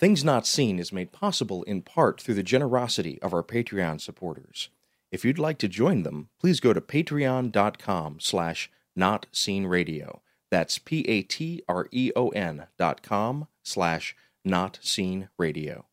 Things 0.00 0.24
Not 0.24 0.46
Seen 0.46 0.78
is 0.78 0.94
made 0.94 1.12
possible 1.12 1.62
in 1.64 1.82
part 1.82 2.22
through 2.22 2.32
the 2.32 2.42
generosity 2.42 3.20
of 3.20 3.34
our 3.34 3.42
Patreon 3.42 4.00
supporters. 4.00 4.70
If 5.12 5.26
you'd 5.26 5.38
like 5.38 5.58
to 5.58 5.68
join 5.68 6.04
them, 6.04 6.30
please 6.40 6.58
go 6.58 6.72
to 6.72 6.80
patreon.com 6.80 8.16
slash 8.18 8.70
notseenradio. 8.98 10.20
That's 10.50 10.78
P-A-T-R-E-O-N 10.78 12.66
dot 12.78 13.02
com 13.02 13.46
slash 13.62 14.16
notseenradio. 14.48 15.84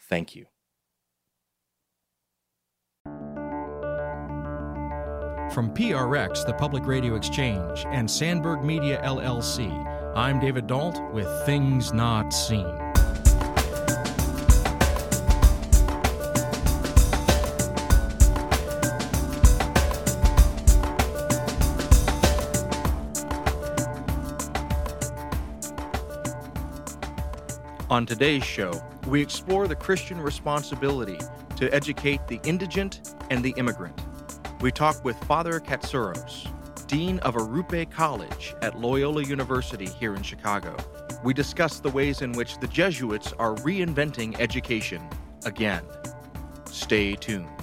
Thank 0.00 0.36
you. 0.36 0.46
From 5.52 5.74
PRX, 5.74 6.46
the 6.46 6.54
Public 6.56 6.86
Radio 6.86 7.16
Exchange, 7.16 7.84
and 7.88 8.08
Sandberg 8.08 8.62
Media 8.62 9.02
LLC, 9.02 9.72
I'm 10.14 10.38
David 10.38 10.68
Dault 10.68 11.02
with 11.12 11.26
Things 11.44 11.92
Not 11.92 12.32
Seen. 12.32 12.85
On 27.96 28.04
today's 28.04 28.44
show, 28.44 28.78
we 29.06 29.22
explore 29.22 29.66
the 29.66 29.74
Christian 29.74 30.20
responsibility 30.20 31.18
to 31.56 31.74
educate 31.74 32.28
the 32.28 32.38
indigent 32.44 33.14
and 33.30 33.42
the 33.42 33.54
immigrant. 33.56 33.98
We 34.60 34.70
talk 34.70 35.02
with 35.02 35.16
Father 35.24 35.60
Katsouros, 35.60 36.46
Dean 36.88 37.20
of 37.20 37.36
Arrupe 37.36 37.90
College 37.90 38.54
at 38.60 38.78
Loyola 38.78 39.22
University 39.22 39.86
here 39.86 40.14
in 40.14 40.22
Chicago. 40.22 40.76
We 41.24 41.32
discuss 41.32 41.80
the 41.80 41.88
ways 41.88 42.20
in 42.20 42.32
which 42.32 42.58
the 42.58 42.68
Jesuits 42.68 43.32
are 43.38 43.54
reinventing 43.54 44.38
education 44.38 45.00
again. 45.46 45.82
Stay 46.66 47.14
tuned. 47.14 47.55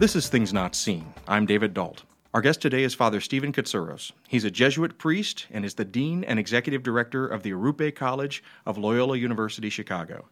This 0.00 0.16
is 0.16 0.30
Things 0.30 0.54
Not 0.54 0.74
Seen. 0.74 1.12
I'm 1.28 1.44
David 1.44 1.74
Dault. 1.74 2.04
Our 2.32 2.40
guest 2.40 2.62
today 2.62 2.84
is 2.84 2.94
Father 2.94 3.20
Stephen 3.20 3.52
Katsouros. 3.52 4.12
He's 4.28 4.44
a 4.44 4.50
Jesuit 4.50 4.96
priest 4.96 5.46
and 5.50 5.62
is 5.62 5.74
the 5.74 5.84
Dean 5.84 6.24
and 6.24 6.38
Executive 6.38 6.82
Director 6.82 7.26
of 7.26 7.42
the 7.42 7.50
Arupe 7.50 7.94
College 7.94 8.42
of 8.64 8.78
Loyola 8.78 9.18
University 9.18 9.68
Chicago. 9.68 10.24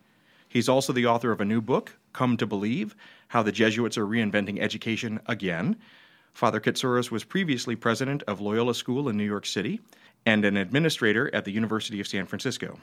He's 0.49 0.71
also 0.71 0.95
the 0.95 1.05
author 1.05 1.33
of 1.33 1.43
a 1.43 1.45
new 1.45 1.61
book, 1.61 1.99
Come 2.15 2.39
to 2.39 2.47
Believe 2.47 2.97
How 3.29 3.43
the 3.43 3.53
Jesuits 3.53 3.99
Are 3.99 4.07
Reinventing 4.07 4.59
Education 4.59 5.21
Again. 5.27 5.77
Father 6.33 6.61
Katsouros 6.61 7.11
was 7.11 7.23
previously 7.23 7.77
president 7.77 8.23
of 8.23 8.41
Loyola 8.41 8.75
School 8.75 9.11
in 9.11 9.19
New 9.19 9.25
York 9.25 9.45
City 9.45 9.83
and 10.25 10.47
an 10.47 10.57
administrator 10.57 11.31
at 11.35 11.45
the 11.45 11.53
University 11.53 12.01
of 12.01 12.09
San 12.09 12.25
Francisco. 12.25 12.79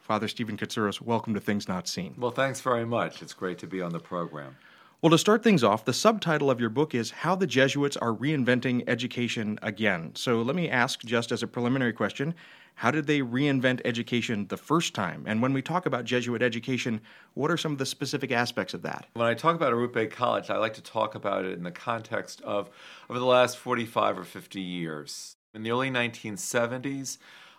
Father 0.00 0.28
Stephen 0.28 0.56
Katsouros, 0.56 1.00
welcome 1.00 1.34
to 1.34 1.40
Things 1.40 1.66
Not 1.66 1.88
Seen. 1.88 2.14
Well, 2.16 2.30
thanks 2.30 2.60
very 2.60 2.86
much. 2.86 3.22
It's 3.22 3.34
great 3.34 3.58
to 3.58 3.66
be 3.66 3.82
on 3.82 3.90
the 3.90 3.98
program. 3.98 4.54
Well, 5.00 5.10
to 5.10 5.18
start 5.18 5.44
things 5.44 5.62
off, 5.62 5.84
the 5.84 5.92
subtitle 5.92 6.50
of 6.50 6.58
your 6.58 6.70
book 6.70 6.92
is 6.92 7.12
How 7.12 7.36
the 7.36 7.46
Jesuits 7.46 7.96
Are 7.96 8.12
Reinventing 8.12 8.82
Education 8.88 9.56
Again. 9.62 10.10
So 10.16 10.42
let 10.42 10.56
me 10.56 10.68
ask, 10.68 11.04
just 11.04 11.30
as 11.30 11.40
a 11.40 11.46
preliminary 11.46 11.92
question, 11.92 12.34
how 12.74 12.90
did 12.90 13.06
they 13.06 13.20
reinvent 13.20 13.80
education 13.84 14.48
the 14.48 14.56
first 14.56 14.96
time? 14.96 15.22
And 15.24 15.40
when 15.40 15.52
we 15.52 15.62
talk 15.62 15.86
about 15.86 16.04
Jesuit 16.04 16.42
education, 16.42 17.00
what 17.34 17.48
are 17.48 17.56
some 17.56 17.70
of 17.70 17.78
the 17.78 17.86
specific 17.86 18.32
aspects 18.32 18.74
of 18.74 18.82
that? 18.82 19.06
When 19.12 19.28
I 19.28 19.34
talk 19.34 19.54
about 19.54 19.72
Arrupe 19.72 20.10
College, 20.10 20.50
I 20.50 20.56
like 20.56 20.74
to 20.74 20.82
talk 20.82 21.14
about 21.14 21.44
it 21.44 21.52
in 21.52 21.62
the 21.62 21.70
context 21.70 22.40
of 22.40 22.68
over 23.08 23.20
the 23.20 23.24
last 23.24 23.56
45 23.56 24.18
or 24.18 24.24
50 24.24 24.60
years. 24.60 25.36
In 25.54 25.62
the 25.62 25.70
early 25.70 25.92
1970s, 25.92 27.18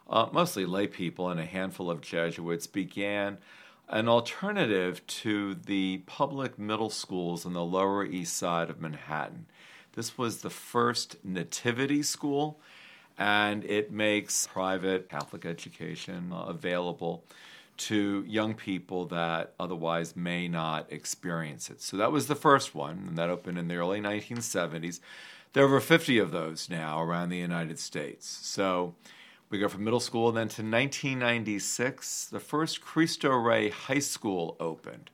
uh, 0.09 0.27
mostly 0.33 0.66
lay 0.66 0.88
people 0.88 1.29
and 1.29 1.39
a 1.39 1.45
handful 1.45 1.89
of 1.89 2.01
Jesuits 2.01 2.67
began 2.67 3.38
an 3.89 4.07
alternative 4.07 5.05
to 5.07 5.55
the 5.55 5.97
public 6.05 6.59
middle 6.59 6.91
schools 6.91 7.45
on 7.45 7.53
the 7.53 7.63
Lower 7.63 8.05
East 8.05 8.38
Side 8.38 8.69
of 8.69 8.79
Manhattan. 8.79 9.47
This 9.94 10.17
was 10.17 10.41
the 10.41 10.50
first 10.51 11.17
nativity 11.23 12.03
school, 12.03 12.59
and 13.17 13.66
it 13.66 13.91
makes 13.91 14.47
private 14.47 15.09
Catholic 15.09 15.45
education 15.45 16.31
available 16.31 17.23
to 17.77 18.23
young 18.27 18.53
people 18.53 19.05
that 19.05 19.53
otherwise 19.59 20.16
may 20.16 20.47
not 20.47 20.85
experience 20.91 21.69
it. 21.69 21.81
So 21.81 21.97
that 21.97 22.11
was 22.11 22.27
the 22.27 22.35
first 22.35 22.75
one, 22.75 23.06
and 23.07 23.17
that 23.17 23.29
opened 23.29 23.57
in 23.57 23.67
the 23.69 23.77
early 23.77 24.01
1970s. 24.01 25.00
There 25.53 25.63
are 25.63 25.67
over 25.67 25.79
50 25.79 26.19
of 26.19 26.31
those 26.31 26.69
now 26.69 27.01
around 27.01 27.29
the 27.29 27.38
United 27.38 27.79
States. 27.79 28.27
So 28.27 28.94
we 29.49 29.57
go 29.57 29.67
from 29.67 29.83
middle 29.83 29.99
school 29.99 30.27
and 30.27 30.37
then 30.37 30.47
to 30.47 30.61
1996, 30.61 32.25
the 32.25 32.39
first 32.39 32.81
Cristo 32.81 33.31
Rey 33.31 33.69
High 33.69 33.99
School 33.99 34.55
opened. 34.59 35.09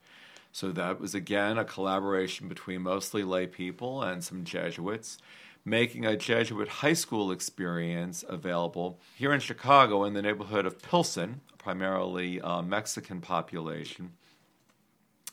So 0.52 0.72
that 0.72 1.00
was 1.00 1.16
again 1.16 1.58
a 1.58 1.66
collaboration 1.66 2.48
between 2.48 2.82
mostly 2.82 3.24
lay 3.24 3.48
people 3.48 4.02
and 4.02 4.24
some 4.24 4.44
Jesuits, 4.44 5.18
making 5.64 6.06
a 6.06 6.18
Jesuit 6.18 6.68
high 6.68 6.94
school 6.94 7.32
experience 7.32 8.24
available 8.28 9.00
here 9.16 9.34
in 9.34 9.40
Chicago 9.40 10.04
in 10.04 10.14
the 10.14 10.22
neighborhood 10.22 10.66
of 10.66 10.82
Pilsen, 10.82 11.42
primarily 11.58 12.40
uh, 12.42 12.62
Mexican 12.62 13.22
population, 13.22 14.12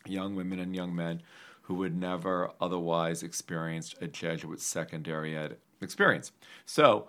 young 0.07 0.35
women 0.35 0.59
and 0.59 0.75
young 0.75 0.95
men 0.95 1.23
who 1.63 1.75
would 1.75 1.97
never 1.97 2.51
otherwise 2.61 3.23
experienced 3.23 3.95
a 4.01 4.09
Jesuit 4.09 4.61
secondary 4.61 5.37
ed 5.37 5.57
experience. 5.81 6.33
So 6.67 7.09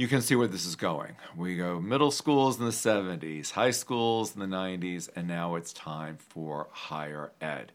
you 0.00 0.08
can 0.08 0.22
see 0.22 0.34
where 0.34 0.48
this 0.48 0.64
is 0.64 0.76
going. 0.76 1.14
We 1.36 1.58
go 1.58 1.78
middle 1.78 2.10
schools 2.10 2.58
in 2.58 2.64
the 2.64 2.70
70s, 2.70 3.50
high 3.50 3.70
schools 3.70 4.34
in 4.34 4.40
the 4.40 4.46
90s, 4.46 5.10
and 5.14 5.28
now 5.28 5.56
it's 5.56 5.74
time 5.74 6.16
for 6.16 6.68
higher 6.72 7.32
ed. 7.38 7.72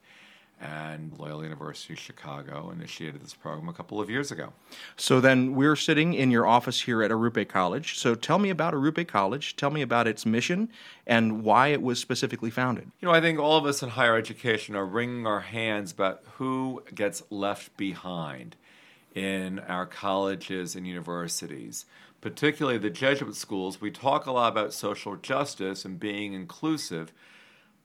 And 0.59 1.13
Loyola 1.19 1.43
University 1.43 1.93
Chicago 1.93 2.71
initiated 2.71 3.23
this 3.23 3.35
program 3.35 3.69
a 3.69 3.73
couple 3.73 4.01
of 4.01 4.09
years 4.09 4.31
ago. 4.31 4.53
So 4.97 5.21
then 5.21 5.53
we're 5.53 5.75
sitting 5.75 6.15
in 6.15 6.31
your 6.31 6.47
office 6.47 6.81
here 6.81 7.03
at 7.03 7.11
Arrupe 7.11 7.47
College. 7.47 7.99
So 7.99 8.15
tell 8.15 8.39
me 8.39 8.49
about 8.49 8.73
Arrupe 8.73 9.07
College. 9.07 9.55
Tell 9.55 9.69
me 9.69 9.83
about 9.83 10.07
its 10.07 10.25
mission 10.25 10.69
and 11.05 11.43
why 11.43 11.67
it 11.67 11.83
was 11.83 11.99
specifically 11.99 12.49
founded. 12.49 12.89
You 13.01 13.07
know, 13.07 13.13
I 13.13 13.21
think 13.21 13.37
all 13.37 13.55
of 13.55 13.67
us 13.67 13.83
in 13.83 13.89
higher 13.89 14.17
education 14.17 14.75
are 14.75 14.85
wringing 14.85 15.27
our 15.27 15.41
hands 15.41 15.91
about 15.91 16.23
who 16.37 16.81
gets 16.95 17.21
left 17.29 17.77
behind 17.77 18.55
in 19.13 19.59
our 19.59 19.85
colleges 19.85 20.75
and 20.75 20.87
universities 20.87 21.85
particularly 22.25 22.79
the 22.79 22.89
Jesuit 22.89 23.35
schools, 23.35 23.79
we 23.79 23.91
talk 23.91 24.25
a 24.25 24.31
lot 24.31 24.51
about 24.51 24.73
social 24.73 25.15
justice 25.15 25.85
and 25.85 25.99
being 25.99 26.33
inclusive, 26.33 27.13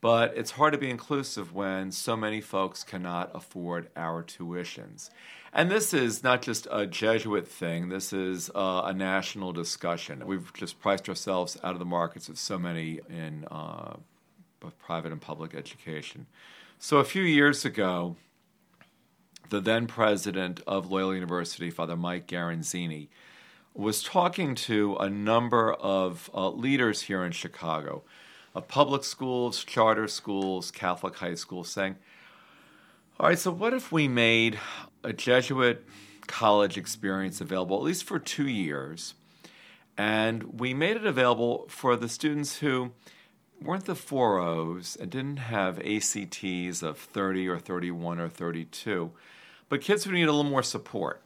but 0.01 0.35
it's 0.35 0.53
hard 0.53 0.73
to 0.73 0.79
be 0.79 0.89
inclusive 0.89 1.53
when 1.53 1.93
so 1.93 2.17
many 2.17 2.41
folks 2.41 2.83
cannot 2.83 3.31
afford 3.35 3.91
our 3.97 4.25
tuitions. 4.25 5.11
And 5.53 5.71
this 5.71 5.93
is 5.93 6.23
not 6.23 6.41
just 6.41 6.67
a 6.71 6.87
Jesuit 6.87 7.47
thing, 7.47 7.91
this 7.91 8.15
is 8.15 8.51
uh, 8.55 8.85
a 8.87 8.95
national 8.95 9.53
discussion. 9.53 10.27
We've 10.27 10.51
just 10.55 10.81
priced 10.81 11.07
ourselves 11.11 11.59
out 11.63 11.75
of 11.75 11.79
the 11.79 11.85
markets 11.85 12.31
of 12.31 12.39
so 12.39 12.59
many 12.59 13.01
in 13.11 13.45
uh, 13.51 13.97
both 14.59 14.79
private 14.79 15.13
and 15.13 15.21
public 15.21 15.55
education. 15.55 16.25
So 16.79 16.97
a 16.97 17.05
few 17.05 17.25
years 17.25 17.67
ago, 17.67 18.17
the 19.51 19.61
then 19.61 19.87
president 19.87 20.63
of 20.67 20.91
Loyola 20.91 21.17
University, 21.17 21.71
Father 21.71 21.95
Mike 21.95 22.27
Garanzini, 22.27 23.09
was 23.75 24.03
talking 24.03 24.55
to 24.55 24.97
a 24.97 25.09
number 25.09 25.73
of 25.73 26.29
uh, 26.35 26.51
leaders 26.51 27.03
here 27.03 27.25
in 27.25 27.33
Chicago, 27.33 28.03
of 28.55 28.67
public 28.69 29.05
schools, 29.05 29.65
charter 29.65 30.09
schools, 30.09 30.71
Catholic 30.71 31.17
high 31.17 31.35
schools, 31.35 31.71
saying, 31.71 31.97
all 33.19 33.29
right, 33.29 33.39
so 33.39 33.51
what 33.51 33.75
if 33.75 33.93
we 33.93 34.09
made 34.09 34.59
a 35.05 35.13
Jesuit 35.13 35.85
college 36.27 36.79
experience 36.79 37.41
available, 37.41 37.77
at 37.77 37.83
least 37.83 38.05
for 38.05 38.19
two 38.19 38.49
years, 38.49 39.15
and 39.99 40.61
we 40.61 40.73
made 40.73 40.97
it 40.97 41.05
available 41.05 41.67
for 41.69 41.97
the 41.97 42.09
students 42.09 42.59
who 42.59 42.93
weren't 43.61 43.85
the 43.85 43.95
4Os 43.95 44.99
and 44.99 45.11
didn't 45.11 45.37
have 45.37 45.79
ACTs 45.81 46.83
of 46.83 46.99
30 46.99 47.49
or 47.49 47.59
31 47.59 48.21
or 48.21 48.29
32, 48.29 49.11
but 49.69 49.81
kids 49.81 50.05
who 50.05 50.13
need 50.13 50.23
a 50.23 50.33
little 50.33 50.51
more 50.51 50.63
support. 50.63 51.23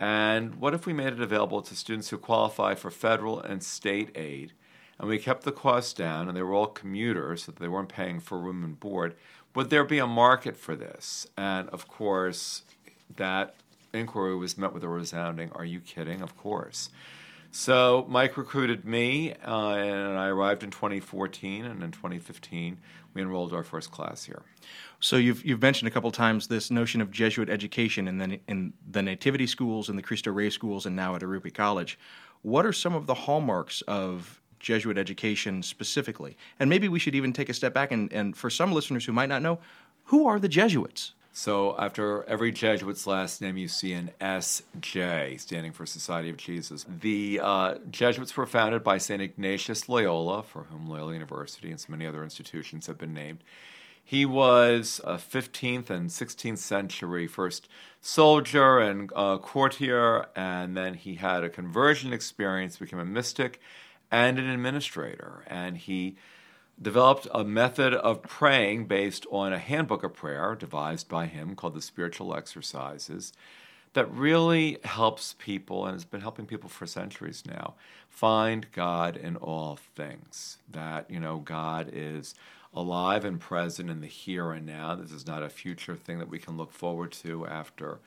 And 0.00 0.54
what 0.54 0.72
if 0.72 0.86
we 0.86 0.94
made 0.94 1.12
it 1.12 1.20
available 1.20 1.60
to 1.60 1.76
students 1.76 2.08
who 2.08 2.16
qualify 2.16 2.74
for 2.74 2.90
federal 2.90 3.38
and 3.38 3.62
state 3.62 4.10
aid? 4.16 4.52
And 4.98 5.08
we 5.08 5.18
kept 5.18 5.42
the 5.44 5.52
costs 5.52 5.92
down, 5.92 6.26
and 6.26 6.36
they 6.36 6.42
were 6.42 6.54
all 6.54 6.66
commuters, 6.66 7.44
so 7.44 7.52
they 7.52 7.68
weren't 7.68 7.90
paying 7.90 8.18
for 8.18 8.38
room 8.38 8.64
and 8.64 8.80
board. 8.80 9.14
Would 9.54 9.68
there 9.68 9.84
be 9.84 9.98
a 9.98 10.06
market 10.06 10.56
for 10.56 10.74
this? 10.74 11.26
And 11.36 11.68
of 11.68 11.86
course, 11.86 12.62
that 13.16 13.56
inquiry 13.92 14.36
was 14.36 14.56
met 14.56 14.72
with 14.72 14.84
a 14.84 14.88
resounding, 14.88 15.50
Are 15.52 15.64
you 15.64 15.80
kidding? 15.80 16.22
Of 16.22 16.36
course. 16.36 16.88
So 17.52 18.06
Mike 18.08 18.36
recruited 18.36 18.84
me, 18.84 19.32
uh, 19.44 19.70
and 19.70 20.16
I 20.16 20.28
arrived 20.28 20.62
in 20.62 20.70
2014, 20.70 21.64
and 21.64 21.82
in 21.82 21.90
2015 21.90 22.78
we 23.12 23.22
enrolled 23.22 23.52
our 23.52 23.64
first 23.64 23.90
class 23.90 24.24
here. 24.24 24.42
So 25.00 25.16
you've 25.16 25.44
you've 25.44 25.60
mentioned 25.60 25.88
a 25.88 25.90
couple 25.90 26.12
times 26.12 26.46
this 26.46 26.70
notion 26.70 27.00
of 27.00 27.10
Jesuit 27.10 27.48
education, 27.48 28.06
and 28.06 28.20
then 28.20 28.38
in 28.46 28.72
the 28.88 29.02
Nativity 29.02 29.48
schools 29.48 29.88
and 29.88 29.98
the 29.98 30.02
Cristo 30.02 30.30
Rey 30.30 30.50
schools, 30.50 30.86
and 30.86 30.94
now 30.94 31.16
at 31.16 31.22
Arrupe 31.22 31.52
College. 31.52 31.98
What 32.42 32.64
are 32.64 32.72
some 32.72 32.94
of 32.94 33.06
the 33.06 33.14
hallmarks 33.14 33.82
of 33.82 34.40
Jesuit 34.60 34.96
education 34.96 35.62
specifically? 35.62 36.36
And 36.58 36.70
maybe 36.70 36.88
we 36.88 36.98
should 36.98 37.14
even 37.14 37.32
take 37.32 37.48
a 37.48 37.54
step 37.54 37.74
back 37.74 37.92
and, 37.92 38.12
and 38.12 38.36
for 38.36 38.48
some 38.48 38.72
listeners 38.72 39.04
who 39.04 39.12
might 39.12 39.28
not 39.28 39.42
know, 39.42 39.58
who 40.04 40.26
are 40.26 40.38
the 40.38 40.48
Jesuits? 40.48 41.12
So 41.32 41.76
after 41.78 42.24
every 42.24 42.50
Jesuit's 42.50 43.06
last 43.06 43.40
name, 43.40 43.56
you 43.56 43.68
see 43.68 43.92
an 43.92 44.10
S.J. 44.20 45.36
standing 45.38 45.72
for 45.72 45.86
Society 45.86 46.28
of 46.28 46.36
Jesus. 46.36 46.84
The 46.88 47.40
uh, 47.42 47.74
Jesuits 47.90 48.36
were 48.36 48.46
founded 48.46 48.82
by 48.82 48.98
St. 48.98 49.22
Ignatius 49.22 49.88
Loyola, 49.88 50.42
for 50.42 50.64
whom 50.64 50.88
Loyola 50.88 51.12
University 51.12 51.70
and 51.70 51.78
so 51.78 51.92
many 51.92 52.04
other 52.04 52.24
institutions 52.24 52.88
have 52.88 52.98
been 52.98 53.14
named. 53.14 53.44
He 54.02 54.26
was 54.26 55.00
a 55.04 55.14
15th 55.14 55.88
and 55.88 56.10
16th 56.10 56.58
century 56.58 57.28
first 57.28 57.68
soldier 58.00 58.80
and 58.80 59.12
uh, 59.14 59.38
courtier, 59.38 60.26
and 60.34 60.76
then 60.76 60.94
he 60.94 61.14
had 61.14 61.44
a 61.44 61.48
conversion 61.48 62.12
experience, 62.12 62.78
became 62.78 62.98
a 62.98 63.04
mystic 63.04 63.60
and 64.10 64.36
an 64.36 64.48
administrator. 64.48 65.44
And 65.46 65.76
he 65.76 66.16
developed 66.80 67.26
a 67.32 67.44
method 67.44 67.94
of 67.94 68.22
praying 68.22 68.86
based 68.86 69.26
on 69.30 69.52
a 69.52 69.58
handbook 69.58 70.02
of 70.02 70.14
prayer 70.14 70.54
devised 70.54 71.08
by 71.08 71.26
him 71.26 71.54
called 71.54 71.74
the 71.74 71.82
Spiritual 71.82 72.34
Exercises 72.34 73.32
that 73.92 74.10
really 74.12 74.78
helps 74.84 75.34
people 75.38 75.84
and 75.84 75.94
has 75.94 76.04
been 76.04 76.20
helping 76.20 76.46
people 76.46 76.68
for 76.68 76.86
centuries 76.86 77.42
now 77.46 77.74
find 78.08 78.70
God 78.72 79.16
in 79.16 79.36
all 79.36 79.78
things. 79.96 80.58
That, 80.70 81.10
you 81.10 81.18
know, 81.18 81.38
God 81.38 81.90
is 81.92 82.34
alive 82.72 83.24
and 83.24 83.40
present 83.40 83.90
in 83.90 84.00
the 84.00 84.06
here 84.06 84.52
and 84.52 84.64
now. 84.64 84.94
This 84.94 85.10
is 85.10 85.26
not 85.26 85.42
a 85.42 85.48
future 85.48 85.96
thing 85.96 86.18
that 86.18 86.28
we 86.28 86.38
can 86.38 86.56
look 86.56 86.72
forward 86.72 87.10
to 87.12 87.46
after 87.46 87.98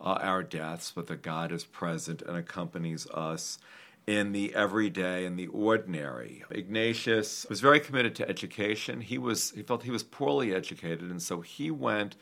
uh, 0.00 0.18
our 0.20 0.42
deaths, 0.42 0.92
but 0.94 1.06
that 1.06 1.22
God 1.22 1.52
is 1.52 1.64
present 1.64 2.22
and 2.22 2.36
accompanies 2.36 3.06
us 3.08 3.58
in 4.06 4.32
the 4.32 4.54
everyday 4.54 5.24
and 5.24 5.38
the 5.38 5.46
ordinary. 5.48 6.44
Ignatius 6.50 7.46
was 7.48 7.60
very 7.60 7.80
committed 7.80 8.14
to 8.16 8.28
education. 8.28 9.00
He 9.00 9.18
was 9.18 9.50
he 9.52 9.62
felt 9.62 9.82
he 9.82 9.90
was 9.90 10.02
poorly 10.02 10.54
educated, 10.54 11.10
and 11.10 11.22
so 11.22 11.40
he 11.40 11.70
went 11.70 12.16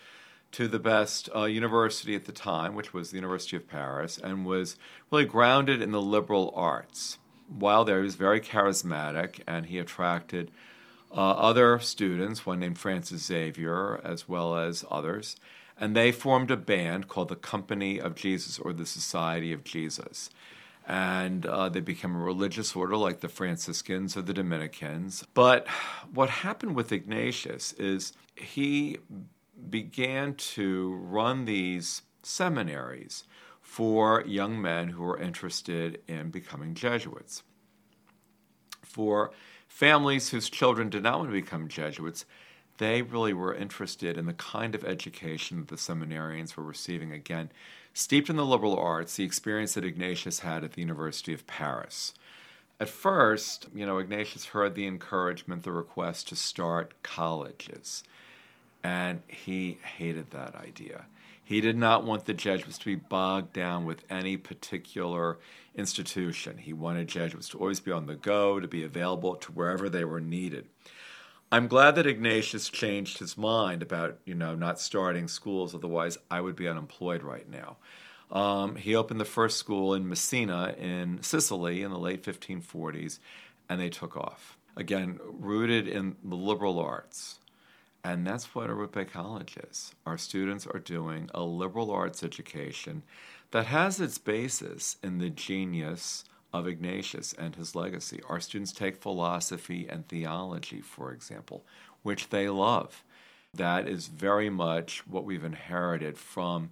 to 0.51 0.67
the 0.67 0.79
best 0.79 1.29
uh, 1.35 1.45
university 1.45 2.15
at 2.15 2.25
the 2.25 2.33
time, 2.33 2.75
which 2.75 2.95
was 2.95 3.11
the 3.11 3.17
University 3.17 3.57
of 3.57 3.69
Paris, 3.69 4.19
and 4.19 4.47
was 4.47 4.77
really 5.11 5.25
grounded 5.25 5.83
in 5.83 5.93
the 5.93 6.01
liberal 6.01 6.53
arts. 6.57 7.19
While 7.49 7.85
there, 7.85 7.99
he 7.99 8.05
was 8.05 8.15
very 8.15 8.41
charismatic, 8.41 9.41
and 9.47 9.67
he 9.67 9.79
attracted 9.79 10.51
uh, 11.11 11.31
other 11.31 11.79
students, 11.79 12.45
one 12.45 12.61
named 12.61 12.79
Francis 12.79 13.25
Xavier, 13.25 14.01
as 14.05 14.29
well 14.29 14.57
as 14.57 14.85
others, 14.91 15.37
and 15.81 15.95
they 15.95 16.13
formed 16.13 16.51
a 16.51 16.57
band 16.57 17.09
called 17.09 17.29
the 17.29 17.37
Company 17.37 17.99
of 18.01 18.15
Jesus 18.15 18.59
or 18.59 18.73
the 18.73 18.87
Society 18.87 19.53
of 19.53 19.65
Jesus 19.65 20.31
and 20.89 21.45
uh, 21.45 21.69
they 21.69 21.81
became 21.81 22.17
a 22.17 22.19
religious 22.19 22.75
order 22.75 22.97
like 22.97 23.21
the 23.21 23.29
Franciscans 23.29 24.17
or 24.17 24.23
the 24.23 24.33
Dominicans. 24.33 25.23
But 25.35 25.69
what 26.15 26.31
happened 26.31 26.75
with 26.75 26.91
Ignatius 26.91 27.75
is 27.75 28.15
he 28.35 28.97
began 29.69 30.35
to 30.35 30.95
run 30.95 31.45
these 31.45 32.03
seminaries 32.23 33.25
for 33.61 34.25
young 34.27 34.61
men 34.63 34.89
who 34.89 35.03
were 35.03 35.21
interested 35.21 36.01
in 36.09 36.31
becoming 36.31 36.73
Jesuits. 36.73 37.43
For 38.83 39.31
families 39.67 40.31
whose 40.31 40.49
children 40.49 40.89
did 40.89 41.03
not 41.03 41.19
want 41.19 41.29
to 41.29 41.33
become 41.33 41.69
Jesuits, 41.69 42.25
they 42.79 43.03
really 43.03 43.35
were 43.35 43.55
interested 43.55 44.17
in 44.17 44.25
the 44.25 44.33
kind 44.33 44.75
of 44.75 44.85
education 44.85 45.59
that 45.59 45.69
the 45.69 45.77
seminarians 45.77 46.57
were 46.57 46.65
receiving. 46.65 47.13
Again, 47.13 47.51
steeped 47.99 48.31
in 48.31 48.37
the 48.37 48.47
liberal 48.47 48.79
arts, 48.79 49.17
the 49.17 49.25
experience 49.25 49.75
that 49.75 49.85
Ignatius 49.85 50.41
had 50.41 50.63
at 50.63 50.75
the 50.75 50.81
University 50.81 51.35
of 51.35 51.49
Paris. 51.49 52.15
At 52.79 52.89
first, 52.89 53.67
you 53.75 53.85
know, 53.85 53.99
Ignatius 53.99 54.47
heard 54.47 54.77
the 54.77 54.87
encouragement, 54.87 55.65
the 55.65 55.73
request 55.73 56.29
to 56.29 56.37
start 56.37 56.95
colleges, 57.03 58.05
and 58.85 59.23
he 59.27 59.79
hated 59.97 60.31
that 60.31 60.55
idea. 60.55 61.07
He 61.43 61.61
did 61.61 61.77
not 61.77 62.05
want 62.05 62.27
the 62.27 62.35
Jesuits 62.35 62.79
to 62.79 62.85
be 62.85 62.95
bogged 62.95 63.53
down 63.53 63.85
with 63.85 64.05
any 64.09 64.37
particular 64.37 65.39
institution. 65.75 66.59
He 66.59 66.73
wanted 66.73 67.09
Jesuits 67.09 67.49
to 67.49 67.59
always 67.59 67.81
be 67.81 67.91
on 67.91 68.07
the 68.07 68.15
go, 68.15 68.61
to 68.61 68.69
be 68.69 68.85
available 68.85 69.35
to 69.35 69.51
wherever 69.51 69.89
they 69.89 70.05
were 70.05 70.21
needed. 70.21 70.67
I'm 71.51 71.67
glad 71.67 71.95
that 71.95 72.07
Ignatius 72.07 72.69
changed 72.69 73.19
his 73.19 73.39
mind 73.39 73.83
about, 73.83 74.19
you 74.27 74.35
know, 74.35 74.55
not 74.55 74.79
starting 74.79 75.29
schools, 75.29 75.75
otherwise 75.75 76.19
I 76.31 76.43
would 76.43 76.57
be 76.57 76.69
unemployed 76.69 77.23
right 77.23 77.49
now. 77.49 77.79
Um, 78.31 78.77
he 78.77 78.95
opened 78.95 79.19
the 79.19 79.25
first 79.25 79.57
school 79.57 79.95
in 79.95 80.07
Messina 80.07 80.75
in 80.79 81.23
Sicily 81.23 81.83
in 81.83 81.91
the 81.91 81.99
late 81.99 82.23
1540s, 82.23 83.19
and 83.69 83.81
they 83.81 83.89
took 83.89 84.15
off. 84.15 84.59
Again, 84.77 85.19
rooted 85.23 85.89
in 85.89 86.17
the 86.23 86.37
liberal 86.37 86.79
arts. 86.79 87.39
And 88.05 88.27
that's 88.27 88.55
what 88.55 88.69
Arrupe 88.69 89.11
College 89.11 89.57
is. 89.71 89.95
Our 90.05 90.19
students 90.19 90.67
are 90.67 90.79
doing 90.79 91.31
a 91.35 91.43
liberal 91.43 91.91
arts 91.91 92.23
education 92.23 93.03
that 93.51 93.67
has 93.67 94.01
its 94.01 94.19
basis 94.19 94.97
in 95.03 95.19
the 95.19 95.31
genius 95.31 96.25
of 96.53 96.67
Ignatius 96.67 97.33
and 97.33 97.57
his 97.57 97.75
legacy. 97.75 98.21
Our 98.29 98.41
students 98.41 98.73
take 98.73 98.97
philosophy 98.97 99.87
and 99.89 100.07
theology, 100.09 100.81
for 100.81 101.13
example, 101.13 101.65
which 102.03 102.31
they 102.31 102.49
love. 102.49 103.05
That 103.55 103.89
is 103.89 104.07
very 104.07 104.51
much 104.51 105.07
what 105.07 105.25
we've 105.25 105.45
inherited 105.45 106.19
from, 106.19 106.71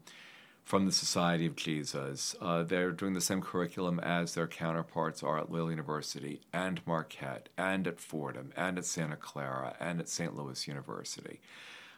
from 0.64 0.86
the 0.86 0.92
Society 0.92 1.46
of 1.46 1.56
Jesus. 1.56 2.34
Uh, 2.40 2.62
they're 2.62 2.92
doing 2.92 3.14
the 3.14 3.20
same 3.20 3.40
curriculum 3.40 3.98
as 4.00 4.34
their 4.34 4.46
counterparts 4.46 5.22
are 5.22 5.38
at 5.38 5.50
Loyola 5.50 5.70
University 5.70 6.40
and 6.52 6.80
Marquette 6.86 7.48
and 7.56 7.86
at 7.86 8.00
Fordham 8.00 8.52
and 8.56 8.78
at 8.78 8.84
Santa 8.84 9.16
Clara 9.16 9.74
and 9.80 10.00
at 10.00 10.08
St. 10.08 10.36
Louis 10.36 10.68
University 10.68 11.40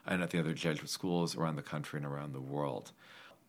and 0.06 0.22
at 0.22 0.30
the 0.30 0.38
other 0.38 0.54
Jesuit 0.54 0.88
schools 0.88 1.36
around 1.36 1.56
the 1.56 1.62
country 1.62 1.98
and 1.98 2.06
around 2.06 2.32
the 2.32 2.40
world. 2.40 2.92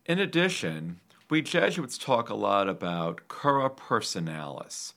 In 0.06 0.18
addition, 0.18 1.00
we 1.30 1.40
Jesuits 1.42 1.96
talk 1.96 2.28
a 2.28 2.34
lot 2.34 2.68
about 2.68 3.28
cura 3.28 3.70
personalis. 3.70 4.94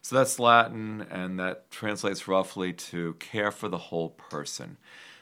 So 0.00 0.16
that's 0.16 0.38
Latin, 0.38 1.06
and 1.10 1.38
that 1.38 1.70
translates 1.70 2.26
roughly 2.26 2.72
to 2.72 3.14
care 3.14 3.50
for 3.50 3.68
the 3.68 3.78
whole 3.78 4.10
person. 4.10 4.78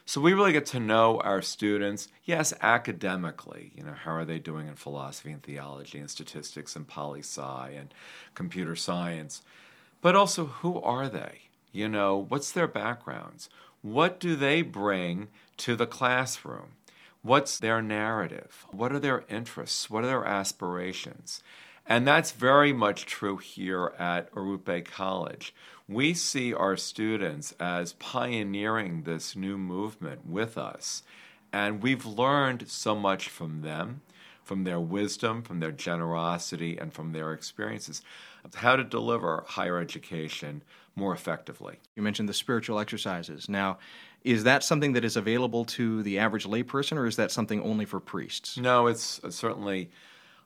So 0.07 0.21
we 0.21 0.35
really 0.35 0.53
get 0.53 0.67
to 0.67 0.81
know 0.81 1.19
our 1.21 1.41
students, 1.41 2.09
yes, 2.25 2.53
academically, 2.61 3.73
you 3.75 3.83
know, 3.83 3.95
how 3.95 4.13
are 4.13 4.27
they 4.27 4.39
doing 4.39 4.69
in 4.69 4.75
philosophy 4.75 5.33
and 5.33 5.43
theology 5.43 5.99
and 5.99 6.11
statistics 6.11 6.77
and 6.77 6.87
poli 6.87 7.21
sci 7.21 7.71
and 7.75 7.95
computer 8.35 8.77
science, 8.77 9.43
but 10.03 10.15
also 10.15 10.45
who 10.47 10.81
are 10.83 11.09
they? 11.09 11.49
You 11.73 11.89
know, 11.89 12.27
what's 12.29 12.53
their 12.53 12.69
backgrounds? 12.69 13.49
What 13.81 14.21
do 14.21 14.37
they 14.37 14.63
bring 14.63 15.29
to 15.57 15.75
the 15.75 15.87
classroom? 15.87 16.75
What's 17.25 17.59
their 17.59 17.81
narrative? 17.81 18.67
What 18.71 18.93
are 18.93 18.99
their 18.99 19.25
interests? 19.31 19.89
What 19.89 20.05
are 20.05 20.09
their 20.09 20.27
aspirations? 20.27 21.43
And 21.87 22.07
that's 22.07 22.33
very 22.33 22.75
much 22.75 23.07
true 23.07 23.39
here 23.39 23.95
at 23.99 24.31
Arrupe 24.35 24.85
College. 24.85 25.55
We 25.89 26.13
see 26.13 26.53
our 26.53 26.77
students 26.77 27.55
as 27.59 27.95
pioneering 27.95 29.05
this 29.05 29.35
new 29.35 29.57
movement 29.57 30.27
with 30.27 30.59
us, 30.59 31.03
and 31.51 31.83
we've 31.83 32.05
learned 32.05 32.69
so 32.69 32.95
much 32.95 33.31
from 33.31 33.63
them, 33.63 34.03
from 34.43 34.65
their 34.65 34.81
wisdom, 34.81 35.41
from 35.41 35.61
their 35.61 35.73
generosity, 35.73 36.77
and 36.77 36.93
from 36.93 37.13
their 37.13 37.33
experiences 37.33 38.03
of 38.45 38.57
how 38.57 38.77
to 38.77 38.85
deliver 38.85 39.45
higher 39.49 39.79
education 39.79 40.63
more 40.95 41.15
effectively. 41.15 41.79
You 41.97 42.03
mentioned 42.03 42.29
the 42.29 42.35
spiritual 42.35 42.79
exercises. 42.79 43.49
Now, 43.49 43.79
is 44.25 44.45
that 44.45 44.65
something 44.65 44.95
that 44.95 45.05
is 45.05 45.17
available 45.17 45.65
to 45.67 46.03
the 46.03 46.19
average 46.19 46.47
layperson, 46.47 46.97
or 46.97 47.07
is 47.07 47.17
that 47.17 47.31
something 47.31 47.61
only 47.63 47.85
for 47.85 48.01
priests? 48.01 48.57
No, 48.57 48.87
it's 48.87 49.21
certainly 49.29 49.91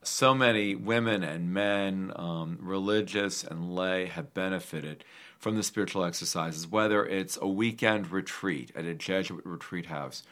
so 0.02 0.34
many 0.34 0.74
women 0.74 1.22
and 1.22 1.52
men, 1.52 2.12
um, 2.16 2.58
religious 2.60 3.44
and 3.44 3.74
lay, 3.74 4.06
have 4.06 4.34
benefited 4.34 5.04
from 5.38 5.56
the 5.56 5.62
spiritual 5.62 6.04
exercises, 6.04 6.66
whether 6.66 7.06
it's 7.06 7.38
a 7.40 7.48
weekend 7.48 8.10
retreat 8.10 8.72
at 8.74 8.84
a 8.84 8.94
Jesuit 8.94 9.44
retreat 9.46 9.86
house 9.86 10.24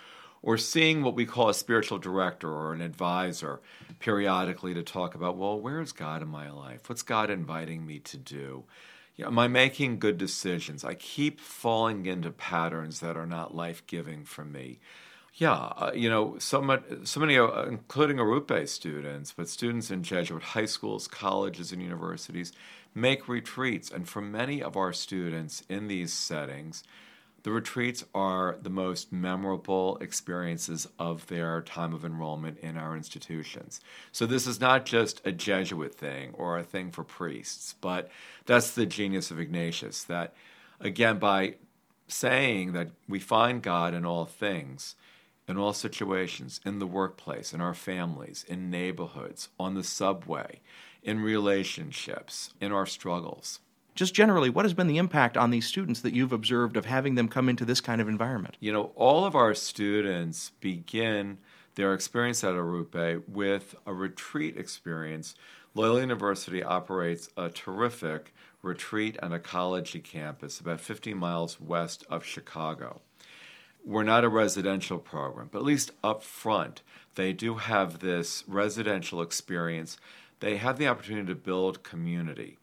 or 0.43 0.59
seeing 0.59 1.03
what 1.03 1.15
we 1.15 1.27
call 1.27 1.49
a 1.49 1.55
spiritual 1.55 1.99
director 1.99 2.51
or 2.51 2.73
an 2.73 2.81
advisor 2.81 3.61
periodically 3.99 4.75
to 4.75 4.83
talk 4.83 5.15
about, 5.15 5.37
well, 5.37 5.59
where 5.59 5.81
is 5.81 5.93
God 5.93 6.23
in 6.23 6.29
my 6.29 6.51
life? 6.51 6.89
What's 6.89 7.03
God 7.03 7.31
inviting 7.31 7.87
me 7.87 7.99
to 8.01 8.17
do? 8.17 8.65
Know, 9.25 9.31
am 9.31 9.39
I 9.39 9.49
making 9.49 9.99
good 9.99 10.19
decisions? 10.19 10.85
I 10.85 10.95
keep 10.95 11.41
falling 11.41 12.07
into 12.07 12.31
patterns 12.31 13.01
that 13.01 13.17
are 13.17 13.27
not 13.27 13.55
life 13.55 13.87
giving 13.87 14.25
for 14.25 14.45
me. 14.45 14.79
Yeah, 15.35 15.53
uh, 15.53 15.93
you 15.95 16.09
know, 16.09 16.39
so, 16.39 16.63
much, 16.63 16.83
so 17.05 17.21
many, 17.21 17.39
uh, 17.39 17.65
including 17.65 18.17
Arrupe 18.17 18.67
students, 18.69 19.35
but 19.37 19.49
students 19.49 19.91
in 19.91 20.03
Jesuit 20.03 20.43
high 20.43 20.65
schools, 20.65 21.07
colleges, 21.09 21.73
and 21.73 21.83
universities, 21.83 22.53
make 22.95 23.29
retreats. 23.29 23.91
And 23.91 24.09
for 24.09 24.23
many 24.23 24.63
of 24.63 24.77
our 24.79 24.95
students 24.95 25.63
in 25.69 25.89
these 25.89 26.13
settings, 26.13 26.85
the 27.47 27.53
retreats 27.53 28.05
are 28.13 28.59
the 28.61 28.69
most 28.69 29.13
memorable 29.13 29.99
experiences 29.99 30.89
of 30.99 31.29
their 31.29 31.63
time 31.63 31.95
of 31.95 32.05
enrollment 32.05 32.59
in 32.59 32.77
our 32.77 32.97
institutions. 32.97 33.81
So, 34.11 34.27
this 34.27 34.49
is 34.49 34.61
not 34.61 34.85
just 34.85 35.25
a 35.25 35.31
Jesuit 35.31 35.95
thing 35.95 36.35
or 36.37 36.59
a 36.59 36.65
thing 36.65 36.91
for 36.91 37.05
priests, 37.05 37.77
but 37.81 38.11
that's 38.47 38.73
the 38.73 38.85
genius 38.85 39.31
of 39.31 39.39
Ignatius 39.39 40.03
that, 40.03 40.35
again, 40.81 41.21
by 41.21 41.55
saying 42.09 42.73
that 42.73 42.89
we 43.09 43.21
find 43.21 43.63
God 43.63 43.95
in 43.95 44.05
all 44.05 44.25
things, 44.25 44.97
in 45.47 45.57
all 45.57 45.73
situations, 45.73 46.61
in 46.67 46.81
the 46.81 46.85
workplace, 46.85 47.55
in 47.55 47.61
our 47.61 47.75
families, 47.75 48.45
in 48.49 48.73
neighborhoods, 48.73 49.51
on 49.57 49.75
the 49.75 49.85
subway, 49.85 50.63
in 51.01 51.21
relationships, 51.21 52.55
in 52.61 52.73
our 52.73 52.87
struggles 52.87 53.61
just 53.97 54.15
generally, 54.15 54.51
what 54.51 54.65
has 54.65 54.75
been 54.75 54.87
the 54.87 54.99
impact 54.99 55.37
on 55.37 55.51
these 55.51 55.67
students 55.67 56.01
that 56.03 56.13
you've 56.13 56.33
observed 56.33 56.77
of 56.77 56.85
having 56.85 57.15
them 57.15 57.29
come 57.29 57.49
into 57.49 57.65
this 57.65 57.81
kind 57.81 58.01
of 58.01 58.09
environment? 58.09 58.57
You 58.61 58.73
know, 58.73 58.93
all 58.95 59.25
of 59.25 59.35
our 59.35 59.55
students 59.55 60.53
begin 60.61 61.39
their 61.75 61.95
experience 61.95 62.45
at 62.45 62.55
Arrupe 62.55 63.29
with 63.29 63.75
a 63.87 63.93
retreat 63.93 64.57
experience. 64.57 65.35
Loyola 65.75 66.01
University 66.01 66.63
operates 66.63 67.29
a 67.37 67.49
terrific 67.49 68.33
retreat 68.63 69.17
and 69.23 69.33
ecology 69.33 70.01
campus 70.01 70.61
about 70.61 70.81
50 70.81 71.15
miles 71.15 71.61
west 71.61 72.05
of 72.11 72.25
Chicago. 72.25 73.01
We're 73.85 74.03
not 74.03 74.25
a 74.25 74.29
residential 74.29 74.99
program, 74.99 75.49
but 75.53 75.59
at 75.59 75.65
least 75.65 75.93
up 76.03 76.23
front, 76.23 76.83
they 77.15 77.33
do 77.33 77.55
have 77.55 78.01
this 78.01 78.43
residential 78.49 79.23
experience. 79.23 79.97
They 80.41 80.57
have 80.57 80.79
the 80.79 80.89
opportunity 80.89 81.29
to 81.29 81.35
build 81.35 81.83
community. 81.83 82.59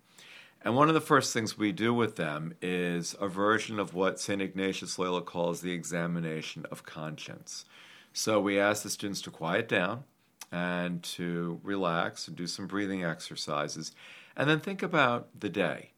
And 0.64 0.76
one 0.76 0.88
of 0.88 0.94
the 0.94 1.02
first 1.02 1.34
things 1.34 1.58
we 1.58 1.74
do 1.74 1.94
with 1.94 2.16
them 2.16 2.54
is 2.62 3.16
a 3.20 3.28
version 3.28 3.80
of 3.80 3.94
what 3.94 4.20
St. 4.20 4.42
Ignatius 4.42 4.98
Loyola 4.98 5.22
calls 5.22 5.60
the 5.60 5.74
examination 5.74 6.66
of 6.72 6.86
conscience. 6.86 7.66
So 8.14 8.40
we 8.40 8.58
ask 8.58 8.84
the 8.84 8.90
students 8.90 9.22
to 9.24 9.32
quiet 9.32 9.68
down 9.68 10.06
and 10.54 11.04
to 11.04 11.60
relax 11.64 12.30
and 12.30 12.38
do 12.38 12.48
some 12.48 12.68
breathing 12.68 13.04
exercises 13.04 13.92
and 14.38 14.50
then 14.50 14.62
think 14.62 14.82
about 14.82 15.28
the 15.38 15.50
day. 15.50 15.92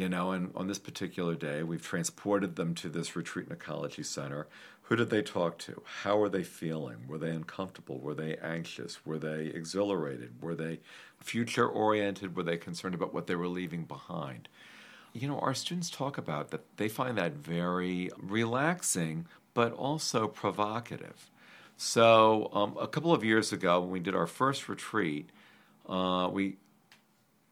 You 0.00 0.08
know, 0.08 0.32
and 0.32 0.50
on 0.56 0.66
this 0.66 0.78
particular 0.78 1.34
day, 1.34 1.62
we've 1.62 1.82
transported 1.82 2.56
them 2.56 2.74
to 2.76 2.88
this 2.88 3.14
retreat 3.14 3.48
and 3.48 3.54
ecology 3.54 4.02
center. 4.02 4.46
Who 4.84 4.96
did 4.96 5.10
they 5.10 5.20
talk 5.20 5.58
to? 5.58 5.82
How 6.04 6.16
were 6.16 6.30
they 6.30 6.42
feeling? 6.42 7.06
Were 7.06 7.18
they 7.18 7.28
uncomfortable? 7.28 7.98
Were 7.98 8.14
they 8.14 8.38
anxious? 8.38 9.04
Were 9.04 9.18
they 9.18 9.48
exhilarated? 9.48 10.40
Were 10.40 10.54
they 10.54 10.80
future 11.22 11.68
oriented? 11.68 12.34
Were 12.34 12.42
they 12.42 12.56
concerned 12.56 12.94
about 12.94 13.12
what 13.12 13.26
they 13.26 13.34
were 13.34 13.46
leaving 13.46 13.84
behind? 13.84 14.48
You 15.12 15.28
know, 15.28 15.38
our 15.38 15.52
students 15.52 15.90
talk 15.90 16.16
about 16.16 16.50
that 16.50 16.78
they 16.78 16.88
find 16.88 17.18
that 17.18 17.34
very 17.34 18.08
relaxing, 18.16 19.26
but 19.52 19.74
also 19.74 20.26
provocative. 20.28 21.28
So, 21.76 22.48
um, 22.54 22.74
a 22.80 22.88
couple 22.88 23.12
of 23.12 23.22
years 23.22 23.52
ago, 23.52 23.80
when 23.80 23.90
we 23.90 24.00
did 24.00 24.14
our 24.14 24.26
first 24.26 24.66
retreat, 24.66 25.28
uh, 25.86 26.30
we 26.32 26.56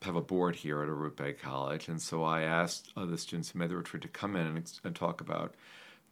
have 0.03 0.17
a 0.17 0.21
board 0.21 0.57
here 0.57 0.83
at 0.83 0.89
Arrupe 0.89 1.39
College, 1.41 1.89
and 1.89 2.01
so 2.01 2.23
I 2.23 2.43
asked 2.43 2.93
the 2.95 3.19
students 3.19 3.51
who 3.51 3.59
made 3.59 3.71
the 3.71 3.77
retreat 3.77 4.03
to 4.03 4.09
come 4.09 4.37
in 4.37 4.47
and, 4.47 4.73
and 4.85 4.95
talk 4.95 5.21
about 5.21 5.55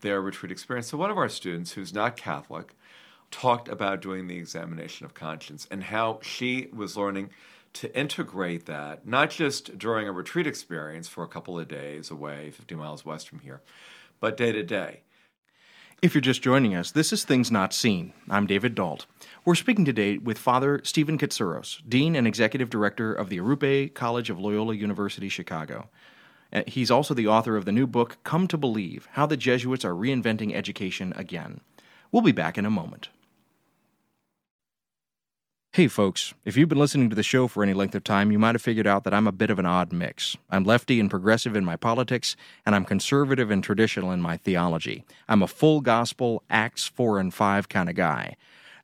their 0.00 0.20
retreat 0.20 0.52
experience. 0.52 0.88
So, 0.88 0.98
one 0.98 1.10
of 1.10 1.18
our 1.18 1.28
students, 1.28 1.72
who's 1.72 1.94
not 1.94 2.16
Catholic, 2.16 2.74
talked 3.30 3.68
about 3.68 4.02
doing 4.02 4.26
the 4.26 4.36
examination 4.36 5.06
of 5.06 5.14
conscience 5.14 5.66
and 5.70 5.84
how 5.84 6.20
she 6.22 6.68
was 6.72 6.96
learning 6.96 7.30
to 7.74 7.98
integrate 7.98 8.66
that, 8.66 9.06
not 9.06 9.30
just 9.30 9.78
during 9.78 10.08
a 10.08 10.12
retreat 10.12 10.46
experience 10.46 11.08
for 11.08 11.22
a 11.22 11.28
couple 11.28 11.58
of 11.58 11.68
days 11.68 12.10
away, 12.10 12.50
50 12.50 12.74
miles 12.74 13.04
west 13.04 13.28
from 13.28 13.40
here, 13.40 13.60
but 14.18 14.36
day 14.36 14.52
to 14.52 14.62
day. 14.62 15.00
If 16.02 16.14
you're 16.14 16.20
just 16.20 16.42
joining 16.42 16.74
us, 16.74 16.90
this 16.90 17.10
is 17.10 17.24
Things 17.24 17.50
Not 17.50 17.72
Seen. 17.72 18.12
I'm 18.28 18.46
David 18.46 18.74
Dault. 18.74 19.06
We're 19.46 19.54
speaking 19.54 19.86
today 19.86 20.18
with 20.18 20.36
Father 20.36 20.82
Stephen 20.84 21.16
Katsouros, 21.16 21.80
Dean 21.88 22.14
and 22.14 22.26
Executive 22.26 22.68
Director 22.68 23.14
of 23.14 23.30
the 23.30 23.38
Arrupe 23.38 23.94
College 23.94 24.28
of 24.28 24.38
Loyola 24.38 24.74
University 24.74 25.30
Chicago. 25.30 25.88
Uh, 26.52 26.64
he's 26.66 26.90
also 26.90 27.14
the 27.14 27.26
author 27.26 27.56
of 27.56 27.64
the 27.64 27.72
new 27.72 27.86
book, 27.86 28.18
Come 28.24 28.46
to 28.48 28.58
Believe 28.58 29.08
How 29.12 29.24
the 29.24 29.38
Jesuits 29.38 29.86
Are 29.86 29.94
Reinventing 29.94 30.54
Education 30.54 31.14
Again. 31.16 31.62
We'll 32.12 32.20
be 32.20 32.30
back 32.30 32.58
in 32.58 32.66
a 32.66 32.70
moment. 32.70 33.08
Hey, 35.76 35.88
folks, 35.88 36.32
if 36.46 36.56
you've 36.56 36.70
been 36.70 36.78
listening 36.78 37.10
to 37.10 37.14
the 37.14 37.22
show 37.22 37.48
for 37.48 37.62
any 37.62 37.74
length 37.74 37.94
of 37.94 38.02
time, 38.02 38.32
you 38.32 38.38
might 38.38 38.54
have 38.54 38.62
figured 38.62 38.86
out 38.86 39.04
that 39.04 39.12
I'm 39.12 39.26
a 39.26 39.30
bit 39.30 39.50
of 39.50 39.58
an 39.58 39.66
odd 39.66 39.92
mix. 39.92 40.34
I'm 40.48 40.64
lefty 40.64 40.98
and 40.98 41.10
progressive 41.10 41.54
in 41.54 41.66
my 41.66 41.76
politics, 41.76 42.34
and 42.64 42.74
I'm 42.74 42.86
conservative 42.86 43.50
and 43.50 43.62
traditional 43.62 44.10
in 44.10 44.22
my 44.22 44.38
theology. 44.38 45.04
I'm 45.28 45.42
a 45.42 45.46
full 45.46 45.82
gospel, 45.82 46.42
Acts 46.48 46.86
4 46.86 47.18
and 47.18 47.34
5 47.34 47.68
kind 47.68 47.90
of 47.90 47.94
guy. 47.94 48.36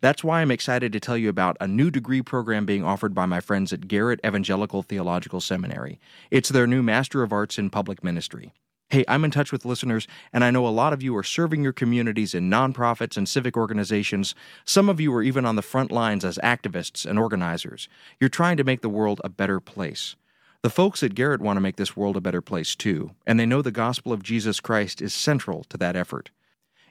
That's 0.02 0.22
why 0.22 0.42
I'm 0.42 0.50
excited 0.50 0.92
to 0.92 1.00
tell 1.00 1.16
you 1.16 1.30
about 1.30 1.56
a 1.62 1.66
new 1.66 1.90
degree 1.90 2.20
program 2.20 2.66
being 2.66 2.84
offered 2.84 3.14
by 3.14 3.24
my 3.24 3.40
friends 3.40 3.72
at 3.72 3.88
Garrett 3.88 4.20
Evangelical 4.22 4.82
Theological 4.82 5.40
Seminary. 5.40 5.98
It's 6.30 6.50
their 6.50 6.66
new 6.66 6.82
Master 6.82 7.22
of 7.22 7.32
Arts 7.32 7.56
in 7.56 7.70
Public 7.70 8.04
Ministry. 8.04 8.52
Hey, 8.92 9.06
I'm 9.08 9.24
in 9.24 9.30
touch 9.30 9.52
with 9.52 9.64
listeners, 9.64 10.06
and 10.34 10.44
I 10.44 10.50
know 10.50 10.66
a 10.66 10.68
lot 10.68 10.92
of 10.92 11.02
you 11.02 11.16
are 11.16 11.22
serving 11.22 11.62
your 11.62 11.72
communities 11.72 12.34
in 12.34 12.50
nonprofits 12.50 13.16
and 13.16 13.26
civic 13.26 13.56
organizations. 13.56 14.34
Some 14.66 14.90
of 14.90 15.00
you 15.00 15.14
are 15.14 15.22
even 15.22 15.46
on 15.46 15.56
the 15.56 15.62
front 15.62 15.90
lines 15.90 16.26
as 16.26 16.36
activists 16.44 17.06
and 17.06 17.18
organizers. 17.18 17.88
You're 18.20 18.28
trying 18.28 18.58
to 18.58 18.64
make 18.64 18.82
the 18.82 18.90
world 18.90 19.18
a 19.24 19.30
better 19.30 19.60
place. 19.60 20.14
The 20.60 20.68
folks 20.68 21.02
at 21.02 21.14
Garrett 21.14 21.40
want 21.40 21.56
to 21.56 21.62
make 21.62 21.76
this 21.76 21.96
world 21.96 22.18
a 22.18 22.20
better 22.20 22.42
place 22.42 22.76
too, 22.76 23.12
and 23.26 23.40
they 23.40 23.46
know 23.46 23.62
the 23.62 23.70
gospel 23.70 24.12
of 24.12 24.22
Jesus 24.22 24.60
Christ 24.60 25.00
is 25.00 25.14
central 25.14 25.64
to 25.70 25.78
that 25.78 25.96
effort. 25.96 26.30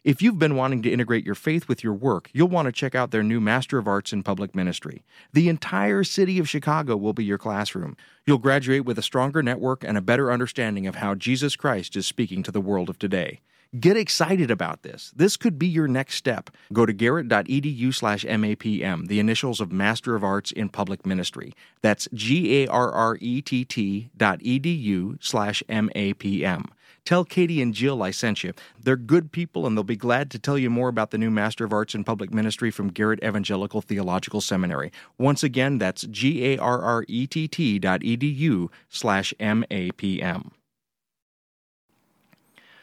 If 0.03 0.19
you've 0.19 0.39
been 0.39 0.55
wanting 0.55 0.81
to 0.81 0.91
integrate 0.91 1.27
your 1.27 1.35
faith 1.35 1.67
with 1.67 1.83
your 1.83 1.93
work, 1.93 2.31
you'll 2.33 2.47
want 2.47 2.65
to 2.65 2.71
check 2.71 2.95
out 2.95 3.11
their 3.11 3.21
new 3.21 3.39
Master 3.39 3.77
of 3.77 3.87
Arts 3.87 4.11
in 4.11 4.23
Public 4.23 4.55
Ministry. 4.55 5.03
The 5.31 5.47
entire 5.47 6.03
city 6.03 6.39
of 6.39 6.49
Chicago 6.49 6.97
will 6.97 7.13
be 7.13 7.23
your 7.23 7.37
classroom. 7.37 7.95
You'll 8.25 8.39
graduate 8.39 8.83
with 8.83 8.97
a 8.97 9.03
stronger 9.03 9.43
network 9.43 9.83
and 9.83 9.99
a 9.99 10.01
better 10.01 10.31
understanding 10.31 10.87
of 10.87 10.95
how 10.95 11.13
Jesus 11.13 11.55
Christ 11.55 11.95
is 11.95 12.07
speaking 12.07 12.41
to 12.41 12.51
the 12.51 12.59
world 12.59 12.89
of 12.89 12.97
today. 12.97 13.41
Get 13.79 13.95
excited 13.95 14.49
about 14.49 14.81
this. 14.81 15.13
This 15.15 15.37
could 15.37 15.59
be 15.59 15.67
your 15.67 15.87
next 15.87 16.15
step. 16.15 16.49
Go 16.73 16.87
to 16.87 16.93
garrett.edu 16.93 17.93
slash 17.93 18.25
MAPM, 18.25 19.07
the 19.07 19.19
initials 19.19 19.61
of 19.61 19.71
Master 19.71 20.15
of 20.15 20.23
Arts 20.23 20.51
in 20.51 20.69
Public 20.69 21.05
Ministry. 21.05 21.53
That's 21.83 22.09
G 22.11 22.63
A 22.63 22.67
R 22.67 22.91
R 22.91 23.17
E 23.21 23.41
T 23.43 23.63
T 23.63 24.09
dot 24.17 24.39
edu 24.39 25.23
slash 25.23 25.61
MAPM. 25.69 26.65
Tell 27.03 27.25
Katie 27.25 27.61
and 27.61 27.73
Jill 27.73 28.03
I 28.03 28.11
sent 28.11 28.43
you. 28.43 28.53
They're 28.79 28.95
good 28.95 29.31
people 29.31 29.65
and 29.65 29.75
they'll 29.75 29.83
be 29.83 29.95
glad 29.95 30.29
to 30.31 30.39
tell 30.39 30.57
you 30.57 30.69
more 30.69 30.87
about 30.87 31.11
the 31.11 31.17
new 31.17 31.31
Master 31.31 31.65
of 31.65 31.73
Arts 31.73 31.95
in 31.95 32.03
Public 32.03 32.33
Ministry 32.33 32.71
from 32.71 32.89
Garrett 32.89 33.23
Evangelical 33.23 33.81
Theological 33.81 34.39
Seminary. 34.39 34.91
Once 35.17 35.43
again, 35.43 35.77
that's 35.77 36.03
G 36.03 36.53
A 36.53 36.57
R 36.57 36.79
R 36.79 37.03
E 37.07 37.27
T 37.27 37.47
T 37.47 37.79
dot 37.79 38.01
edu 38.01 38.69
slash 38.87 39.33
M 39.39 39.65
A 39.71 39.91
P 39.91 40.21
M. 40.21 40.51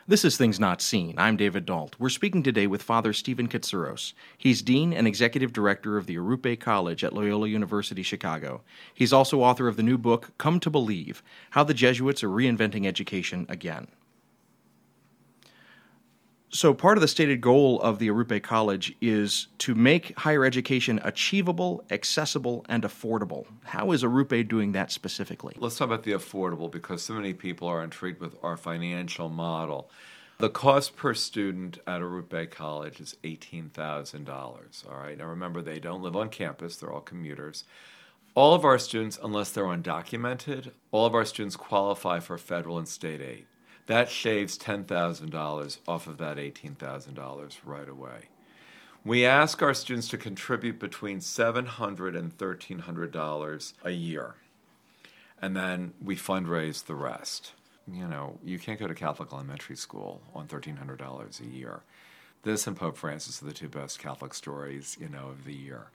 This 0.09 0.25
is 0.25 0.39
Things 0.39 0.59
Not 0.59 0.81
Seen. 0.81 1.15
I'm 1.19 1.37
David 1.37 1.67
Dault. 1.67 1.95
We're 1.99 2.09
speaking 2.09 2.43
today 2.43 2.67
with 2.67 2.83
Father 2.83 3.13
Stephen 3.13 3.47
Katsouros. 3.47 4.15
He's 4.39 4.63
Dean 4.63 4.95
and 4.95 5.07
Executive 5.07 5.53
Director 5.53 5.99
of 5.99 6.07
the 6.07 6.17
Arrupe 6.17 6.59
College 6.59 7.05
at 7.05 7.13
Loyola 7.13 7.47
University 7.47 8.03
Chicago. 8.03 8.63
He's 8.95 9.13
also 9.13 9.43
author 9.43 9.69
of 9.69 9.77
the 9.77 9.83
new 9.83 9.99
book, 9.99 10.31
Come 10.39 10.61
to 10.61 10.71
Believe 10.71 11.23
How 11.51 11.63
the 11.63 11.75
Jesuits 11.75 12.25
Are 12.25 12.31
Reinventing 12.31 12.87
Education 12.87 13.45
Again. 13.51 13.87
So, 16.51 16.73
part 16.73 16.97
of 16.97 17.03
the 17.03 17.09
stated 17.09 17.43
goal 17.43 17.79
of 17.83 17.99
the 17.99 18.09
Arrupe 18.09 18.43
College 18.43 18.97
is 19.03 19.49
to 19.59 19.75
make 19.75 20.19
higher 20.19 20.47
education 20.47 20.99
achievable, 21.05 21.85
accessible, 21.91 22.65
and 22.71 22.85
affordable. 22.85 23.45
How 23.65 23.93
is 23.93 24.03
Arrupe 24.03 24.49
doing 24.49 24.73
that 24.73 24.91
specifically? 24.91 25.55
Let's 25.59 25.77
talk 25.77 25.87
about 25.87 26.05
the 26.05 26.13
affordable 26.13 26.71
because 26.71 27.03
so 27.03 27.13
many 27.13 27.35
people 27.35 27.69
are 27.69 27.85
intrigued 27.85 28.21
with 28.21 28.35
our 28.43 28.57
financial 28.57 29.29
model. 29.29 29.91
The 30.39 30.49
cost 30.49 30.97
per 30.97 31.13
student 31.13 31.81
at 31.87 32.01
Arrupe 32.01 32.51
College 32.51 32.99
is 32.99 33.17
$18,000. 33.25 34.91
All 34.91 34.97
right. 34.97 35.19
Now, 35.19 35.27
remember, 35.27 35.61
they 35.61 35.81
don't 35.81 36.03
live 36.03 36.17
on 36.17 36.31
campus, 36.31 36.77
they're 36.77 36.93
all 36.93 37.01
commuters. 37.01 37.65
All 38.35 38.55
of 38.55 38.65
our 38.65 38.79
students, 38.79 39.19
unless 39.23 39.51
they're 39.51 39.65
undocumented, 39.65 40.71
all 40.93 41.05
of 41.05 41.15
our 41.15 41.27
students 41.27 41.57
qualify 41.57 42.21
for 42.21 42.39
federal 42.39 42.79
and 42.79 42.89
state 42.89 43.21
aid. 43.21 43.45
That 43.89 44.11
shaves 44.11 44.59
$10,000 44.59 45.79
off 45.89 46.07
of 46.07 46.19
that 46.19 46.37
$18,000 46.37 47.57
right 47.65 47.89
away. 47.89 48.29
We 49.03 49.25
ask 49.25 49.63
our 49.63 49.73
students 49.73 50.09
to 50.09 50.19
contribute 50.19 50.79
between 50.79 51.21
$700 51.21 52.15
and 52.15 52.37
$1,300 52.37 53.73
a 53.83 53.91
year, 53.91 54.35
and 55.41 55.57
then 55.57 55.95
we 56.05 56.17
fundraise 56.17 56.85
the 56.85 56.95
rest. 56.95 57.53
You 57.91 58.07
know, 58.07 58.39
you 58.45 58.59
can't 58.59 58.79
go 58.79 58.87
to 58.87 58.95
Catholic 58.95 59.33
elementary 59.33 59.77
school 59.77 60.21
on 60.35 60.47
$1,300 60.49 61.41
a 61.41 61.47
year. 61.47 61.81
This 62.43 62.67
and 62.67 62.77
Pope 62.77 62.99
Francis 62.99 63.41
are 63.41 63.47
the 63.47 63.55
two 63.55 63.71
best 63.71 63.99
Catholic 63.99 64.35
stories, 64.35 64.99
you 65.01 65.09
know, 65.09 65.29
of 65.29 65.47
the 65.47 65.55
year. 65.55 65.87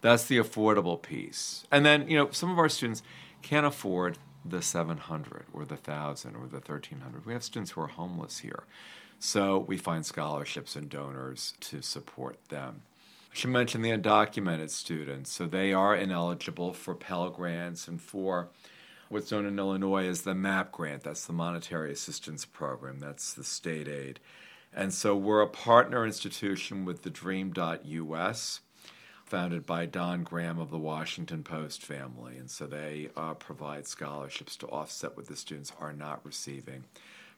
That's 0.00 0.24
the 0.24 0.38
affordable 0.38 1.00
piece. 1.02 1.66
And 1.70 1.84
then, 1.84 2.08
you 2.08 2.16
know, 2.16 2.30
some 2.30 2.50
of 2.50 2.58
our 2.58 2.70
students 2.70 3.02
can't 3.42 3.66
afford 3.66 4.16
the 4.50 4.62
700 4.62 5.46
or 5.52 5.64
the 5.64 5.74
1,000 5.74 6.34
or 6.36 6.46
the 6.46 6.58
1,300. 6.58 7.26
We 7.26 7.32
have 7.32 7.42
students 7.42 7.72
who 7.72 7.80
are 7.82 7.88
homeless 7.88 8.38
here. 8.38 8.64
So 9.18 9.58
we 9.58 9.76
find 9.76 10.04
scholarships 10.04 10.76
and 10.76 10.88
donors 10.88 11.54
to 11.60 11.82
support 11.82 12.36
them. 12.48 12.82
I 13.32 13.36
should 13.36 13.50
mention 13.50 13.82
the 13.82 13.90
undocumented 13.90 14.70
students. 14.70 15.32
So 15.32 15.46
they 15.46 15.72
are 15.72 15.96
ineligible 15.96 16.72
for 16.72 16.94
Pell 16.94 17.30
Grants 17.30 17.88
and 17.88 18.00
for 18.00 18.48
what's 19.08 19.30
known 19.30 19.46
in 19.46 19.58
Illinois 19.58 20.06
as 20.06 20.22
the 20.22 20.34
MAP 20.34 20.72
grant. 20.72 21.04
That's 21.04 21.26
the 21.26 21.32
Monetary 21.32 21.92
Assistance 21.92 22.44
Program, 22.44 22.98
that's 23.00 23.32
the 23.32 23.44
state 23.44 23.88
aid. 23.88 24.20
And 24.74 24.92
so 24.92 25.16
we're 25.16 25.40
a 25.40 25.48
partner 25.48 26.04
institution 26.04 26.84
with 26.84 27.02
the 27.02 27.10
Dream.us, 27.10 28.60
founded 29.26 29.66
by 29.66 29.84
Don 29.86 30.22
Graham 30.22 30.58
of 30.58 30.70
the 30.70 30.78
Washington 30.78 31.42
Post 31.42 31.82
family. 31.82 32.36
And 32.38 32.50
so 32.50 32.66
they 32.66 33.10
uh, 33.16 33.34
provide 33.34 33.86
scholarships 33.86 34.56
to 34.56 34.68
offset 34.68 35.16
what 35.16 35.26
the 35.26 35.36
students 35.36 35.72
are 35.80 35.92
not 35.92 36.24
receiving 36.24 36.84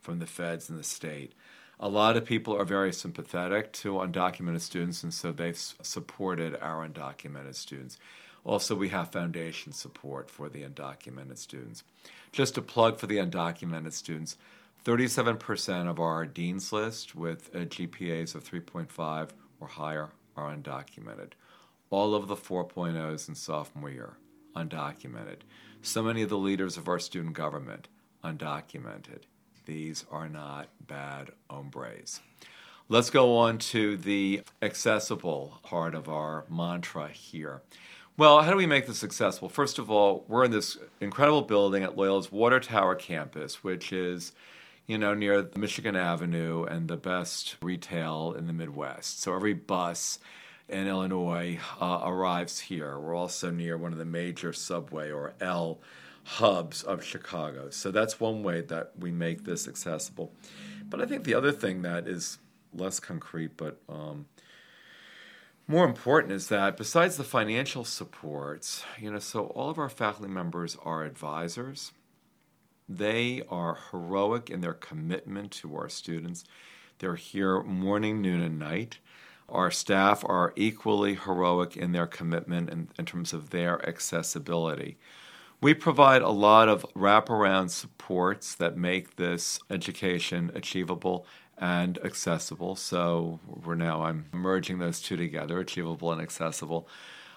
from 0.00 0.18
the 0.18 0.26
feds 0.26 0.68
and 0.68 0.78
the 0.78 0.84
state. 0.84 1.32
A 1.80 1.88
lot 1.88 2.16
of 2.16 2.24
people 2.24 2.54
are 2.56 2.64
very 2.64 2.92
sympathetic 2.92 3.72
to 3.74 3.94
undocumented 3.94 4.60
students, 4.60 5.02
and 5.02 5.14
so 5.14 5.32
they've 5.32 5.56
supported 5.56 6.56
our 6.60 6.86
undocumented 6.86 7.54
students. 7.54 7.98
Also, 8.44 8.74
we 8.74 8.88
have 8.90 9.10
foundation 9.10 9.72
support 9.72 10.30
for 10.30 10.48
the 10.48 10.62
undocumented 10.62 11.38
students. 11.38 11.84
Just 12.32 12.58
a 12.58 12.62
plug 12.62 12.98
for 12.98 13.06
the 13.06 13.16
undocumented 13.18 13.92
students 13.92 14.36
37% 14.84 15.88
of 15.88 15.98
our 15.98 16.24
dean's 16.24 16.72
list 16.72 17.14
with 17.14 17.52
GPAs 17.52 18.34
of 18.34 18.44
3.5 18.44 19.30
or 19.60 19.68
higher 19.68 20.08
are 20.36 20.54
undocumented. 20.54 21.32
All 21.90 22.14
of 22.14 22.28
the 22.28 22.36
4.0s 22.36 23.28
in 23.28 23.34
sophomore 23.34 23.90
year, 23.90 24.18
undocumented. 24.54 25.38
So 25.80 26.02
many 26.02 26.22
of 26.22 26.28
the 26.28 26.36
leaders 26.36 26.76
of 26.76 26.88
our 26.88 26.98
student 26.98 27.34
government, 27.34 27.88
undocumented. 28.22 29.22
These 29.64 30.04
are 30.10 30.28
not 30.28 30.68
bad 30.86 31.30
hombres. 31.48 32.20
Let's 32.90 33.10
go 33.10 33.36
on 33.36 33.58
to 33.58 33.96
the 33.96 34.42
accessible 34.62 35.60
part 35.62 35.94
of 35.94 36.08
our 36.08 36.44
mantra 36.48 37.08
here. 37.08 37.62
Well, 38.16 38.42
how 38.42 38.50
do 38.50 38.56
we 38.56 38.66
make 38.66 38.86
this 38.86 39.04
accessible? 39.04 39.48
First 39.48 39.78
of 39.78 39.90
all, 39.90 40.24
we're 40.26 40.44
in 40.44 40.50
this 40.50 40.76
incredible 41.00 41.42
building 41.42 41.84
at 41.84 41.96
Loyola's 41.96 42.32
Water 42.32 42.60
Tower 42.60 42.94
campus, 42.94 43.62
which 43.62 43.92
is, 43.92 44.32
you 44.86 44.98
know, 44.98 45.14
near 45.14 45.48
Michigan 45.54 45.96
Avenue 45.96 46.64
and 46.64 46.88
the 46.88 46.96
best 46.96 47.56
retail 47.62 48.34
in 48.36 48.46
the 48.46 48.52
Midwest. 48.52 49.20
So 49.20 49.34
every 49.34 49.52
bus 49.54 50.18
in 50.68 50.86
Illinois 50.86 51.58
uh, 51.80 52.00
arrives 52.04 52.60
here. 52.60 52.98
We're 52.98 53.14
also 53.14 53.50
near 53.50 53.76
one 53.76 53.92
of 53.92 53.98
the 53.98 54.04
major 54.04 54.52
subway 54.52 55.10
or 55.10 55.34
L 55.40 55.78
hubs 56.24 56.82
of 56.82 57.02
Chicago. 57.02 57.70
So 57.70 57.90
that's 57.90 58.20
one 58.20 58.42
way 58.42 58.60
that 58.60 58.92
we 58.98 59.10
make 59.10 59.44
this 59.44 59.66
accessible. 59.66 60.32
But 60.88 61.00
I 61.00 61.06
think 61.06 61.24
the 61.24 61.34
other 61.34 61.52
thing 61.52 61.82
that 61.82 62.06
is 62.06 62.38
less 62.74 63.00
concrete, 63.00 63.56
but 63.56 63.80
um, 63.88 64.26
more 65.66 65.86
important 65.86 66.32
is 66.32 66.48
that 66.48 66.76
besides 66.76 67.16
the 67.16 67.24
financial 67.24 67.84
supports, 67.84 68.84
you 68.98 69.10
know, 69.10 69.18
so 69.18 69.46
all 69.48 69.70
of 69.70 69.78
our 69.78 69.88
faculty 69.88 70.30
members 70.30 70.76
are 70.82 71.04
advisors. 71.04 71.92
They 72.88 73.42
are 73.50 73.78
heroic 73.90 74.48
in 74.48 74.62
their 74.62 74.72
commitment 74.72 75.50
to 75.52 75.76
our 75.76 75.90
students. 75.90 76.44
They're 76.98 77.16
here 77.16 77.62
morning, 77.62 78.22
noon, 78.22 78.40
and 78.40 78.58
night. 78.58 78.98
Our 79.48 79.70
staff 79.70 80.24
are 80.26 80.52
equally 80.56 81.14
heroic 81.14 81.76
in 81.76 81.92
their 81.92 82.06
commitment 82.06 82.68
in, 82.68 82.88
in 82.98 83.06
terms 83.06 83.32
of 83.32 83.50
their 83.50 83.86
accessibility. 83.88 84.98
We 85.60 85.74
provide 85.74 86.22
a 86.22 86.28
lot 86.28 86.68
of 86.68 86.86
wraparound 86.94 87.70
supports 87.70 88.54
that 88.56 88.76
make 88.76 89.16
this 89.16 89.58
education 89.70 90.52
achievable 90.54 91.26
and 91.56 91.98
accessible. 92.04 92.76
So 92.76 93.40
we're 93.46 93.74
now 93.74 94.04
I'm 94.04 94.26
merging 94.32 94.78
those 94.78 95.00
two 95.00 95.16
together, 95.16 95.58
achievable 95.58 96.12
and 96.12 96.20
accessible. 96.20 96.88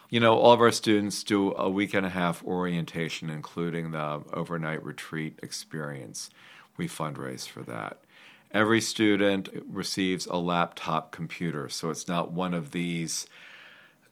You 0.10 0.20
know, 0.20 0.38
all 0.38 0.52
of 0.52 0.62
our 0.62 0.72
students 0.72 1.24
do 1.24 1.56
a 1.56 1.70
week 1.70 1.94
and 1.94 2.06
a 2.06 2.10
half 2.10 2.44
orientation, 2.44 3.30
including 3.30 3.92
the 3.92 4.22
overnight 4.34 4.84
retreat 4.84 5.40
experience. 5.42 6.30
We 6.78 6.88
fundraise 6.88 7.48
for 7.48 7.64
that. 7.64 8.02
Every 8.54 8.82
student 8.82 9.50
receives 9.68 10.26
a 10.26 10.38
laptop 10.38 11.12
computer, 11.12 11.70
so 11.70 11.90
it's 11.90 12.08
not 12.08 12.32
one 12.32 12.54
of 12.54 12.72
these 12.72 13.26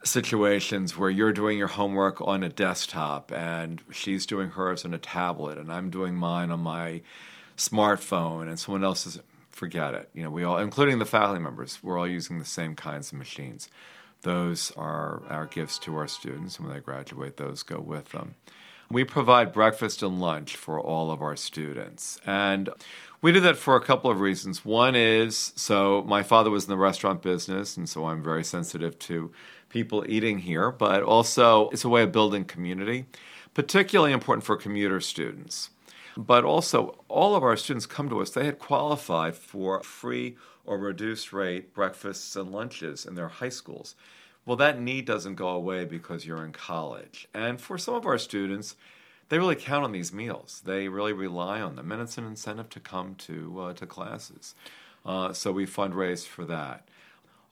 situations 0.04 0.98
where 0.98 1.10
you're 1.10 1.34
doing 1.34 1.58
your 1.58 1.68
homework 1.68 2.22
on 2.22 2.42
a 2.42 2.50
desktop 2.50 3.34
and 3.34 3.82
she's 3.92 4.26
doing 4.26 4.52
hers 4.52 4.86
on 4.86 4.94
a 4.94 4.98
tablet 4.98 5.58
and 5.58 5.70
I'm 5.70 5.90
doing 5.90 6.16
mine 6.16 6.52
on 6.52 6.62
my 6.62 7.02
smartphone 7.58 8.48
and 8.48 8.58
someone 8.58 8.86
else 8.86 9.06
is 9.06 9.20
forget 9.52 9.94
it. 9.94 10.10
You 10.14 10.24
know, 10.24 10.30
we 10.30 10.44
all, 10.44 10.58
including 10.58 11.00
the 11.00 11.06
faculty 11.06 11.42
members, 11.42 11.80
we're 11.84 12.00
all 12.00 12.08
using 12.08 12.40
the 12.40 12.46
same 12.46 12.76
kinds 12.76 13.12
of 13.12 13.18
machines. 13.18 13.70
Those 14.22 14.72
are 14.78 15.22
our 15.30 15.46
gifts 15.46 15.78
to 15.80 15.98
our 15.98 16.08
students, 16.08 16.58
and 16.58 16.68
when 16.68 16.76
they 16.76 16.82
graduate, 16.82 17.38
those 17.38 17.64
go 17.64 17.80
with 17.80 18.10
them. 18.10 18.36
We 18.90 19.04
provide 19.04 19.54
breakfast 19.54 20.02
and 20.02 20.20
lunch 20.20 20.56
for 20.56 20.80
all 20.80 21.12
of 21.12 21.22
our 21.22 21.36
students. 21.36 22.20
And 22.26 22.70
we 23.22 23.32
do 23.32 23.40
that 23.42 23.58
for 23.58 23.76
a 23.76 23.82
couple 23.82 24.10
of 24.10 24.22
reasons. 24.22 24.64
One 24.64 24.96
is 24.96 25.54
so 25.56 26.04
my 26.08 26.24
father 26.24 26.50
was 26.50 26.66
in 26.66 26.70
the 26.70 26.78
restaurant 26.78 27.22
business, 27.22 27.76
and 27.78 27.88
so 27.88 28.06
I'm 28.06 28.24
very 28.24 28.44
sensitive 28.44 28.98
to 29.00 29.32
people 29.70 30.06
eating 30.08 30.40
here, 30.40 30.72
but 30.72 31.04
also 31.04 31.70
it's 31.70 31.84
a 31.84 31.90
way 31.90 32.04
of 32.04 32.12
building 32.12 32.46
community, 32.46 33.06
particularly 33.54 34.14
important 34.14 34.46
for 34.46 34.56
commuter 34.56 35.00
students. 35.02 35.70
But 36.18 36.44
also, 36.44 37.04
all 37.08 37.36
of 37.36 37.44
our 37.44 37.56
students 37.56 37.86
come 37.86 38.10
to 38.10 38.20
us, 38.22 38.32
they 38.32 38.46
had 38.46 38.60
qualified 38.60 39.36
for 39.36 39.82
free 39.84 40.38
or 40.66 40.78
reduced 40.78 41.32
rate 41.32 41.74
breakfasts 41.74 42.36
and 42.36 42.52
lunches 42.52 43.06
in 43.06 43.16
their 43.16 43.28
high 43.28 43.50
schools. 43.50 43.96
Well, 44.46 44.58
that 44.58 44.82
need 44.82 45.06
doesn't 45.06 45.36
go 45.36 45.50
away 45.50 45.86
because 45.86 46.26
you're 46.26 46.44
in 46.44 46.52
college. 46.52 47.28
And 47.34 47.62
for 47.62 47.78
some 47.78 47.94
of 47.94 48.06
our 48.06 48.18
students, 48.18 48.76
they 49.30 49.40
really 49.40 49.56
count 49.56 49.84
on 49.86 49.92
these 49.92 50.14
meals. 50.14 50.62
They 50.66 50.88
really 50.88 51.14
rely 51.14 51.62
on 51.62 51.76
them, 51.76 51.92
and 51.92 52.02
it's 52.02 52.18
an 52.18 52.26
incentive 52.26 52.70
to 52.70 52.80
come 52.80 53.16
to 53.16 53.62
uh, 53.62 53.74
to 53.74 53.86
classes. 53.86 54.56
Uh, 55.06 55.34
so 55.34 55.52
we 55.52 55.66
fundraise 55.66 56.26
for 56.26 56.46
that. 56.46 56.88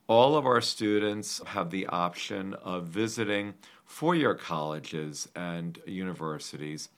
All 0.08 0.36
of 0.36 0.46
our 0.46 0.62
students 0.62 1.42
have 1.48 1.70
the 1.70 1.88
option 1.88 2.54
of 2.56 2.86
visiting 2.86 3.56
four-year 3.86 4.36
colleges 4.36 5.28
and 5.36 5.80
universities 5.86 6.90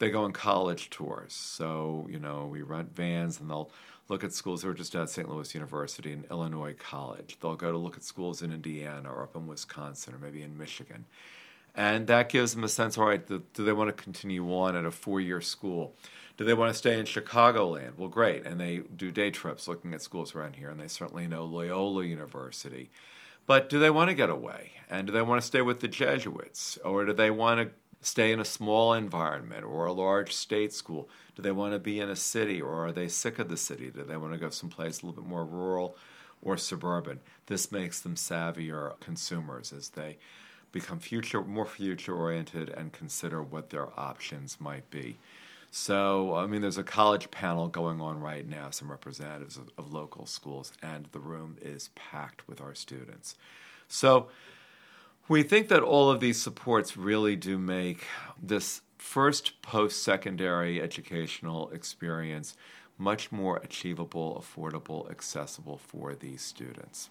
they 0.00 0.10
go 0.10 0.24
on 0.24 0.32
college 0.32 0.90
tours. 0.90 1.34
So, 1.34 2.08
you 2.10 2.18
know, 2.18 2.46
we 2.46 2.62
rent 2.62 2.96
vans 2.96 3.38
and 3.38 3.48
they'll 3.48 3.70
look 4.08 4.24
at 4.24 4.32
schools. 4.32 4.62
They're 4.62 4.72
just 4.72 4.96
at 4.96 5.10
St. 5.10 5.28
Louis 5.28 5.54
University 5.54 6.10
and 6.10 6.24
Illinois 6.30 6.74
College. 6.74 7.36
They'll 7.40 7.54
go 7.54 7.70
to 7.70 7.78
look 7.78 7.96
at 7.96 8.02
schools 8.02 8.42
in 8.42 8.50
Indiana 8.50 9.12
or 9.12 9.22
up 9.22 9.36
in 9.36 9.46
Wisconsin 9.46 10.14
or 10.14 10.18
maybe 10.18 10.42
in 10.42 10.58
Michigan. 10.58 11.04
And 11.74 12.06
that 12.08 12.28
gives 12.28 12.54
them 12.54 12.64
a 12.64 12.68
sense 12.68 12.98
all 12.98 13.06
right, 13.06 13.26
do 13.26 13.64
they 13.64 13.72
want 13.72 13.94
to 13.94 14.02
continue 14.02 14.52
on 14.52 14.76
at 14.76 14.84
a 14.84 14.90
four 14.90 15.20
year 15.20 15.40
school? 15.40 15.94
Do 16.36 16.44
they 16.44 16.54
want 16.54 16.72
to 16.72 16.78
stay 16.78 16.98
in 16.98 17.04
Chicagoland? 17.04 17.98
Well, 17.98 18.08
great. 18.08 18.46
And 18.46 18.58
they 18.58 18.78
do 18.78 19.10
day 19.10 19.30
trips 19.30 19.68
looking 19.68 19.92
at 19.92 20.00
schools 20.00 20.34
around 20.34 20.56
here, 20.56 20.70
and 20.70 20.80
they 20.80 20.88
certainly 20.88 21.26
know 21.26 21.44
Loyola 21.44 22.04
University. 22.04 22.90
But 23.46 23.68
do 23.68 23.78
they 23.78 23.90
want 23.90 24.08
to 24.08 24.14
get 24.14 24.30
away? 24.30 24.72
And 24.88 25.06
do 25.06 25.12
they 25.12 25.22
want 25.22 25.40
to 25.40 25.46
stay 25.46 25.60
with 25.60 25.80
the 25.80 25.88
Jesuits? 25.88 26.78
Or 26.84 27.04
do 27.04 27.12
they 27.12 27.30
want 27.30 27.60
to 27.60 27.74
stay 28.00 28.32
in 28.32 28.40
a 28.40 28.44
small 28.44 28.94
environment 28.94 29.64
or 29.64 29.86
a 29.86 29.92
large 29.92 30.32
state 30.34 30.72
school? 30.72 31.08
Do 31.34 31.42
they 31.42 31.52
want 31.52 31.74
to 31.74 31.78
be 31.78 32.00
in 32.00 32.08
a 32.08 32.16
city 32.16 32.60
or 32.60 32.86
are 32.86 32.92
they 32.92 33.08
sick 33.08 33.38
of 33.38 33.48
the 33.48 33.56
city? 33.56 33.90
Do 33.90 34.02
they 34.02 34.16
want 34.16 34.32
to 34.32 34.38
go 34.38 34.50
someplace 34.50 35.02
a 35.02 35.06
little 35.06 35.22
bit 35.22 35.28
more 35.28 35.44
rural 35.44 35.96
or 36.42 36.56
suburban? 36.56 37.20
This 37.46 37.70
makes 37.70 38.00
them 38.00 38.14
savvier 38.14 38.98
consumers 39.00 39.72
as 39.72 39.90
they 39.90 40.18
become 40.72 40.98
future 40.98 41.42
more 41.42 41.66
future 41.66 42.14
oriented 42.14 42.68
and 42.68 42.92
consider 42.92 43.42
what 43.42 43.70
their 43.70 43.88
options 43.98 44.58
might 44.60 44.88
be. 44.90 45.18
So, 45.72 46.34
I 46.34 46.46
mean, 46.46 46.62
there's 46.62 46.78
a 46.78 46.82
college 46.82 47.30
panel 47.30 47.68
going 47.68 48.00
on 48.00 48.20
right 48.20 48.46
now, 48.46 48.70
some 48.70 48.90
representatives 48.90 49.56
of, 49.56 49.70
of 49.78 49.92
local 49.92 50.26
schools, 50.26 50.72
and 50.82 51.06
the 51.12 51.20
room 51.20 51.56
is 51.62 51.90
packed 51.94 52.48
with 52.48 52.60
our 52.60 52.74
students. 52.74 53.36
So, 53.86 54.28
we 55.28 55.44
think 55.44 55.68
that 55.68 55.84
all 55.84 56.10
of 56.10 56.18
these 56.18 56.42
supports 56.42 56.96
really 56.96 57.36
do 57.36 57.56
make 57.56 58.04
this 58.42 58.80
first 58.98 59.62
post 59.62 60.02
secondary 60.02 60.82
educational 60.82 61.70
experience 61.70 62.56
much 62.98 63.30
more 63.30 63.58
achievable, 63.58 64.44
affordable, 64.44 65.08
accessible 65.08 65.78
for 65.78 66.16
these 66.16 66.42
students. 66.42 67.10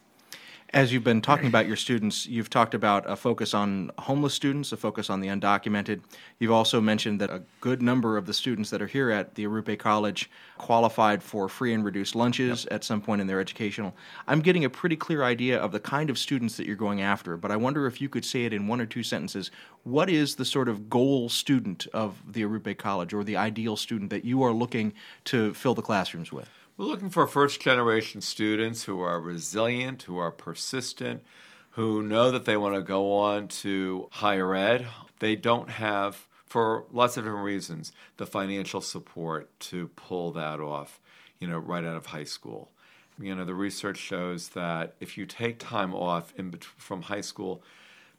As 0.71 0.93
you've 0.93 1.03
been 1.03 1.21
talking 1.21 1.47
about 1.47 1.65
your 1.65 1.75
students, 1.75 2.27
you've 2.27 2.51
talked 2.51 2.75
about 2.75 3.09
a 3.09 3.15
focus 3.15 3.55
on 3.55 3.89
homeless 3.97 4.35
students, 4.35 4.71
a 4.71 4.77
focus 4.77 5.09
on 5.09 5.19
the 5.19 5.27
undocumented. 5.27 6.01
You've 6.37 6.51
also 6.51 6.79
mentioned 6.79 7.19
that 7.21 7.31
a 7.31 7.41
good 7.59 7.81
number 7.81 8.17
of 8.17 8.27
the 8.27 8.35
students 8.35 8.69
that 8.69 8.79
are 8.79 8.87
here 8.87 9.09
at 9.09 9.33
the 9.33 9.47
Arrupe 9.47 9.79
College 9.79 10.29
qualified 10.59 11.23
for 11.23 11.49
free 11.49 11.73
and 11.73 11.83
reduced 11.83 12.15
lunches 12.15 12.65
yep. 12.65 12.73
at 12.73 12.83
some 12.83 13.01
point 13.01 13.19
in 13.19 13.25
their 13.25 13.39
educational. 13.39 13.95
I'm 14.27 14.41
getting 14.41 14.63
a 14.63 14.69
pretty 14.69 14.95
clear 14.95 15.23
idea 15.23 15.57
of 15.57 15.71
the 15.71 15.79
kind 15.79 16.07
of 16.11 16.19
students 16.19 16.55
that 16.57 16.67
you're 16.67 16.75
going 16.75 17.01
after, 17.01 17.35
but 17.35 17.49
I 17.49 17.55
wonder 17.55 17.87
if 17.87 17.99
you 17.99 18.07
could 18.07 18.23
say 18.23 18.45
it 18.45 18.53
in 18.53 18.67
one 18.67 18.79
or 18.79 18.85
two 18.85 19.01
sentences. 19.01 19.49
What 19.85 20.07
is 20.07 20.35
the 20.35 20.45
sort 20.45 20.69
of 20.69 20.87
goal 20.87 21.29
student 21.29 21.87
of 21.95 22.21
the 22.31 22.43
Arrupe 22.43 22.77
College 22.77 23.11
or 23.11 23.23
the 23.23 23.37
ideal 23.37 23.75
student 23.75 24.11
that 24.11 24.23
you 24.23 24.43
are 24.43 24.53
looking 24.53 24.93
to 25.25 25.51
fill 25.55 25.73
the 25.73 25.81
classrooms 25.81 26.31
with? 26.31 26.58
We're 26.79 26.85
looking 26.85 27.09
for 27.09 27.27
first 27.27 27.59
generation 27.59 28.21
students 28.21 28.83
who 28.83 29.01
are 29.01 29.19
resilient, 29.19 30.03
who 30.03 30.17
are 30.17 30.31
persistent, 30.31 31.25
who 31.71 32.01
know 32.01 32.31
that 32.31 32.45
they 32.45 32.55
want 32.55 32.75
to 32.75 32.81
go 32.81 33.11
on 33.11 33.49
to 33.49 34.07
higher 34.13 34.55
ed. 34.55 34.87
They 35.19 35.35
don't 35.35 35.71
have, 35.71 36.25
for 36.45 36.85
lots 36.89 37.17
of 37.17 37.25
different 37.25 37.43
reasons, 37.43 37.91
the 38.15 38.25
financial 38.25 38.79
support 38.79 39.49
to 39.59 39.89
pull 39.89 40.31
that 40.31 40.61
off, 40.61 41.01
you 41.37 41.49
know, 41.49 41.57
right 41.57 41.83
out 41.83 41.97
of 41.97 42.05
high 42.05 42.23
school. 42.23 42.71
You 43.19 43.35
know, 43.35 43.43
the 43.43 43.55
research 43.55 43.97
shows 43.97 44.47
that 44.51 44.95
if 45.01 45.17
you 45.17 45.25
take 45.25 45.59
time 45.59 45.93
off 45.93 46.33
in, 46.37 46.53
from 46.77 47.01
high 47.01 47.19
school 47.19 47.61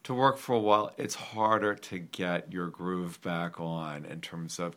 to 0.03 0.13
work 0.13 0.37
for 0.37 0.55
a 0.55 0.61
while, 0.61 0.93
it's 0.99 1.15
harder 1.15 1.75
to 1.77 1.99
get 1.99 2.53
your 2.53 2.67
groove 2.67 3.23
back 3.23 3.59
on 3.59 4.05
in 4.05 4.21
terms 4.21 4.59
of 4.59 4.77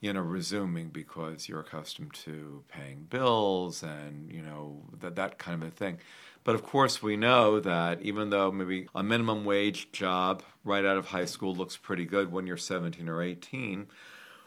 you 0.00 0.12
know, 0.12 0.20
resuming 0.20 0.88
because 0.88 1.48
you're 1.48 1.60
accustomed 1.60 2.14
to 2.14 2.62
paying 2.68 3.06
bills 3.10 3.82
and, 3.82 4.30
you 4.32 4.42
know, 4.42 4.82
that, 5.00 5.16
that 5.16 5.38
kind 5.38 5.62
of 5.62 5.68
a 5.68 5.70
thing. 5.72 5.98
But 6.44 6.54
of 6.54 6.62
course, 6.62 7.02
we 7.02 7.16
know 7.16 7.60
that 7.60 8.00
even 8.02 8.30
though 8.30 8.52
maybe 8.52 8.88
a 8.94 9.02
minimum 9.02 9.44
wage 9.44 9.90
job 9.92 10.42
right 10.64 10.84
out 10.84 10.96
of 10.96 11.06
high 11.06 11.24
school 11.24 11.54
looks 11.54 11.76
pretty 11.76 12.04
good 12.04 12.32
when 12.32 12.46
you're 12.46 12.56
17 12.56 13.08
or 13.08 13.22
18, 13.22 13.88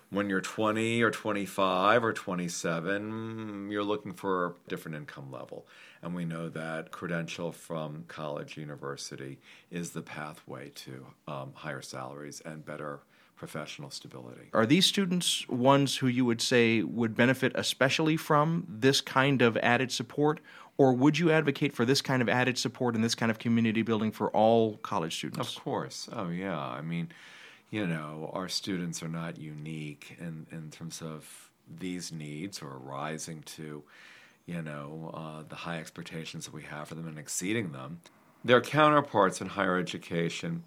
when 0.10 0.30
you're 0.30 0.42
20 0.42 1.02
or 1.02 1.12
25 1.12 2.04
or 2.04 2.14
27, 2.14 3.70
you're 3.72 3.84
looking 3.84 4.14
for 4.14 4.46
a 4.46 4.54
different 4.70 4.98
income 4.98 5.32
level. 5.32 5.68
And 6.02 6.16
we 6.16 6.26
know 6.26 6.50
that 6.50 6.92
credential 6.92 7.52
from 7.52 8.06
college, 8.08 8.58
university 8.58 9.40
is 9.70 9.92
the 9.92 10.02
pathway 10.02 10.70
to 10.70 11.06
um, 11.28 11.52
higher 11.54 11.82
salaries 11.82 12.42
and 12.44 12.66
better 12.66 13.02
professional 13.42 13.90
stability. 13.90 14.52
Are 14.54 14.68
these 14.68 14.86
students 14.86 15.50
ones 15.50 15.98
who 15.98 16.06
you 16.06 16.26
would 16.26 16.42
say 16.42 16.84
would 16.84 17.16
benefit 17.16 17.52
especially 17.56 18.16
from 18.16 18.68
this 18.70 19.02
kind 19.02 19.42
of 19.42 19.58
added 19.58 19.92
support? 19.92 20.40
Or 20.78 20.94
would 20.94 21.18
you 21.18 21.32
advocate 21.32 21.74
for 21.74 21.84
this 21.84 22.04
kind 22.04 22.22
of 22.22 22.30
added 22.30 22.60
support 22.60 22.94
and 22.94 23.04
this 23.04 23.16
kind 23.16 23.32
of 23.32 23.40
community 23.40 23.82
building 23.82 24.12
for 24.12 24.30
all 24.30 24.78
college 24.84 25.16
students? 25.16 25.58
Of 25.58 25.64
course. 25.64 26.08
Oh, 26.14 26.30
yeah. 26.30 26.56
I 26.56 26.82
mean, 26.82 27.10
you 27.72 27.88
know, 27.88 28.30
our 28.32 28.48
students 28.48 29.02
are 29.02 29.10
not 29.10 29.40
unique 29.40 30.18
in, 30.20 30.46
in 30.52 30.70
terms 30.70 31.02
of 31.02 31.50
these 31.80 32.12
needs 32.12 32.62
or 32.62 32.78
rising 32.78 33.42
to, 33.58 33.82
you 34.46 34.62
know, 34.62 35.10
uh, 35.16 35.44
the 35.50 35.56
high 35.56 35.80
expectations 35.80 36.46
that 36.46 36.54
we 36.54 36.62
have 36.62 36.90
for 36.90 36.94
them 36.94 37.08
and 37.08 37.18
exceeding 37.18 37.72
them. 37.72 38.02
Their 38.46 38.62
counterparts 38.62 39.42
in 39.42 39.48
higher 39.48 39.80
education 39.80 40.64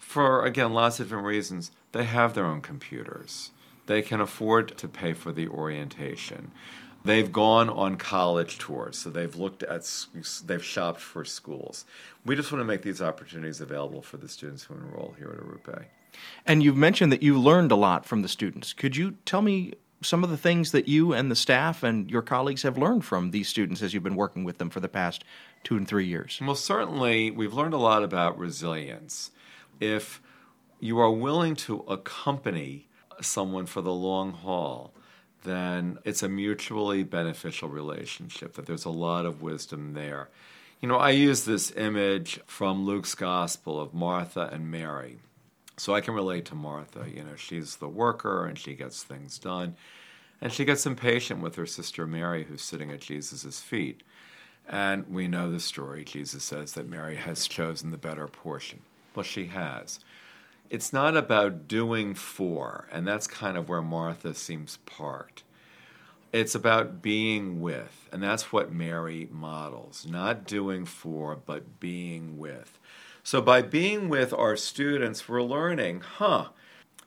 for 0.00 0.44
again 0.44 0.72
lots 0.72 0.98
of 0.98 1.06
different 1.06 1.26
reasons 1.26 1.70
they 1.92 2.04
have 2.04 2.34
their 2.34 2.46
own 2.46 2.60
computers. 2.60 3.50
They 3.86 4.02
can 4.02 4.20
afford 4.20 4.76
to 4.78 4.88
pay 4.88 5.14
for 5.14 5.32
the 5.32 5.48
orientation. 5.48 6.52
They've 7.04 7.32
gone 7.32 7.70
on 7.70 7.96
college 7.96 8.58
tours 8.58 8.98
so 8.98 9.08
they've 9.08 9.34
looked 9.34 9.62
at 9.62 9.88
they've 10.44 10.64
shopped 10.64 11.00
for 11.00 11.24
schools. 11.24 11.84
We 12.26 12.36
just 12.36 12.52
want 12.52 12.60
to 12.60 12.66
make 12.66 12.82
these 12.82 13.00
opportunities 13.00 13.60
available 13.60 14.02
for 14.02 14.16
the 14.16 14.28
students 14.28 14.64
who 14.64 14.74
enroll 14.74 15.14
here 15.18 15.28
at 15.28 15.38
Arrupe 15.38 15.86
and 16.46 16.62
you've 16.62 16.76
mentioned 16.76 17.12
that 17.12 17.22
you 17.22 17.38
learned 17.38 17.72
a 17.72 17.76
lot 17.76 18.06
from 18.06 18.22
the 18.22 18.28
students. 18.28 18.72
Could 18.72 18.96
you 18.96 19.12
tell 19.24 19.42
me 19.42 19.74
some 20.00 20.22
of 20.22 20.30
the 20.30 20.36
things 20.36 20.72
that 20.72 20.86
you 20.86 21.12
and 21.12 21.30
the 21.30 21.36
staff 21.36 21.82
and 21.82 22.10
your 22.10 22.22
colleagues 22.22 22.62
have 22.62 22.78
learned 22.78 23.04
from 23.04 23.32
these 23.32 23.48
students 23.48 23.82
as 23.82 23.92
you've 23.92 24.02
been 24.02 24.14
working 24.14 24.44
with 24.44 24.58
them 24.58 24.70
for 24.70 24.80
the 24.80 24.88
past 24.88 25.24
two 25.64 25.76
and 25.76 25.88
three 25.88 26.06
years? 26.06 26.40
Well 26.42 26.54
certainly 26.54 27.30
we've 27.30 27.54
learned 27.54 27.74
a 27.74 27.78
lot 27.78 28.02
about 28.02 28.38
resilience. 28.38 29.30
If 29.80 30.20
you 30.80 30.98
are 31.00 31.10
willing 31.10 31.56
to 31.56 31.80
accompany 31.88 32.86
someone 33.20 33.66
for 33.66 33.80
the 33.80 33.92
long 33.92 34.32
haul, 34.32 34.92
then 35.44 35.98
it's 36.04 36.22
a 36.22 36.28
mutually 36.28 37.02
beneficial 37.02 37.68
relationship, 37.68 38.54
that 38.54 38.66
there's 38.66 38.84
a 38.84 38.90
lot 38.90 39.26
of 39.26 39.42
wisdom 39.42 39.94
there. 39.94 40.28
You 40.80 40.88
know, 40.88 40.98
I 40.98 41.10
use 41.10 41.44
this 41.44 41.72
image 41.76 42.40
from 42.46 42.86
Luke's 42.86 43.14
gospel 43.14 43.80
of 43.80 43.94
Martha 43.94 44.48
and 44.52 44.70
Mary. 44.70 45.18
So 45.76 45.94
I 45.94 46.00
can 46.00 46.14
relate 46.14 46.44
to 46.46 46.54
Martha. 46.54 47.06
You 47.08 47.22
know, 47.22 47.36
she's 47.36 47.76
the 47.76 47.88
worker 47.88 48.46
and 48.46 48.58
she 48.58 48.74
gets 48.74 49.02
things 49.02 49.38
done. 49.38 49.76
And 50.40 50.52
she 50.52 50.64
gets 50.64 50.86
impatient 50.86 51.40
with 51.40 51.56
her 51.56 51.66
sister 51.66 52.06
Mary, 52.06 52.44
who's 52.44 52.62
sitting 52.62 52.90
at 52.90 53.00
Jesus' 53.00 53.60
feet. 53.60 54.02
And 54.68 55.08
we 55.08 55.26
know 55.26 55.50
the 55.50 55.60
story. 55.60 56.04
Jesus 56.04 56.44
says 56.44 56.72
that 56.72 56.88
Mary 56.88 57.16
has 57.16 57.48
chosen 57.48 57.90
the 57.90 57.96
better 57.96 58.28
portion. 58.28 58.80
Well, 59.14 59.24
she 59.24 59.46
has. 59.46 59.98
It's 60.70 60.92
not 60.92 61.16
about 61.16 61.66
doing 61.66 62.14
for, 62.14 62.88
and 62.92 63.06
that's 63.06 63.26
kind 63.26 63.56
of 63.56 63.68
where 63.68 63.80
Martha 63.80 64.34
seems 64.34 64.78
parked. 64.84 65.42
It's 66.30 66.54
about 66.54 67.00
being 67.00 67.62
with, 67.62 68.06
and 68.12 68.22
that's 68.22 68.52
what 68.52 68.70
Mary 68.70 69.28
models. 69.30 70.06
Not 70.06 70.46
doing 70.46 70.84
for, 70.84 71.36
but 71.36 71.80
being 71.80 72.36
with. 72.36 72.78
So, 73.22 73.40
by 73.40 73.62
being 73.62 74.10
with 74.10 74.34
our 74.34 74.56
students, 74.56 75.26
we're 75.26 75.42
learning, 75.42 76.02
huh, 76.02 76.48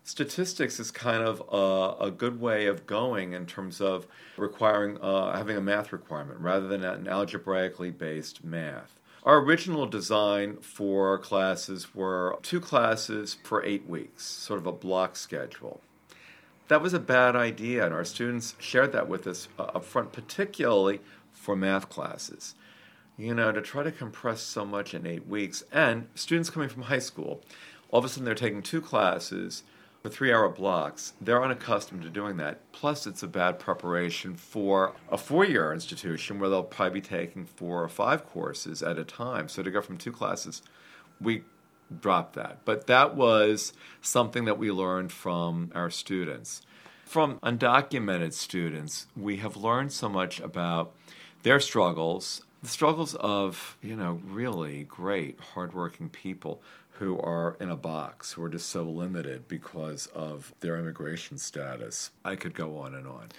statistics 0.03 0.79
is 0.79 0.89
kind 0.89 1.23
of 1.23 1.43
a, 1.51 2.05
a, 2.05 2.11
good 2.11 2.41
way 2.41 2.65
of 2.65 2.87
going 2.87 3.33
in 3.33 3.45
terms 3.45 3.79
of 3.79 4.07
requiring 4.37 4.97
uh, 5.01 5.35
having 5.37 5.55
a 5.55 5.61
math 5.61 5.93
requirement 5.93 6.39
rather 6.39 6.67
than 6.67 6.83
an 6.83 7.07
algebraically 7.07 7.91
based 7.91 8.43
math. 8.43 8.99
Our 9.23 9.37
original 9.37 9.85
design 9.85 10.57
for 10.61 11.09
our 11.09 11.19
classes 11.19 11.93
were 11.93 12.39
two 12.41 12.59
classes 12.59 13.37
for 13.43 13.63
eight 13.63 13.87
weeks, 13.87 14.25
sort 14.25 14.57
of 14.59 14.65
a 14.65 14.71
block 14.71 15.15
schedule. 15.15 15.79
That 16.69 16.81
was 16.81 16.95
a 16.95 16.99
bad 16.99 17.35
idea, 17.35 17.85
and 17.85 17.93
our 17.93 18.03
students 18.03 18.55
shared 18.57 18.93
that 18.93 19.07
with 19.07 19.27
us 19.27 19.47
uh, 19.59 19.63
up 19.75 19.85
front, 19.85 20.11
particularly 20.11 21.01
for 21.31 21.55
math 21.55 21.87
classes. 21.87 22.55
You 23.15 23.35
know, 23.35 23.51
to 23.51 23.61
try 23.61 23.83
to 23.83 23.91
compress 23.91 24.41
so 24.41 24.65
much 24.65 24.95
in 24.95 25.05
eight 25.05 25.27
weeks, 25.27 25.63
and 25.71 26.07
students 26.15 26.49
coming 26.49 26.69
from 26.69 26.83
high 26.83 26.97
school, 26.97 27.43
all 27.91 27.99
of 27.99 28.05
a 28.05 28.09
sudden 28.09 28.25
they're 28.25 28.33
taking 28.33 28.63
two 28.63 28.81
classes 28.81 29.61
for 30.01 30.09
three 30.09 30.33
hour 30.33 30.49
blocks, 30.49 31.13
they're 31.21 31.43
unaccustomed 31.43 32.01
to 32.03 32.09
doing 32.09 32.37
that. 32.37 32.71
Plus, 32.71 33.05
it's 33.05 33.21
a 33.21 33.27
bad 33.27 33.59
preparation 33.59 34.35
for 34.35 34.95
a 35.11 35.17
four 35.17 35.45
year 35.45 35.71
institution 35.71 36.39
where 36.39 36.49
they'll 36.49 36.63
probably 36.63 37.01
be 37.01 37.07
taking 37.07 37.45
four 37.45 37.83
or 37.83 37.89
five 37.89 38.25
courses 38.25 38.81
at 38.81 38.97
a 38.97 39.03
time. 39.03 39.47
So 39.47 39.61
to 39.61 39.69
go 39.69 39.81
from 39.81 39.97
two 39.97 40.11
classes, 40.11 40.63
we 41.19 41.43
dropped 41.99 42.33
that. 42.35 42.59
But 42.65 42.87
that 42.87 43.15
was 43.15 43.73
something 44.01 44.45
that 44.45 44.57
we 44.57 44.71
learned 44.71 45.11
from 45.11 45.71
our 45.75 45.89
students. 45.89 46.61
From 47.05 47.39
undocumented 47.39 48.33
students, 48.33 49.07
we 49.15 49.37
have 49.37 49.57
learned 49.57 49.91
so 49.91 50.07
much 50.07 50.39
about 50.39 50.95
their 51.43 51.59
struggles, 51.59 52.43
the 52.63 52.69
struggles 52.69 53.15
of, 53.15 53.77
you 53.81 53.95
know, 53.95 54.21
really 54.23 54.83
great, 54.85 55.39
hardworking 55.53 56.09
people 56.09 56.61
who 57.01 57.19
are 57.19 57.57
in 57.59 57.71
a 57.71 57.75
box, 57.75 58.33
who 58.33 58.43
are 58.43 58.49
just 58.49 58.69
so 58.69 58.83
limited 58.83 59.47
because 59.47 60.05
of 60.13 60.53
their 60.59 60.77
immigration 60.77 61.35
status. 61.35 62.11
I 62.23 62.35
could 62.35 62.53
go 62.53 62.77
on 62.77 62.93
and 62.93 63.07
on. 63.07 63.29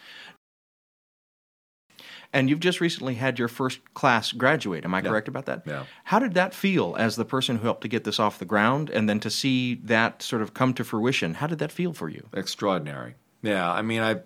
And 2.33 2.51
you've 2.51 2.59
just 2.59 2.81
recently 2.81 3.15
had 3.15 3.39
your 3.39 3.47
first 3.47 3.79
class 3.95 4.33
graduate. 4.33 4.85
Am 4.85 4.93
I 4.93 4.99
yeah. 4.99 5.09
correct 5.11 5.29
about 5.29 5.47
that? 5.47 5.63
Yeah. 5.65 5.85
How 6.03 6.19
did 6.19 6.35
that 6.35 6.55
feel 6.55 6.97
as 6.99 7.15
the 7.15 7.25
person 7.25 7.59
who 7.59 7.63
helped 7.63 7.83
to 7.83 7.89
get 7.89 8.03
this 8.03 8.19
off 8.19 8.41
the 8.41 8.45
ground 8.45 8.91
and 8.91 9.09
then 9.09 9.21
to 9.21 9.31
see 9.31 9.77
that 9.85 10.23
sort 10.23 10.43
of 10.43 10.55
come 10.55 10.75
to 10.75 10.83
fruition? 10.83 11.35
How 11.35 11.47
did 11.47 11.61
that 11.61 11.71
feel 11.71 11.93
for 11.93 12.09
you? 12.09 12.27
Extraordinary. 12.33 13.15
Yeah. 13.43 13.71
I 13.71 13.83
mean, 13.83 14.01
I've 14.01 14.25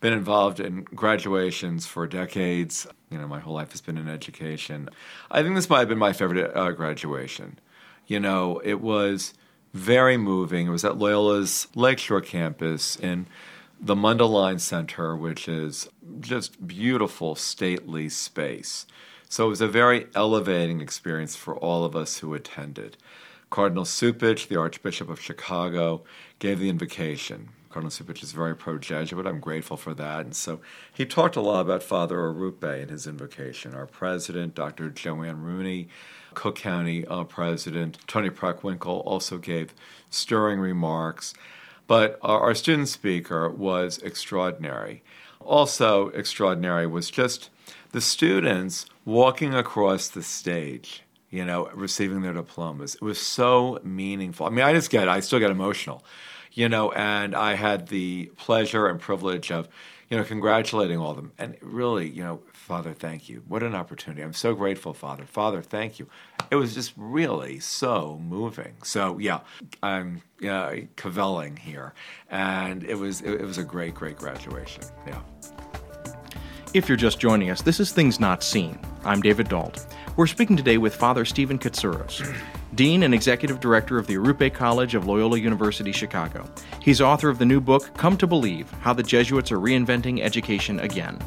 been 0.00 0.12
involved 0.12 0.60
in 0.60 0.82
graduations 0.82 1.86
for 1.86 2.06
decades. 2.06 2.86
You 3.10 3.16
know, 3.16 3.26
my 3.26 3.40
whole 3.40 3.54
life 3.54 3.70
has 3.70 3.80
been 3.80 3.96
in 3.96 4.08
education. 4.08 4.90
I 5.30 5.42
think 5.42 5.54
this 5.54 5.70
might 5.70 5.78
have 5.78 5.88
been 5.88 5.96
my 5.96 6.12
favorite 6.12 6.54
uh, 6.54 6.72
graduation. 6.72 7.58
You 8.06 8.20
know, 8.20 8.60
it 8.64 8.80
was 8.80 9.34
very 9.74 10.16
moving. 10.16 10.66
It 10.66 10.70
was 10.70 10.84
at 10.84 10.98
Loyola's 10.98 11.68
Lakeshore 11.74 12.20
campus 12.20 12.96
in 12.96 13.26
the 13.80 13.94
Mundelein 13.94 14.60
Center, 14.60 15.16
which 15.16 15.48
is 15.48 15.88
just 16.20 16.66
beautiful, 16.66 17.34
stately 17.34 18.08
space. 18.08 18.86
So 19.28 19.46
it 19.46 19.50
was 19.50 19.60
a 19.60 19.68
very 19.68 20.06
elevating 20.14 20.80
experience 20.80 21.36
for 21.36 21.56
all 21.56 21.84
of 21.84 21.96
us 21.96 22.18
who 22.18 22.32
attended. 22.32 22.96
Cardinal 23.50 23.84
Cupich, 23.84 24.48
the 24.48 24.58
Archbishop 24.58 25.08
of 25.08 25.20
Chicago, 25.20 26.04
gave 26.38 26.58
the 26.58 26.68
invocation. 26.68 27.50
Cardinal 27.70 27.90
Cupich 27.90 28.22
is 28.22 28.32
very 28.32 28.56
pro 28.56 28.78
Jesuit. 28.78 29.26
I'm 29.26 29.40
grateful 29.40 29.76
for 29.76 29.94
that. 29.94 30.20
And 30.24 30.34
so 30.34 30.60
he 30.92 31.04
talked 31.04 31.36
a 31.36 31.40
lot 31.40 31.60
about 31.60 31.82
Father 31.82 32.16
Arrupe 32.16 32.82
in 32.82 32.88
his 32.88 33.06
invocation. 33.06 33.74
Our 33.74 33.86
president, 33.86 34.54
Dr. 34.54 34.90
Jo 34.90 35.22
Ann 35.22 35.42
Rooney, 35.42 35.88
Cook 36.36 36.54
County 36.56 37.04
uh, 37.06 37.24
President 37.24 37.98
Toni 38.06 38.30
Preckwinkle, 38.30 39.04
also 39.04 39.38
gave 39.38 39.74
stirring 40.10 40.60
remarks. 40.60 41.34
But 41.88 42.18
our, 42.22 42.40
our 42.40 42.54
student 42.54 42.88
speaker 42.88 43.48
was 43.50 43.98
extraordinary. 43.98 45.02
Also, 45.40 46.08
extraordinary 46.10 46.86
was 46.86 47.10
just 47.10 47.50
the 47.90 48.00
students 48.00 48.86
walking 49.04 49.54
across 49.54 50.08
the 50.08 50.22
stage 50.22 51.02
you 51.30 51.44
know, 51.44 51.68
receiving 51.74 52.22
their 52.22 52.32
diplomas. 52.32 52.94
It 52.94 53.02
was 53.02 53.20
so 53.20 53.80
meaningful. 53.82 54.46
I 54.46 54.50
mean, 54.50 54.64
I 54.64 54.72
just 54.72 54.90
get, 54.90 55.08
I 55.08 55.20
still 55.20 55.40
get 55.40 55.50
emotional, 55.50 56.04
you 56.52 56.68
know, 56.68 56.92
and 56.92 57.34
I 57.34 57.54
had 57.54 57.88
the 57.88 58.30
pleasure 58.36 58.86
and 58.86 59.00
privilege 59.00 59.50
of, 59.50 59.68
you 60.08 60.16
know, 60.16 60.24
congratulating 60.24 60.98
all 60.98 61.10
of 61.10 61.16
them. 61.16 61.32
And 61.38 61.56
really, 61.60 62.08
you 62.08 62.22
know, 62.22 62.40
Father, 62.52 62.92
thank 62.92 63.28
you. 63.28 63.42
What 63.48 63.62
an 63.62 63.74
opportunity. 63.74 64.22
I'm 64.22 64.32
so 64.32 64.54
grateful, 64.54 64.92
Father. 64.94 65.24
Father, 65.24 65.62
thank 65.62 65.98
you. 65.98 66.06
It 66.50 66.56
was 66.56 66.74
just 66.74 66.92
really 66.96 67.58
so 67.58 68.20
moving. 68.24 68.74
So, 68.84 69.18
yeah, 69.18 69.40
I'm 69.82 70.22
yeah, 70.40 70.74
kvelling 70.96 71.58
here. 71.58 71.92
And 72.30 72.84
it 72.84 72.96
was, 72.96 73.20
it, 73.22 73.32
it 73.40 73.44
was 73.44 73.58
a 73.58 73.64
great, 73.64 73.94
great 73.94 74.16
graduation. 74.16 74.84
Yeah. 75.06 75.20
If 76.74 76.88
you're 76.88 76.96
just 76.96 77.18
joining 77.18 77.50
us, 77.50 77.62
this 77.62 77.80
is 77.80 77.90
Things 77.90 78.20
Not 78.20 78.42
Seen. 78.42 78.78
I'm 79.04 79.20
David 79.20 79.48
Dault. 79.48 79.86
We're 80.16 80.26
speaking 80.26 80.56
today 80.56 80.78
with 80.78 80.94
Father 80.94 81.26
Stephen 81.26 81.58
Katsouros, 81.58 82.34
Dean 82.74 83.02
and 83.02 83.12
Executive 83.12 83.60
Director 83.60 83.98
of 83.98 84.06
the 84.06 84.14
Arrupe 84.14 84.54
College 84.54 84.94
of 84.94 85.06
Loyola 85.06 85.38
University 85.38 85.92
Chicago. 85.92 86.48
He's 86.80 87.02
author 87.02 87.28
of 87.28 87.38
the 87.38 87.44
new 87.44 87.60
book, 87.60 87.92
Come 87.98 88.16
to 88.16 88.26
Believe 88.26 88.70
How 88.80 88.94
the 88.94 89.02
Jesuits 89.02 89.52
Are 89.52 89.58
Reinventing 89.58 90.22
Education 90.22 90.80
Again. 90.80 91.18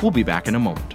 We'll 0.00 0.12
be 0.12 0.22
back 0.22 0.48
in 0.48 0.54
a 0.54 0.58
moment. 0.58 0.94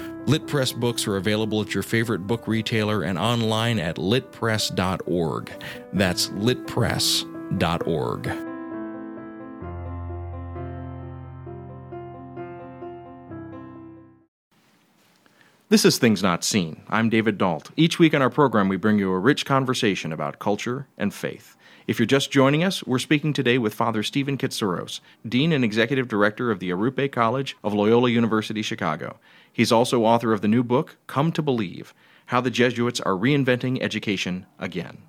LitPress 0.25 0.79
books 0.79 1.07
are 1.07 1.17
available 1.17 1.61
at 1.61 1.73
your 1.73 1.81
favorite 1.81 2.27
book 2.27 2.47
retailer 2.47 3.01
and 3.01 3.17
online 3.17 3.79
at 3.79 3.95
litpress.org. 3.95 5.51
That's 5.93 6.29
litpress.org. 6.29 8.31
This 15.69 15.85
is 15.85 15.97
Things 15.97 16.21
Not 16.21 16.43
Seen. 16.43 16.81
I'm 16.89 17.09
David 17.09 17.37
Dault. 17.37 17.71
Each 17.75 17.97
week 17.97 18.13
on 18.13 18.21
our 18.21 18.29
program, 18.29 18.67
we 18.67 18.77
bring 18.77 18.99
you 18.99 19.11
a 19.13 19.17
rich 19.17 19.45
conversation 19.45 20.11
about 20.11 20.37
culture 20.37 20.87
and 20.97 21.13
faith. 21.13 21.55
If 21.87 21.97
you're 21.97 22.05
just 22.05 22.29
joining 22.29 22.63
us, 22.63 22.83
we're 22.83 22.99
speaking 22.99 23.33
today 23.33 23.57
with 23.57 23.73
Father 23.73 24.03
Stephen 24.03 24.37
Katsouros, 24.37 24.99
Dean 25.27 25.51
and 25.51 25.63
Executive 25.63 26.07
Director 26.07 26.51
of 26.51 26.59
the 26.59 26.69
Arrupe 26.69 27.11
College 27.11 27.57
of 27.63 27.73
Loyola 27.73 28.09
University 28.09 28.61
Chicago. 28.61 29.17
He's 29.53 29.71
also 29.71 30.03
author 30.05 30.33
of 30.33 30.41
the 30.41 30.47
new 30.47 30.63
book, 30.63 30.97
Come 31.07 31.31
to 31.33 31.41
Believe 31.41 31.93
How 32.27 32.41
the 32.41 32.51
Jesuits 32.51 32.99
Are 33.01 33.13
Reinventing 33.13 33.81
Education 33.81 34.45
Again. 34.59 34.99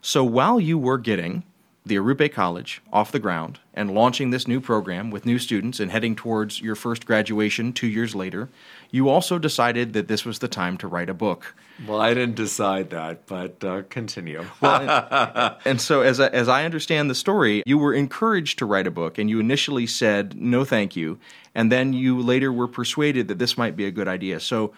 So 0.00 0.22
while 0.22 0.60
you 0.60 0.78
were 0.78 0.98
getting 0.98 1.44
the 1.86 1.96
Arrupe 1.96 2.32
College 2.32 2.80
off 2.92 3.12
the 3.12 3.18
ground 3.18 3.58
and 3.74 3.92
launching 3.92 4.30
this 4.30 4.48
new 4.48 4.58
program 4.58 5.10
with 5.10 5.26
new 5.26 5.38
students 5.38 5.80
and 5.80 5.90
heading 5.90 6.16
towards 6.16 6.60
your 6.60 6.74
first 6.74 7.04
graduation 7.04 7.74
two 7.74 7.86
years 7.86 8.14
later, 8.14 8.48
you 8.90 9.10
also 9.10 9.38
decided 9.38 9.92
that 9.92 10.08
this 10.08 10.24
was 10.24 10.38
the 10.38 10.48
time 10.48 10.78
to 10.78 10.88
write 10.88 11.10
a 11.10 11.14
book. 11.14 11.54
Well, 11.86 12.00
I 12.00 12.14
didn't 12.14 12.36
decide 12.36 12.88
that, 12.90 13.26
but 13.26 13.62
uh, 13.62 13.82
continue. 13.90 14.46
well, 14.62 14.80
and, 15.34 15.56
and, 15.66 15.80
so, 15.80 16.00
as 16.00 16.20
I, 16.20 16.28
as 16.28 16.48
I 16.48 16.64
understand 16.64 17.10
the 17.10 17.14
story, 17.14 17.62
you 17.66 17.76
were 17.76 17.92
encouraged 17.92 18.58
to 18.60 18.66
write 18.66 18.86
a 18.86 18.92
book, 18.92 19.18
and 19.18 19.28
you 19.28 19.38
initially 19.40 19.86
said 19.86 20.40
no, 20.40 20.64
thank 20.64 20.96
you, 20.96 21.18
and 21.54 21.70
then 21.70 21.92
you 21.92 22.20
later 22.20 22.52
were 22.52 22.68
persuaded 22.68 23.28
that 23.28 23.38
this 23.38 23.58
might 23.58 23.76
be 23.76 23.84
a 23.84 23.90
good 23.90 24.08
idea. 24.08 24.40
So, 24.40 24.72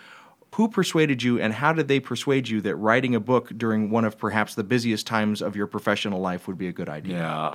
who 0.57 0.69
persuaded 0.69 1.23
you, 1.23 1.39
and 1.39 1.53
how 1.53 1.71
did 1.71 1.87
they 1.87 2.01
persuade 2.01 2.49
you 2.49 2.63
that 2.63 2.75
writing 2.77 3.15
a 3.15 3.21
book 3.21 3.53
during 3.59 3.91
one 3.91 4.07
of 4.07 4.17
perhaps 4.17 4.55
the 4.55 4.65
busiest 4.65 5.07
times 5.07 5.43
of 5.43 5.55
your 5.55 5.67
professional 5.67 6.19
life 6.19 6.49
would 6.49 6.57
be 6.57 6.67
a 6.67 6.73
good 6.73 6.89
idea? 6.89 7.19
Yeah. 7.19 7.53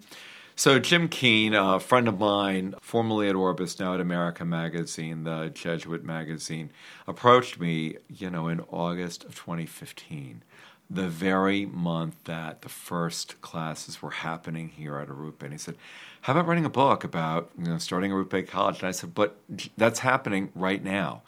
So 0.56 0.78
Jim 0.78 1.10
Keane, 1.10 1.56
a 1.56 1.80
friend 1.80 2.08
of 2.08 2.20
mine, 2.20 2.76
formerly 2.80 3.28
at 3.28 3.34
Orbis, 3.34 3.80
now 3.80 3.96
at 3.96 4.00
America 4.00 4.46
Magazine, 4.46 5.24
the 5.24 5.50
Jesuit 5.52 6.04
magazine, 6.04 6.70
approached 7.08 7.60
me, 7.60 7.98
you 8.08 8.30
know, 8.30 8.48
in 8.48 8.60
August 8.70 9.24
of 9.24 9.34
2015, 9.34 10.44
the 10.88 11.08
very 11.08 11.66
month 11.66 12.24
that 12.26 12.62
the 12.62 12.70
first 12.70 13.42
classes 13.42 14.04
were 14.04 14.12
happening 14.12 14.70
here 14.70 15.00
at 15.00 15.08
Arrupe. 15.08 15.42
And 15.42 15.54
he 15.54 15.58
said, 15.58 15.76
how 16.22 16.34
about 16.34 16.46
writing 16.46 16.66
a 16.66 16.70
book 16.70 17.04
about, 17.04 17.50
you 17.58 17.66
know, 17.66 17.80
starting 17.80 18.12
Arrupe 18.12 18.48
College? 18.48 18.82
And 18.82 18.90
I 18.90 18.92
said, 18.92 19.16
but 19.16 19.38
that's 19.76 20.00
happening 20.00 20.52
right 20.54 20.84
now. 20.84 21.24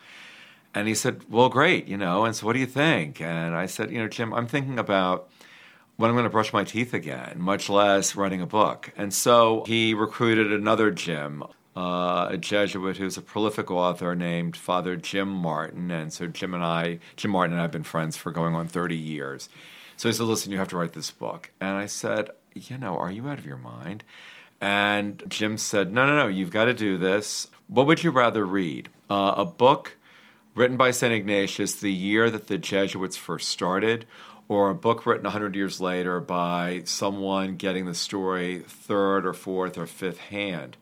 And 0.75 0.87
he 0.87 0.95
said, 0.95 1.21
well, 1.29 1.49
great, 1.49 1.87
you 1.87 1.97
know, 1.97 2.25
and 2.25 2.35
so 2.35 2.47
what 2.47 2.53
do 2.53 2.59
you 2.59 2.65
think? 2.65 3.21
And 3.21 3.55
I 3.55 3.67
said, 3.67 3.91
you 3.91 3.99
know, 3.99 4.07
Jim, 4.07 4.33
I'm 4.33 4.47
thinking 4.47 4.79
about 4.79 5.29
when 5.97 6.09
I'm 6.09 6.15
going 6.15 6.23
to 6.23 6.31
brush 6.31 6.51
my 6.51 6.63
teeth 6.63 6.93
again, 6.93 7.35
much 7.39 7.69
less 7.69 8.15
writing 8.15 8.41
a 8.41 8.47
book. 8.47 8.91
And 8.97 9.13
so 9.13 9.63
he 9.67 9.93
recruited 9.93 10.51
another 10.51 10.89
Jim, 10.89 11.43
uh, 11.75 12.27
a 12.31 12.37
Jesuit 12.37 12.97
who's 12.97 13.17
a 13.17 13.21
prolific 13.21 13.69
author 13.69 14.15
named 14.15 14.57
Father 14.57 14.95
Jim 14.95 15.29
Martin. 15.29 15.91
And 15.91 16.11
so 16.11 16.25
Jim 16.25 16.55
and 16.55 16.63
I, 16.63 16.99
Jim 17.15 17.31
Martin 17.31 17.53
and 17.53 17.59
I 17.59 17.63
have 17.63 17.71
been 17.71 17.83
friends 17.83 18.17
for 18.17 18.31
going 18.31 18.55
on 18.55 18.67
30 18.67 18.97
years. 18.97 19.49
So 19.97 20.09
he 20.09 20.13
said, 20.13 20.25
listen, 20.25 20.51
you 20.51 20.57
have 20.57 20.69
to 20.69 20.77
write 20.77 20.93
this 20.93 21.11
book. 21.11 21.51
And 21.61 21.77
I 21.77 21.85
said, 21.85 22.31
you 22.55 22.79
know, 22.79 22.97
are 22.97 23.11
you 23.11 23.27
out 23.27 23.37
of 23.37 23.45
your 23.45 23.57
mind? 23.57 24.03
And 24.59 25.21
Jim 25.27 25.57
said, 25.57 25.91
no, 25.91 26.07
no, 26.07 26.15
no, 26.15 26.27
you've 26.27 26.51
got 26.51 26.65
to 26.65 26.73
do 26.73 26.97
this. 26.97 27.49
What 27.67 27.85
would 27.85 28.03
you 28.03 28.11
rather 28.11 28.45
read? 28.45 28.89
Uh, 29.09 29.35
a 29.37 29.45
book 29.45 29.97
written 30.55 30.77
by 30.77 30.91
St. 30.91 31.13
Ignatius 31.13 31.75
the 31.75 31.91
year 31.91 32.29
that 32.29 32.47
the 32.47 32.57
Jesuits 32.57 33.17
first 33.17 33.49
started, 33.49 34.05
or 34.47 34.69
a 34.69 34.75
book 34.75 35.05
written 35.05 35.23
100 35.23 35.55
years 35.55 35.79
later 35.81 36.19
by 36.19 36.83
someone 36.85 37.55
getting 37.55 37.85
the 37.85 37.95
story 37.95 38.59
third 38.59 39.25
or 39.25 39.33
fourth 39.33 39.77
or 39.77 39.87
fifth 39.87 40.19
hand. 40.19 40.77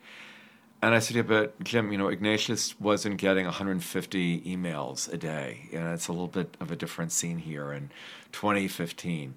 And 0.81 0.95
I 0.95 0.99
said, 0.99 1.15
yeah, 1.15 1.21
but 1.21 1.63
Jim, 1.63 1.91
you 1.91 1.97
know, 1.97 2.07
Ignatius 2.07 2.79
wasn't 2.79 3.17
getting 3.17 3.45
150 3.45 4.41
emails 4.41 5.11
a 5.13 5.17
day. 5.17 5.69
And 5.71 5.87
it's 5.89 6.07
a 6.07 6.11
little 6.11 6.27
bit 6.27 6.57
of 6.59 6.71
a 6.71 6.75
different 6.75 7.11
scene 7.11 7.37
here 7.37 7.71
in 7.71 7.91
2015. 8.31 9.35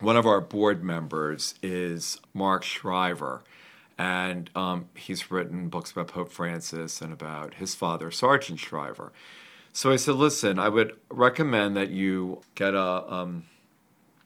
One 0.00 0.16
of 0.16 0.26
our 0.26 0.40
board 0.40 0.82
members 0.82 1.54
is 1.62 2.20
Mark 2.34 2.64
Shriver, 2.64 3.44
and 3.96 4.50
um, 4.56 4.86
he's 4.94 5.30
written 5.30 5.68
books 5.68 5.92
about 5.92 6.08
Pope 6.08 6.32
Francis 6.32 7.00
and 7.00 7.12
about 7.12 7.54
his 7.54 7.76
father, 7.76 8.10
Sargent 8.10 8.58
Shriver. 8.58 9.12
So 9.76 9.90
I 9.90 9.96
said, 9.96 10.14
listen, 10.14 10.60
I 10.60 10.68
would 10.68 10.96
recommend 11.10 11.76
that 11.76 11.90
you 11.90 12.42
get 12.54 12.74
a, 12.74 13.12
um, 13.12 13.46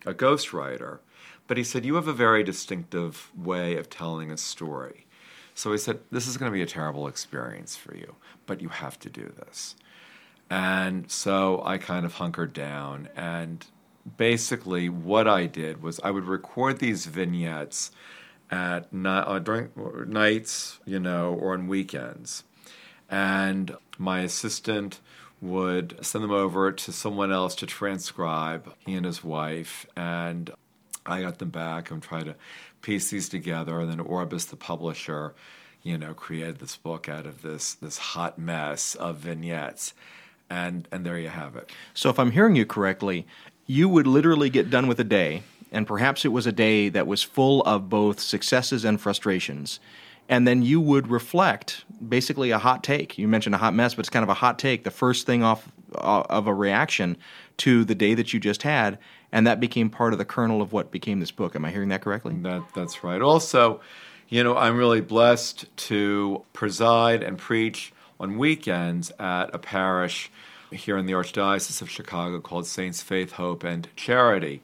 a 0.05 0.13
ghostwriter. 0.13 0.99
But 1.47 1.57
he 1.57 1.65
said, 1.65 1.87
you 1.87 1.95
have 1.95 2.07
a 2.07 2.13
very 2.13 2.45
distinctive 2.45 3.31
way 3.35 3.79
of 3.79 3.89
telling 3.89 4.31
a 4.31 4.37
story. 4.37 5.07
So 5.55 5.73
he 5.73 5.79
said, 5.79 6.01
this 6.13 6.27
is 6.27 6.37
going 6.37 6.53
to 6.53 6.55
be 6.55 6.61
a 6.61 6.67
terrible 6.67 7.09
experience 7.09 7.77
for 7.77 7.97
you, 7.97 8.17
but 8.45 8.61
you 8.61 8.69
have 8.69 8.99
to 9.01 9.09
do 9.09 9.33
this. 9.39 9.75
And 10.51 11.11
so 11.11 11.63
I 11.65 11.79
kind 11.79 12.05
of 12.05 12.15
hunkered 12.15 12.53
down. 12.53 13.09
And 13.17 13.65
basically, 14.19 14.91
what 14.91 15.27
I 15.27 15.47
did 15.47 15.83
was 15.83 15.99
I 16.05 16.11
would 16.11 16.27
record 16.27 16.79
these 16.79 17.07
vignettes 17.07 17.91
at 18.51 18.93
night, 18.93 19.23
uh, 19.23 19.39
during 19.39 19.71
nights, 20.09 20.79
you 20.85 21.01
know, 21.01 21.33
or 21.33 21.55
on 21.55 21.69
weekends. 21.69 22.45
And 23.09 23.75
my 23.97 24.21
assistant 24.21 25.01
would 25.41 26.05
send 26.05 26.25
them 26.25 26.33
over 26.33 26.73
to 26.73 26.93
someone 26.93 27.33
else 27.33 27.55
to 27.57 27.67
transcribe, 27.67 28.75
he 28.85 28.95
and 28.95 29.07
his 29.07 29.23
wife, 29.23 29.87
and 29.97 30.51
I 31.07 31.23
got 31.23 31.39
them 31.39 31.51
back 31.51 31.91
and 31.91 32.03
tried 32.03 32.27
to 32.27 32.35
piece 32.83 33.11
these 33.11 33.29
together. 33.29 33.81
And 33.81 33.91
then 33.91 34.01
Orbis, 34.01 34.47
the 34.47 34.57
publisher, 34.57 35.35
you 35.83 35.97
know, 35.97 36.15
created 36.15 36.59
this 36.59 36.77
book 36.77 37.09
out 37.09 37.27
of 37.27 37.43
this 37.43 37.75
this 37.75 37.99
hot 37.99 38.39
mess 38.39 38.95
of 38.95 39.19
vignettes. 39.19 39.95
And, 40.51 40.89
and 40.91 41.05
there 41.05 41.19
you 41.19 41.29
have 41.29 41.57
it. 41.57 41.71
So, 41.93 42.09
if 42.09 42.19
I'm 42.19 42.31
hearing 42.31 42.57
you 42.57 42.65
correctly, 42.65 43.27
you 43.67 43.87
would 43.89 44.07
literally 44.07 44.49
get 44.49 44.71
done 44.71 44.87
with 44.87 44.99
a 44.99 45.05
day, 45.05 45.43
and 45.71 45.87
perhaps 45.87 46.25
it 46.25 46.29
was 46.29 46.47
a 46.47 46.53
day 46.53 46.89
that 46.89 47.07
was 47.07 47.23
full 47.23 47.63
of 47.65 47.91
both 47.91 48.19
successes 48.19 48.83
and 48.83 48.99
frustrations. 48.99 49.79
And 50.29 50.47
then 50.47 50.63
you 50.63 50.81
would 50.81 51.09
reflect 51.09 51.85
basically 52.07 52.51
a 52.51 52.59
hot 52.59 52.85
take. 52.85 53.17
You 53.17 53.29
mentioned 53.29 53.55
a 53.55 53.59
hot 53.59 53.75
mess, 53.75 53.95
but 53.95 54.01
it's 54.01 54.11
kind 54.11 54.23
of 54.23 54.29
a 54.29 54.35
hot 54.35 54.59
take, 54.59 54.85
the 54.85 54.91
first 54.91 55.27
thing 55.27 55.43
off 55.43 55.71
uh, 55.95 56.23
of 56.29 56.47
a 56.47 56.55
reaction 56.55 57.17
to 57.59 57.85
the 57.85 57.95
day 57.95 58.15
that 58.15 58.33
you 58.33 58.41
just 58.41 58.63
had. 58.63 58.99
And 59.33 59.47
that 59.47 59.61
became 59.61 59.91
part 59.91 60.13
of 60.13 60.19
the 60.19 60.25
kernel 60.25 60.63
of 60.63 60.73
what 60.73 60.91
became 60.91 61.21
this 61.21 61.31
book. 61.31 61.57
Am 61.57 61.65
I 61.65 61.71
hearing 61.71 61.89
that 61.89 62.03
correctly? 62.03 62.35
That, 62.43 62.63
that's 62.75 63.03
right. 63.03 63.21
Also, 63.21 63.81
you 64.29 64.45
know, 64.45 64.57
I'm 64.57 64.77
really 64.77 65.01
blessed 65.01 65.65
to 65.89 66.45
preside 66.53 67.23
and 67.23 67.39
preach 67.39 67.93
on 68.21 68.37
weekends 68.37 69.11
at 69.19 69.55
a 69.55 69.59
parish 69.59 70.31
here 70.71 70.99
in 70.99 71.07
the 71.07 71.13
Archdiocese 71.13 71.81
of 71.81 71.89
Chicago 71.89 72.41
called 72.41 72.67
Saints 72.67 73.03
Faith, 73.03 73.33
Hope, 73.33 73.65
and 73.65 73.89
Charity. 73.97 74.63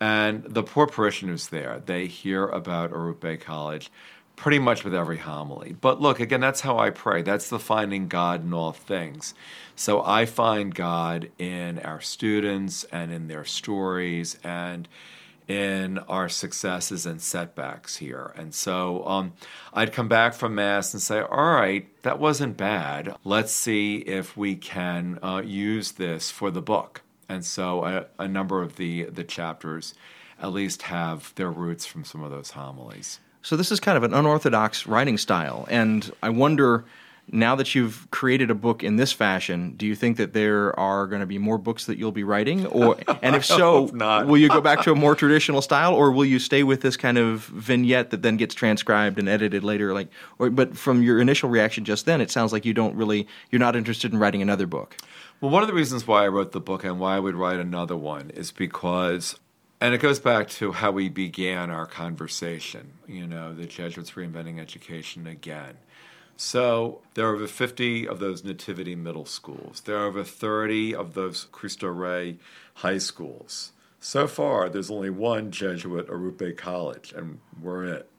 And 0.00 0.44
the 0.44 0.62
poor 0.62 0.86
parishioners 0.86 1.48
there, 1.48 1.82
they 1.84 2.06
hear 2.06 2.46
about 2.46 2.90
Arrupe 2.90 3.40
College 3.40 3.90
pretty 4.36 4.58
much 4.58 4.84
with 4.84 4.94
every 4.94 5.18
homily. 5.18 5.76
But 5.80 6.00
look, 6.00 6.20
again, 6.20 6.40
that's 6.40 6.60
how 6.60 6.78
I 6.78 6.90
pray. 6.90 7.22
That's 7.22 7.48
the 7.48 7.58
finding 7.58 8.08
God 8.08 8.44
in 8.44 8.52
all 8.52 8.72
things. 8.72 9.34
So 9.76 10.02
I 10.04 10.26
find 10.26 10.74
God 10.74 11.30
in 11.38 11.78
our 11.80 12.00
students 12.00 12.84
and 12.84 13.12
in 13.12 13.28
their 13.28 13.44
stories 13.44 14.38
and 14.44 14.88
in 15.46 15.98
our 15.98 16.28
successes 16.28 17.04
and 17.06 17.20
setbacks 17.20 17.96
here. 17.96 18.32
And 18.36 18.54
so 18.54 19.06
um, 19.06 19.34
I'd 19.72 19.92
come 19.92 20.08
back 20.08 20.34
from 20.34 20.54
Mass 20.54 20.94
and 20.94 21.02
say, 21.02 21.20
all 21.20 21.52
right, 21.52 21.86
that 22.02 22.18
wasn't 22.18 22.56
bad. 22.56 23.14
Let's 23.24 23.52
see 23.52 23.98
if 23.98 24.36
we 24.36 24.56
can 24.56 25.18
uh, 25.22 25.42
use 25.44 25.92
this 25.92 26.30
for 26.30 26.50
the 26.50 26.62
book. 26.62 27.02
And 27.28 27.44
so 27.44 27.84
a, 27.84 28.06
a 28.18 28.28
number 28.28 28.62
of 28.62 28.76
the, 28.76 29.04
the 29.04 29.24
chapters 29.24 29.94
at 30.40 30.52
least 30.52 30.82
have 30.82 31.34
their 31.34 31.50
roots 31.50 31.86
from 31.86 32.04
some 32.04 32.22
of 32.22 32.30
those 32.30 32.52
homilies. 32.52 33.20
So 33.44 33.56
this 33.56 33.70
is 33.70 33.78
kind 33.78 33.98
of 33.98 34.04
an 34.04 34.14
unorthodox 34.14 34.86
writing 34.86 35.18
style, 35.18 35.66
and 35.68 36.10
I 36.22 36.30
wonder 36.30 36.86
now 37.30 37.54
that 37.56 37.74
you've 37.74 38.10
created 38.10 38.50
a 38.50 38.54
book 38.54 38.82
in 38.82 38.96
this 38.96 39.12
fashion, 39.12 39.74
do 39.76 39.86
you 39.86 39.94
think 39.94 40.16
that 40.16 40.32
there 40.32 40.78
are 40.80 41.06
going 41.06 41.20
to 41.20 41.26
be 41.26 41.36
more 41.36 41.58
books 41.58 41.84
that 41.86 41.98
you'll 41.98 42.10
be 42.10 42.24
writing, 42.24 42.64
or 42.66 42.96
and 43.22 43.36
if 43.36 43.44
so, 43.44 43.82
will 44.24 44.38
you 44.38 44.48
go 44.48 44.62
back 44.62 44.80
to 44.84 44.92
a 44.92 44.94
more 44.94 45.14
traditional 45.14 45.60
style, 45.60 45.94
or 45.94 46.10
will 46.10 46.24
you 46.24 46.38
stay 46.38 46.62
with 46.62 46.80
this 46.80 46.96
kind 46.96 47.18
of 47.18 47.44
vignette 47.44 48.10
that 48.12 48.22
then 48.22 48.38
gets 48.38 48.54
transcribed 48.54 49.18
and 49.18 49.28
edited 49.28 49.62
later? 49.62 49.92
Like, 49.92 50.08
or 50.38 50.48
but 50.48 50.74
from 50.74 51.02
your 51.02 51.20
initial 51.20 51.50
reaction 51.50 51.84
just 51.84 52.06
then, 52.06 52.22
it 52.22 52.30
sounds 52.30 52.50
like 52.50 52.64
you 52.64 52.72
don't 52.72 52.96
really 52.96 53.28
you're 53.50 53.60
not 53.60 53.76
interested 53.76 54.10
in 54.10 54.18
writing 54.18 54.40
another 54.40 54.66
book. 54.66 54.96
Well, 55.42 55.50
one 55.50 55.62
of 55.62 55.68
the 55.68 55.74
reasons 55.74 56.06
why 56.06 56.24
I 56.24 56.28
wrote 56.28 56.52
the 56.52 56.60
book 56.60 56.82
and 56.82 56.98
why 56.98 57.16
I 57.16 57.20
would 57.20 57.34
write 57.34 57.60
another 57.60 57.96
one 57.96 58.30
is 58.30 58.52
because 58.52 59.38
and 59.80 59.94
it 59.94 59.98
goes 59.98 60.18
back 60.18 60.48
to 60.48 60.72
how 60.72 60.90
we 60.90 61.08
began 61.08 61.70
our 61.70 61.86
conversation, 61.86 62.92
you 63.06 63.26
know, 63.26 63.54
the 63.54 63.66
Jesuits 63.66 64.12
reinventing 64.12 64.58
education 64.58 65.26
again. 65.26 65.76
So 66.36 67.02
there 67.14 67.28
are 67.28 67.34
over 67.34 67.46
50 67.46 68.08
of 68.08 68.18
those 68.18 68.44
Nativity 68.44 68.96
middle 68.96 69.26
schools. 69.26 69.82
There 69.84 69.96
are 69.98 70.06
over 70.06 70.24
30 70.24 70.94
of 70.94 71.14
those 71.14 71.46
Cristo 71.52 71.88
Rey 71.88 72.38
high 72.74 72.98
schools. 72.98 73.72
So 74.00 74.26
far, 74.26 74.68
there's 74.68 74.90
only 74.90 75.10
one 75.10 75.50
Jesuit 75.50 76.08
Arrupe 76.08 76.56
College, 76.56 77.12
and 77.16 77.40
we're 77.60 77.84
it. 77.84 78.10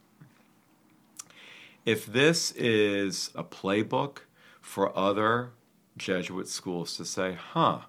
If 1.85 2.05
this 2.07 2.51
is 2.53 3.29
a 3.35 3.43
playbook 3.43 4.19
for 4.61 4.97
other 4.97 5.51
Jesuit 5.97 6.47
schools 6.47 6.97
to 6.97 7.05
say, 7.05 7.33
huh, 7.33 7.81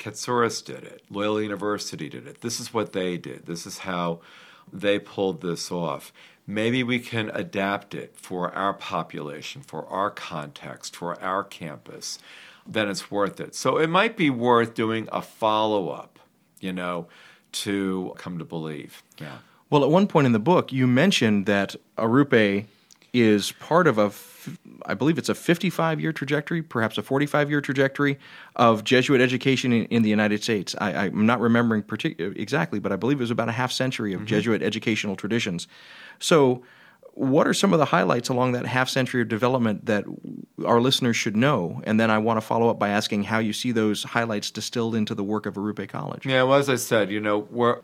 Katsouros 0.00 0.64
did 0.64 0.82
it. 0.82 1.02
Loyola 1.10 1.42
University 1.42 2.08
did 2.08 2.26
it. 2.26 2.40
This 2.40 2.58
is 2.58 2.74
what 2.74 2.92
they 2.92 3.16
did. 3.18 3.46
This 3.46 3.66
is 3.66 3.78
how 3.78 4.20
they 4.72 4.98
pulled 4.98 5.42
this 5.42 5.70
off. 5.70 6.12
Maybe 6.46 6.82
we 6.82 6.98
can 6.98 7.30
adapt 7.34 7.94
it 7.94 8.14
for 8.16 8.50
our 8.52 8.74
population, 8.74 9.62
for 9.62 9.86
our 9.86 10.10
context, 10.10 10.96
for 10.96 11.20
our 11.22 11.44
campus. 11.44 12.18
Then 12.66 12.88
it's 12.88 13.10
worth 13.10 13.40
it. 13.40 13.54
So 13.54 13.76
it 13.76 13.88
might 13.88 14.16
be 14.16 14.30
worth 14.30 14.74
doing 14.74 15.08
a 15.12 15.22
follow 15.22 15.90
up, 15.90 16.18
you 16.60 16.72
know, 16.72 17.06
to 17.52 18.14
come 18.16 18.38
to 18.38 18.44
believe. 18.44 19.02
Yeah. 19.20 19.38
Well, 19.68 19.84
at 19.84 19.90
one 19.90 20.06
point 20.06 20.26
in 20.26 20.32
the 20.32 20.38
book, 20.38 20.72
you 20.72 20.86
mentioned 20.86 21.46
that 21.46 21.76
Arrupe 21.96 22.66
is 23.12 23.52
part 23.52 23.86
of 23.86 23.98
a, 23.98 24.12
I 24.86 24.94
believe 24.94 25.18
it's 25.18 25.28
a 25.28 25.34
55 25.34 26.00
year 26.00 26.12
trajectory, 26.12 26.62
perhaps 26.62 26.98
a 26.98 27.02
45 27.02 27.50
year 27.50 27.60
trajectory 27.60 28.18
of 28.56 28.84
Jesuit 28.84 29.20
education 29.20 29.72
in, 29.72 29.84
in 29.86 30.02
the 30.02 30.10
United 30.10 30.42
States. 30.42 30.74
I, 30.80 31.06
am 31.06 31.26
not 31.26 31.40
remembering 31.40 31.82
partic- 31.82 32.20
exactly, 32.38 32.78
but 32.78 32.92
I 32.92 32.96
believe 32.96 33.18
it 33.18 33.22
was 33.22 33.30
about 33.30 33.48
a 33.48 33.52
half 33.52 33.72
century 33.72 34.12
of 34.12 34.20
mm-hmm. 34.20 34.26
Jesuit 34.26 34.62
educational 34.62 35.16
traditions. 35.16 35.66
So, 36.18 36.62
what 37.14 37.46
are 37.46 37.52
some 37.52 37.72
of 37.72 37.80
the 37.80 37.86
highlights 37.86 38.28
along 38.28 38.52
that 38.52 38.64
half 38.66 38.88
century 38.88 39.20
of 39.20 39.28
development 39.28 39.86
that 39.86 40.04
our 40.64 40.80
listeners 40.80 41.16
should 41.16 41.36
know? 41.36 41.82
And 41.84 41.98
then 41.98 42.10
I 42.10 42.18
want 42.18 42.36
to 42.36 42.40
follow 42.40 42.70
up 42.70 42.78
by 42.78 42.90
asking 42.90 43.24
how 43.24 43.40
you 43.40 43.52
see 43.52 43.72
those 43.72 44.04
highlights 44.04 44.50
distilled 44.50 44.94
into 44.94 45.14
the 45.14 45.24
work 45.24 45.44
of 45.44 45.54
Arrupe 45.54 45.88
College. 45.88 46.24
Yeah, 46.24 46.44
well, 46.44 46.58
as 46.58 46.68
I 46.68 46.76
said, 46.76 47.10
you 47.10 47.20
know, 47.20 47.40
we're 47.50 47.80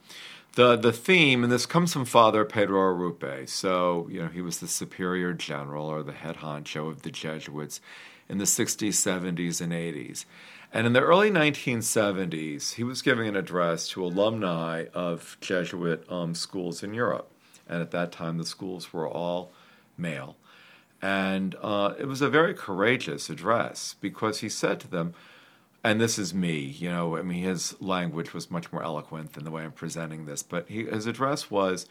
the 0.57 0.75
the 0.75 0.93
theme, 0.93 1.45
and 1.45 1.53
this 1.53 1.67
comes 1.67 1.93
from 1.93 2.05
Father 2.05 2.45
Pedro 2.45 2.81
Arrupe. 2.81 3.49
So 3.49 4.09
you 4.11 4.21
know 4.21 4.29
he 4.29 4.41
was 4.41 4.59
the 4.59 4.67
superior 4.67 5.33
general 5.33 5.87
or 5.87 6.03
the 6.03 6.13
head 6.13 6.39
honcho 6.39 6.91
of 6.91 7.03
the 7.03 7.11
Jesuits 7.11 7.81
in 8.29 8.39
the 8.39 8.45
60s, 8.45 8.89
70s, 8.89 9.61
and 9.61 9.73
80s. 9.73 10.25
And 10.73 10.87
in 10.87 10.95
the 10.95 11.01
early 11.01 11.31
1970s, 11.31 12.75
he 12.75 12.83
was 12.83 13.01
giving 13.01 13.29
an 13.29 13.37
address 13.37 13.89
to 13.91 14.05
alumni 14.05 14.87
of 14.93 15.37
Jesuit 15.41 16.05
um, 16.11 16.35
schools 16.35 16.83
in 16.83 16.93
Europe. 16.93 17.31
And 17.69 17.81
at 17.81 17.93
that 17.93 18.11
time, 18.11 18.37
the 18.37 18.45
schools 18.45 18.93
were 18.93 19.09
all 19.09 19.53
male. 19.97 20.37
And 21.01 21.55
uh, 21.63 21.95
it 21.99 22.07
was 22.07 22.21
a 22.21 22.29
very 22.29 22.53
courageous 22.53 23.31
address 23.31 23.95
because 24.01 24.41
he 24.41 24.49
said 24.49 24.81
to 24.81 24.89
them, 24.89 25.15
and 25.85 26.01
this 26.01 26.19
is 26.19 26.35
me, 26.35 26.59
you 26.59 26.91
know, 26.91 27.17
I 27.17 27.23
mean, 27.23 27.45
his 27.45 27.81
language 27.81 28.35
was 28.35 28.51
much 28.51 28.73
more 28.73 28.83
eloquent 28.83 29.35
than 29.35 29.45
the 29.45 29.51
way 29.51 29.63
I'm 29.63 29.73
presenting 29.73 30.27
this, 30.27 30.43
but 30.43 30.69
he, 30.69 30.85
his 30.85 31.07
address 31.07 31.51
was, 31.51 31.87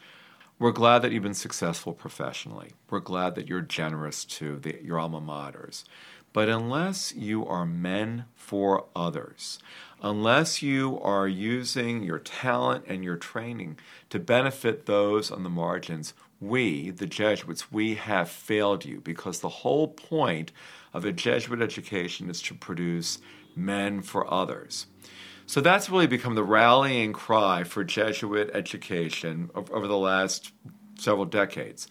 we're 0.58 0.72
glad 0.72 1.02
that 1.02 1.12
you've 1.12 1.22
been 1.22 1.34
successful 1.34 1.92
professionally. 1.92 2.72
We're 2.88 3.00
glad 3.00 3.34
that 3.34 3.46
you're 3.46 3.60
generous 3.60 4.24
to 4.24 4.58
the, 4.58 4.78
your 4.82 4.98
alma 4.98 5.20
maters. 5.20 5.84
But 6.32 6.48
unless 6.48 7.14
you 7.14 7.46
are 7.46 7.66
men 7.66 8.24
for 8.34 8.86
others, 8.94 9.58
unless 10.02 10.62
you 10.62 11.00
are 11.00 11.28
using 11.28 12.02
your 12.02 12.18
talent 12.18 12.84
and 12.88 13.02
your 13.02 13.16
training 13.16 13.78
to 14.10 14.18
benefit 14.18 14.86
those 14.86 15.30
on 15.30 15.42
the 15.42 15.50
margins, 15.50 16.12
we, 16.40 16.90
the 16.90 17.06
Jesuits, 17.06 17.72
we 17.72 17.94
have 17.94 18.28
failed 18.28 18.84
you 18.84 19.00
because 19.00 19.40
the 19.40 19.48
whole 19.48 19.88
point 19.88 20.52
of 20.92 21.04
a 21.04 21.12
Jesuit 21.12 21.62
education 21.62 22.28
is 22.28 22.42
to 22.42 22.54
produce 22.54 23.18
men 23.56 24.02
for 24.02 24.32
others. 24.32 24.86
So 25.46 25.60
that's 25.60 25.88
really 25.88 26.06
become 26.06 26.34
the 26.34 26.44
rallying 26.44 27.12
cry 27.12 27.64
for 27.64 27.84
Jesuit 27.84 28.50
education 28.52 29.50
over 29.54 29.86
the 29.86 29.96
last 29.96 30.52
several 30.98 31.24
decades. 31.24 31.88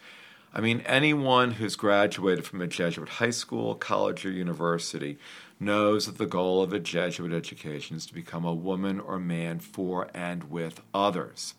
I 0.54 0.62
mean, 0.62 0.82
anyone 0.86 1.51
who's 1.51 1.75
graduated 1.75 2.45
from 2.45 2.62
a 2.62 2.67
Jesuit 2.67 3.10
high 3.10 3.32
school, 3.32 3.75
college, 3.75 4.25
or 4.25 4.32
university 4.32 5.17
knows 5.60 6.06
that 6.06 6.17
the 6.17 6.25
goal 6.25 6.62
of 6.62 6.73
a 6.73 6.80
Jesuit 6.80 7.34
education 7.34 7.97
is 7.97 8.06
to 8.06 8.13
become 8.13 8.45
a 8.45 8.54
woman 8.54 8.99
or 8.99 9.19
man 9.19 9.60
for 9.60 10.10
and 10.13 10.49
with 10.49 10.82
others. 10.93 11.56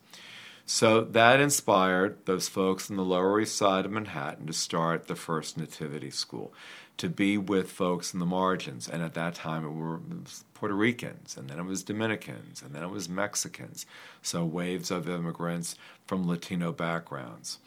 So 0.65 1.03
that 1.03 1.41
inspired 1.41 2.27
those 2.27 2.49
folks 2.49 2.91
in 2.91 2.97
the 2.97 3.05
Lower 3.05 3.41
East 3.41 3.57
Side 3.57 3.85
of 3.85 3.93
Manhattan 3.93 4.47
to 4.49 4.53
start 4.53 5.07
the 5.07 5.15
first 5.15 5.57
Nativity 5.57 6.11
School 6.11 6.53
to 6.99 7.09
be 7.09 7.37
with 7.37 7.71
folks 7.71 8.15
in 8.15 8.21
the 8.21 8.27
margins. 8.27 8.89
And 8.89 9.03
at 9.03 9.15
that 9.15 9.35
time, 9.35 9.65
it, 9.65 9.71
were, 9.71 10.01
Puerto 10.55 10.75
Ricans, 10.75 11.37
and 11.37 11.49
then 11.51 11.59
it 11.59 11.65
was 11.65 11.83
Dominicans, 11.83 12.63
and 12.63 12.75
then 12.75 12.83
it 12.83 12.91
was 12.91 13.09
Mexicans. 13.09 13.87
So 14.23 14.45
waves 14.45 14.91
of 14.91 15.09
immigrants 15.09 15.77
from 16.07 16.27
Latino 16.27 16.73
backgrounds 16.73 17.59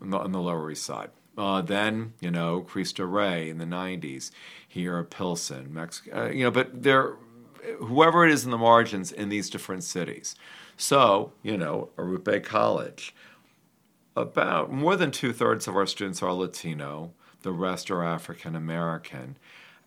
on 0.00 0.32
the 0.32 0.40
Lower 0.40 0.70
East 0.70 0.84
Side. 0.84 1.10
Uh, 1.38 1.62
then, 1.62 2.12
you 2.20 2.30
know, 2.30 2.60
Cristo 2.60 3.04
Rey 3.04 3.48
in 3.48 3.58
the 3.58 3.64
90s, 3.64 4.30
here 4.68 5.02
Pilsen, 5.04 5.72
Mexico, 5.72 6.24
uh, 6.24 6.28
you 6.28 6.44
know, 6.44 6.50
but 6.50 6.82
there, 6.82 7.16
whoever 7.78 8.26
it 8.26 8.32
is 8.32 8.44
in 8.44 8.50
the 8.50 8.58
margins 8.58 9.10
in 9.12 9.28
these 9.28 9.48
different 9.48 9.84
cities. 9.84 10.34
So, 10.76 11.32
you 11.42 11.56
know, 11.56 11.90
Arrupe 11.96 12.44
College, 12.44 13.14
about 14.16 14.72
more 14.72 14.96
than 14.96 15.10
two 15.10 15.32
thirds 15.32 15.68
of 15.68 15.76
our 15.76 15.86
students 15.86 16.22
are 16.22 16.32
Latino 16.32 17.12
the 17.42 17.52
rest 17.52 17.90
are 17.90 18.04
African 18.04 18.54
American. 18.54 19.36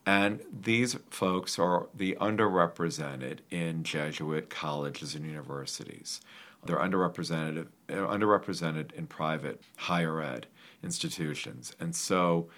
And 0.05 0.41
these 0.51 0.97
folks 1.09 1.57
are 1.57 1.87
the 1.95 2.17
underrepresented 2.19 3.39
in 3.49 3.83
Jesuit 3.83 4.49
colleges 4.49 5.15
and 5.15 5.25
universities. 5.25 6.19
They're 6.65 6.77
underrepresented, 6.77 7.67
underrepresented 7.89 8.91
in 8.93 9.07
private 9.07 9.61
higher 9.77 10.21
ed 10.21 10.47
institutions. 10.83 11.73
And 11.79 11.95
so 11.95 12.49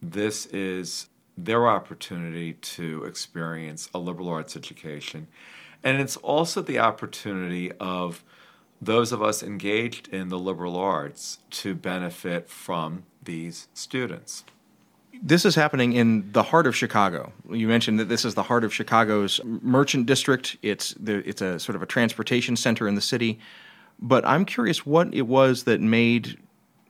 this 0.00 0.46
is 0.46 1.08
their 1.36 1.68
opportunity 1.68 2.54
to 2.54 3.04
experience 3.04 3.88
a 3.94 3.98
liberal 3.98 4.28
arts 4.28 4.56
education. 4.56 5.28
And 5.84 6.00
it's 6.00 6.16
also 6.16 6.62
the 6.62 6.78
opportunity 6.78 7.70
of 7.72 8.24
those 8.80 9.12
of 9.12 9.22
us 9.22 9.42
engaged 9.42 10.08
in 10.08 10.28
the 10.28 10.38
liberal 10.38 10.76
arts 10.76 11.38
to 11.50 11.74
benefit 11.74 12.48
from 12.48 13.04
these 13.28 13.68
students. 13.74 14.42
This 15.22 15.44
is 15.44 15.54
happening 15.54 15.92
in 15.92 16.32
the 16.32 16.42
heart 16.42 16.66
of 16.66 16.74
Chicago. 16.74 17.32
You 17.50 17.68
mentioned 17.68 18.00
that 18.00 18.08
this 18.08 18.24
is 18.24 18.34
the 18.34 18.42
heart 18.42 18.64
of 18.64 18.72
Chicago's 18.72 19.40
merchant 19.44 20.06
district. 20.06 20.56
It's 20.62 20.94
the, 20.98 21.16
it's 21.28 21.42
a 21.42 21.58
sort 21.58 21.76
of 21.76 21.82
a 21.82 21.86
transportation 21.86 22.56
center 22.56 22.88
in 22.88 22.94
the 22.94 23.02
city. 23.02 23.38
But 24.00 24.24
I'm 24.26 24.44
curious 24.46 24.86
what 24.86 25.12
it 25.12 25.26
was 25.26 25.64
that 25.64 25.80
made 25.80 26.38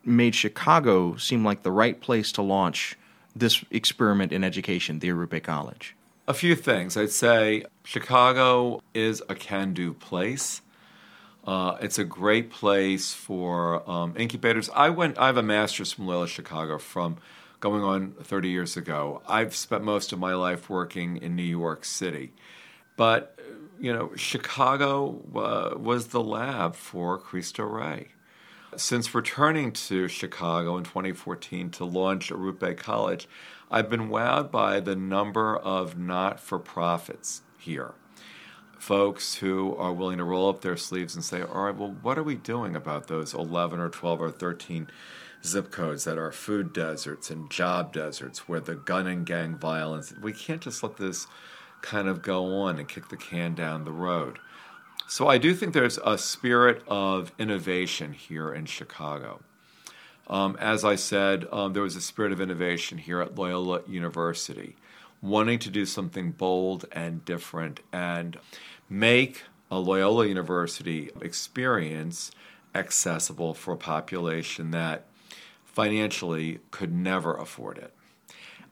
made 0.04 0.34
Chicago 0.34 1.16
seem 1.16 1.44
like 1.44 1.64
the 1.64 1.72
right 1.72 2.00
place 2.00 2.30
to 2.32 2.40
launch 2.40 2.96
this 3.34 3.64
experiment 3.70 4.32
in 4.32 4.44
education, 4.44 5.00
the 5.00 5.08
Arrupe 5.08 5.42
College. 5.42 5.96
A 6.28 6.34
few 6.34 6.54
things. 6.54 6.96
I'd 6.96 7.10
say 7.10 7.64
Chicago 7.82 8.80
is 8.94 9.22
a 9.28 9.34
can-do 9.34 9.92
place. 9.92 10.62
Uh, 11.48 11.78
it's 11.80 11.98
a 11.98 12.04
great 12.04 12.50
place 12.50 13.14
for 13.14 13.88
um, 13.90 14.12
incubators. 14.18 14.68
I 14.74 14.90
went. 14.90 15.16
I 15.16 15.28
have 15.28 15.38
a 15.38 15.42
master's 15.42 15.90
from 15.92 16.06
Loyola 16.06 16.28
Chicago 16.28 16.76
from 16.76 17.16
going 17.58 17.82
on 17.82 18.12
30 18.22 18.50
years 18.50 18.76
ago. 18.76 19.22
I've 19.26 19.56
spent 19.56 19.82
most 19.82 20.12
of 20.12 20.18
my 20.18 20.34
life 20.34 20.68
working 20.68 21.16
in 21.16 21.36
New 21.36 21.42
York 21.42 21.86
City, 21.86 22.34
but 22.98 23.40
you 23.80 23.94
know, 23.94 24.10
Chicago 24.14 25.22
uh, 25.34 25.78
was 25.78 26.08
the 26.08 26.22
lab 26.22 26.74
for 26.74 27.16
Cristo 27.16 27.64
Rey. 27.64 28.08
Since 28.76 29.14
returning 29.14 29.72
to 29.72 30.06
Chicago 30.06 30.76
in 30.76 30.84
2014 30.84 31.70
to 31.70 31.86
launch 31.86 32.28
Arrupe 32.30 32.76
College, 32.76 33.26
I've 33.70 33.88
been 33.88 34.10
wowed 34.10 34.50
by 34.50 34.80
the 34.80 34.96
number 34.96 35.56
of 35.56 35.98
not 35.98 36.40
for 36.40 36.58
profits 36.58 37.40
here. 37.56 37.94
Folks 38.78 39.34
who 39.34 39.76
are 39.76 39.92
willing 39.92 40.18
to 40.18 40.24
roll 40.24 40.48
up 40.48 40.60
their 40.60 40.76
sleeves 40.76 41.14
and 41.14 41.24
say, 41.24 41.42
all 41.42 41.64
right, 41.64 41.76
well, 41.76 41.96
what 42.02 42.16
are 42.18 42.22
we 42.22 42.36
doing 42.36 42.76
about 42.76 43.08
those 43.08 43.34
11 43.34 43.80
or 43.80 43.88
12 43.88 44.22
or 44.22 44.30
13 44.30 44.88
zip 45.44 45.70
codes 45.70 46.04
that 46.04 46.18
are 46.18 46.32
food 46.32 46.72
deserts 46.72 47.30
and 47.30 47.50
job 47.50 47.92
deserts 47.92 48.48
where 48.48 48.60
the 48.60 48.74
gun 48.74 49.06
and 49.06 49.26
gang 49.26 49.56
violence, 49.56 50.12
we 50.22 50.32
can't 50.32 50.60
just 50.60 50.82
let 50.82 50.96
this 50.96 51.26
kind 51.82 52.08
of 52.08 52.22
go 52.22 52.60
on 52.62 52.78
and 52.78 52.88
kick 52.88 53.08
the 53.08 53.16
can 53.16 53.54
down 53.54 53.84
the 53.84 53.92
road. 53.92 54.38
So 55.06 55.26
I 55.28 55.38
do 55.38 55.54
think 55.54 55.72
there's 55.72 55.98
a 55.98 56.18
spirit 56.18 56.82
of 56.86 57.32
innovation 57.38 58.12
here 58.12 58.52
in 58.52 58.66
Chicago. 58.66 59.40
Um, 60.26 60.56
as 60.60 60.84
I 60.84 60.96
said, 60.96 61.46
um, 61.50 61.72
there 61.72 61.82
was 61.82 61.96
a 61.96 62.00
spirit 62.02 62.32
of 62.32 62.40
innovation 62.40 62.98
here 62.98 63.20
at 63.22 63.34
Loyola 63.34 63.80
University, 63.86 64.76
wanting 65.20 65.58
to 65.58 65.70
do 65.70 65.84
something 65.84 66.30
bold 66.30 66.84
and 66.92 67.24
different 67.24 67.80
and 67.92 68.38
make 68.88 69.42
a 69.70 69.78
Loyola 69.78 70.26
University 70.26 71.10
experience 71.20 72.30
accessible 72.74 73.54
for 73.54 73.72
a 73.72 73.76
population 73.76 74.70
that 74.70 75.06
financially 75.64 76.60
could 76.70 76.94
never 76.94 77.34
afford 77.36 77.78
it. 77.78 77.92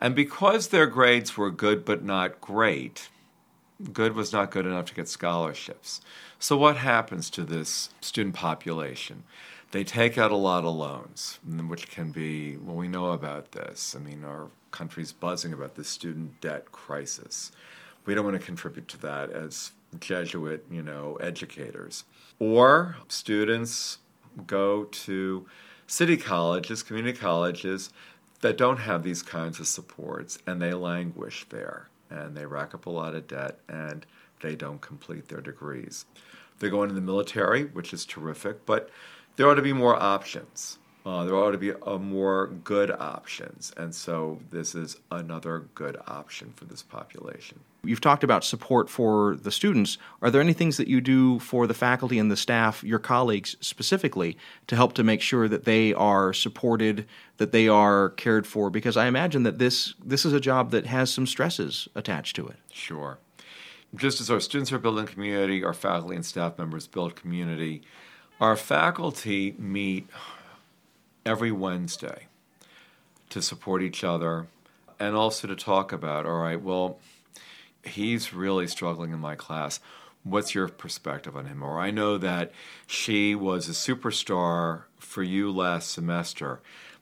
And 0.01 0.15
because 0.15 0.69
their 0.69 0.87
grades 0.87 1.37
were 1.37 1.51
good 1.51 1.85
but 1.85 2.05
not 2.05 2.41
great, 2.41 3.09
good 3.93 4.15
was 4.15 4.33
not 4.33 4.51
good 4.51 4.67
enough 4.67 4.87
to 4.87 4.95
get 4.95 5.09
scholarships. 5.09 6.01
So, 6.39 6.57
what 6.57 6.77
happens 6.77 7.31
to 7.31 7.45
this 7.45 7.91
student 8.01 8.35
population? 8.35 9.23
They 9.73 9.85
take 9.85 10.17
out 10.17 10.31
a 10.31 10.37
lot 10.37 10.65
of 10.65 10.75
loans, 10.75 11.39
which 11.45 11.91
can 11.91 12.11
be, 12.11 12.57
well, 12.57 12.77
we 12.77 12.89
know 12.89 13.13
about 13.13 13.53
this. 13.53 13.97
I 13.97 14.01
mean, 14.01 14.23
our 14.25 14.49
country's 14.77 15.13
buzzing 15.13 15.53
about 15.53 15.75
the 15.75 15.85
student 15.85 16.41
debt 16.41 16.71
crisis. 16.71 17.51
We 18.05 18.15
don't 18.15 18.25
want 18.25 18.39
to 18.39 18.45
contribute 18.45 18.89
to 18.89 18.99
that 18.99 19.31
as 19.31 19.73
Jesuit, 19.99 20.67
you 20.71 20.83
know, 20.83 21.17
educators. 21.17 22.05
Or 22.39 22.97
students 23.09 23.99
go 24.47 24.85
to 24.85 25.47
city 25.87 26.19
colleges, 26.19 26.83
community 26.83 27.19
colleges, 27.19 27.91
that 28.43 28.59
don't 28.59 28.77
have 28.77 29.03
these 29.03 29.23
kinds 29.23 29.59
of 29.61 29.67
supports 29.67 30.39
and 30.47 30.61
they 30.61 30.75
languish 30.75 31.47
there 31.49 31.89
and 32.11 32.37
they 32.37 32.45
rack 32.45 32.75
up 32.75 32.85
a 32.85 32.91
lot 32.91 33.15
of 33.15 33.27
debt 33.27 33.59
and 33.69 34.05
they 34.43 34.55
don't 34.55 34.83
complete 34.83 35.29
their 35.29 35.41
degrees. 35.41 36.05
They 36.59 36.69
go 36.69 36.83
into 36.83 36.95
the 36.95 37.01
military, 37.01 37.65
which 37.65 37.95
is 37.95 38.05
terrific, 38.05 38.67
but 38.67 38.91
there 39.37 39.49
ought 39.49 39.55
to 39.55 39.63
be 39.63 39.73
more 39.73 39.97
options. 39.97 40.79
Uh, 41.07 41.23
there 41.25 41.37
ought 41.37 41.53
to 41.53 41.59
be 41.59 41.73
a 41.87 41.99
more 42.01 42.49
good 42.65 42.91
options. 42.91 43.73
And 43.77 43.95
so 43.95 44.41
this 44.51 44.75
is 44.75 44.97
another 45.13 45.69
good 45.77 45.97
option 46.09 46.53
for 46.57 46.65
this 46.65 46.83
population. 46.83 47.61
You've 47.85 48.01
talked 48.01 48.25
about 48.25 48.43
support 48.43 48.91
for 48.91 49.37
the 49.37 49.53
students. 49.53 49.99
Are 50.21 50.33
there 50.33 50.41
any 50.41 50.53
things 50.53 50.79
that 50.79 50.89
you 50.89 51.01
do 51.01 51.39
for 51.39 51.69
the 51.69 51.75
faculty 51.75 52.19
and 52.19 52.29
the 52.29 52.37
staff, 52.37 52.83
your 52.83 52.99
colleagues 52.99 53.57
specifically, 53.61 54.37
to 54.67 54.75
help 54.75 54.95
to 54.95 55.05
make 55.05 55.21
sure 55.21 55.47
that 55.47 55.65
they 55.65 55.95
are 55.95 56.33
supported, 56.33 57.07
that 57.37 57.53
they 57.53 57.69
are 57.69 58.11
cared 58.11 58.45
for? 58.45 58.69
Because 58.69 58.97
I 58.97 59.07
imagine 59.07 59.45
that 59.45 59.61
this 59.61 59.95
this 60.05 60.25
is 60.25 60.33
a 60.33 60.41
job 60.41 60.73
that 60.73 60.87
has 60.87 61.13
some 61.13 61.29
stresses 61.29 61.87
attached 61.95 62.35
to 62.35 62.49
it. 62.49 62.57
Sure. 62.73 63.19
Just 63.95 64.21
as 64.21 64.29
our 64.29 64.41
students 64.41 64.73
are 64.73 64.81
building 64.81 65.07
community, 65.07 65.63
our 65.63 65.73
faculty 65.73 66.17
and 66.17 66.27
staff 66.27 66.59
members 66.59 66.89
build 66.89 67.15
community. 67.15 67.83
Our 68.41 68.57
faculty 68.57 69.55
meet 69.57 70.11
every 71.27 71.51
Wednesday 71.53 72.29
to 73.29 73.43
support 73.43 73.83
each 73.83 74.05
other 74.05 74.47
and 74.99 75.15
also 75.15 75.49
to 75.49 75.57
talk 75.57 75.93
about 75.93 76.25
all 76.25 76.39
right, 76.39 76.61
well, 76.63 76.99
he's 77.85 78.33
really 78.33 78.67
struggling 78.67 79.13
in 79.13 79.19
my 79.19 79.35
class. 79.35 79.81
What's 80.23 80.55
your 80.55 80.69
perspective 80.69 81.37
on 81.37 81.47
him? 81.47 81.63
Or 81.63 81.79
I 81.79 81.91
know 81.91 82.19
that 82.19 82.53
she 82.87 83.35
was 83.35 83.69
a 83.69 83.73
superstar 83.73 84.85
for 84.99 85.23
you 85.23 85.53
last 85.53 85.91
semester, 85.91 86.61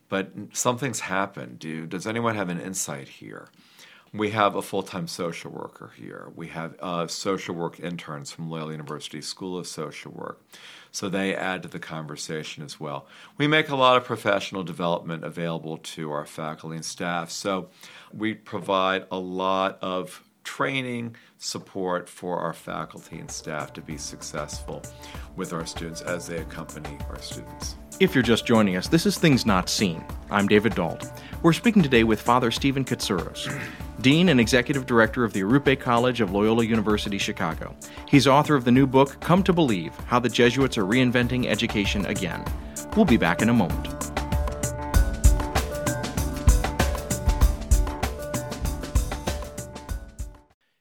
but 0.09 0.31
something's 0.53 1.01
happened. 1.01 1.59
Do, 1.59 1.87
does 1.87 2.07
anyone 2.07 2.35
have 2.35 2.49
an 2.49 2.61
insight 2.61 3.09
here? 3.09 3.49
We 4.13 4.31
have 4.31 4.55
a 4.55 4.63
full 4.63 4.83
time 4.83 5.09
social 5.09 5.51
worker 5.51 5.93
here. 5.97 6.31
We 6.37 6.49
have 6.49 6.77
uh, 6.81 7.07
social 7.09 7.55
work 7.55 7.81
interns 7.81 8.31
from 8.31 8.51
Loyola 8.51 8.73
University 8.73 9.21
School 9.21 9.59
of 9.59 9.67
Social 9.67 10.13
Work. 10.13 10.41
So 10.95 11.09
they 11.09 11.35
add 11.35 11.65
to 11.65 11.69
the 11.69 11.81
conversation 11.81 12.63
as 12.63 12.79
well. 12.79 13.09
We 13.37 13.49
make 13.49 13.69
a 13.69 13.75
lot 13.75 13.97
of 13.97 14.05
professional 14.05 14.63
development 14.63 15.25
available 15.25 15.79
to 15.79 16.13
our 16.13 16.25
faculty 16.25 16.77
and 16.77 16.85
staff. 16.85 17.33
So 17.33 17.71
we 18.13 18.35
provide 18.35 19.07
a 19.11 19.19
lot 19.19 19.77
of 19.83 20.23
training 20.45 21.17
support 21.37 22.09
for 22.09 22.39
our 22.39 22.53
faculty 22.53 23.19
and 23.19 23.29
staff 23.29 23.73
to 23.73 23.81
be 23.81 23.99
successful 23.99 24.83
with 25.35 25.53
our 25.53 25.67
students 25.67 26.01
as 26.01 26.29
they 26.29 26.37
accompany 26.37 26.97
our 27.11 27.21
students. 27.21 27.75
If 28.01 28.13
you're 28.13 28.23
just 28.25 28.45
joining 28.45 28.75
us, 28.75 28.89
this 28.89 29.07
is 29.07 29.19
Things 29.19 29.47
Not 29.47 29.69
Seen. 29.69 30.05
I'm 30.29 30.49
David 30.49 30.75
Dault. 30.75 31.09
We're 31.45 31.53
speaking 31.53 31.81
today 31.81 32.03
with 32.03 32.21
Father 32.21 32.51
Stephen 32.51 32.85
Katsouros, 32.85 33.49
Dean 34.01 34.31
and 34.31 34.41
Executive 34.41 34.85
Director 34.85 35.23
of 35.23 35.33
the 35.33 35.43
Arrupe 35.43 35.79
College 35.79 36.21
of 36.21 36.33
Loyola 36.33 36.65
University 36.65 37.19
Chicago. 37.19 37.73
He's 38.09 38.27
author 38.27 38.57
of 38.57 38.65
the 38.65 38.73
new 38.73 38.89
book, 38.89 39.21
Come 39.21 39.45
to 39.45 39.53
Believe 39.53 39.95
How 40.07 40.19
the 40.19 40.29
Jesuits 40.29 40.77
Are 40.77 40.83
Reinventing 40.83 41.47
Education 41.47 42.05
Again. 42.07 42.45
We'll 42.97 43.05
be 43.05 43.17
back 43.17 43.43
in 43.43 43.49
a 43.49 43.55
moment. 43.55 43.87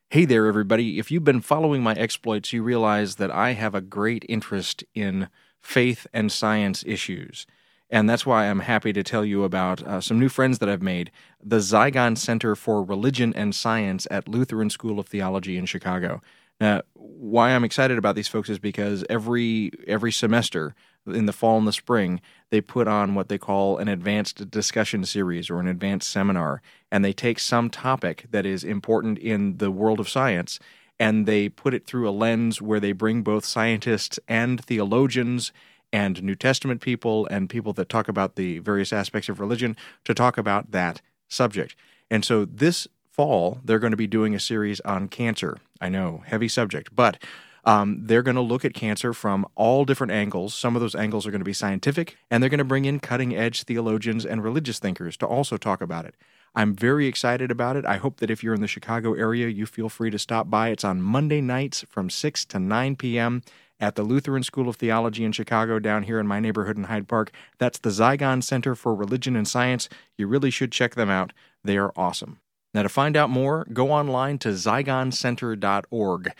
Hey 0.09 0.25
there, 0.25 0.47
everybody. 0.47 0.97
If 0.97 1.11
you've 1.11 1.23
been 1.23 1.41
following 1.41 1.83
my 1.83 1.93
exploits, 1.93 2.53
you 2.53 2.63
realize 2.63 3.15
that 3.15 3.29
I 3.29 3.53
have 3.53 3.75
a 3.75 3.81
great 3.81 4.25
interest 4.27 4.83
in 4.95 5.27
faith 5.63 6.05
and 6.13 6.31
science 6.31 6.83
issues. 6.85 7.47
And 7.89 8.09
that's 8.09 8.25
why 8.25 8.45
I'm 8.45 8.59
happy 8.59 8.91
to 8.93 9.03
tell 9.03 9.23
you 9.23 9.43
about 9.43 9.81
uh, 9.83 10.01
some 10.01 10.19
new 10.19 10.29
friends 10.29 10.59
that 10.59 10.69
I've 10.69 10.81
made 10.81 11.11
the 11.41 11.57
Zygon 11.57 12.17
Center 12.17 12.55
for 12.55 12.83
Religion 12.83 13.33
and 13.35 13.53
Science 13.53 14.07
at 14.11 14.27
Lutheran 14.27 14.69
School 14.69 14.99
of 14.99 15.07
Theology 15.07 15.57
in 15.57 15.65
Chicago. 15.65 16.21
Now, 16.59 16.81
why 16.93 17.51
I'm 17.51 17.63
excited 17.63 17.97
about 17.97 18.15
these 18.15 18.27
folks 18.27 18.49
is 18.49 18.59
because 18.59 19.03
every 19.09 19.71
every 19.87 20.11
semester 20.11 20.75
in 21.05 21.25
the 21.25 21.33
fall 21.33 21.57
and 21.57 21.67
the 21.67 21.73
spring, 21.73 22.21
they 22.49 22.61
put 22.61 22.87
on 22.87 23.15
what 23.15 23.27
they 23.27 23.37
call 23.37 23.77
an 23.77 23.87
advanced 23.87 24.49
discussion 24.49 25.05
series 25.05 25.49
or 25.49 25.59
an 25.59 25.67
advanced 25.67 26.09
seminar, 26.09 26.61
and 26.91 27.03
they 27.03 27.13
take 27.13 27.39
some 27.39 27.69
topic 27.69 28.25
that 28.31 28.45
is 28.45 28.63
important 28.63 29.17
in 29.19 29.57
the 29.57 29.71
world 29.71 29.99
of 29.99 30.09
science 30.09 30.59
and 30.99 31.25
they 31.25 31.49
put 31.49 31.73
it 31.73 31.85
through 31.85 32.09
a 32.09 32.11
lens 32.11 32.61
where 32.61 32.79
they 32.79 32.91
bring 32.91 33.21
both 33.23 33.45
scientists 33.45 34.19
and 34.27 34.63
theologians 34.63 35.51
and 35.91 36.23
New 36.23 36.35
Testament 36.35 36.81
people 36.81 37.27
and 37.27 37.49
people 37.49 37.73
that 37.73 37.89
talk 37.89 38.07
about 38.07 38.35
the 38.35 38.59
various 38.59 38.93
aspects 38.93 39.29
of 39.29 39.39
religion 39.39 39.75
to 40.05 40.13
talk 40.13 40.37
about 40.37 40.71
that 40.71 41.01
subject. 41.27 41.75
And 42.09 42.23
so 42.23 42.45
this 42.45 42.87
fall, 43.09 43.59
they're 43.63 43.79
going 43.79 43.91
to 43.91 43.97
be 43.97 44.07
doing 44.07 44.33
a 44.33 44.39
series 44.39 44.79
on 44.81 45.07
cancer. 45.07 45.57
I 45.79 45.89
know, 45.89 46.23
heavy 46.25 46.47
subject, 46.47 46.95
but 46.95 47.17
Um, 47.65 48.07
they're 48.07 48.23
going 48.23 48.35
to 48.35 48.41
look 48.41 48.65
at 48.65 48.73
cancer 48.73 49.13
from 49.13 49.45
all 49.55 49.85
different 49.85 50.11
angles. 50.11 50.53
Some 50.53 50.75
of 50.75 50.81
those 50.81 50.95
angles 50.95 51.25
are 51.25 51.31
going 51.31 51.39
to 51.39 51.45
be 51.45 51.53
scientific, 51.53 52.17
and 52.29 52.43
they're 52.43 52.49
going 52.49 52.57
to 52.57 52.65
bring 52.65 52.83
in 52.83 52.99
cutting 52.99 53.33
edge 53.33 53.63
theologians 53.63 54.25
and 54.25 54.43
religious 54.43 54.79
thinkers 54.79 55.15
to 55.17 55.25
also 55.25 55.55
talk 55.55 55.81
about 55.81 56.03
it. 56.03 56.15
I'm 56.55 56.75
very 56.75 57.07
excited 57.07 57.49
about 57.49 57.75
it. 57.75 57.85
I 57.85 57.97
hope 57.97 58.17
that 58.17 58.29
if 58.29 58.43
you're 58.43 58.53
in 58.53 58.61
the 58.61 58.67
Chicago 58.67 59.13
area, 59.13 59.47
you 59.47 59.65
feel 59.65 59.89
free 59.89 60.11
to 60.11 60.19
stop 60.19 60.49
by. 60.49 60.69
It's 60.69 60.83
on 60.83 61.01
Monday 61.01 61.41
nights 61.41 61.83
from 61.89 62.09
6 62.09 62.45
to 62.45 62.59
9 62.59 62.95
p.m. 62.95 63.41
at 63.79 63.95
the 63.95 64.03
Lutheran 64.03 64.43
School 64.43 64.69
of 64.69 64.75
Theology 64.75 65.25
in 65.25 65.31
Chicago, 65.31 65.79
down 65.79 66.03
here 66.03 66.19
in 66.19 66.27
my 66.27 66.39
neighborhood 66.39 66.77
in 66.77 66.83
Hyde 66.83 67.07
Park. 67.07 67.31
That's 67.57 67.79
the 67.79 67.89
Zygon 67.89 68.43
Center 68.43 68.75
for 68.75 68.93
Religion 68.93 69.35
and 69.35 69.47
Science. 69.47 69.89
You 70.15 70.27
really 70.27 70.51
should 70.51 70.71
check 70.71 70.93
them 70.93 71.09
out. 71.09 71.33
They 71.63 71.77
are 71.77 71.91
awesome. 71.95 72.39
Now, 72.73 72.83
to 72.83 72.89
find 72.89 73.17
out 73.17 73.29
more, 73.29 73.65
go 73.73 73.91
online 73.91 74.37
to 74.39 74.49
zygoncenter.org. 74.49 76.31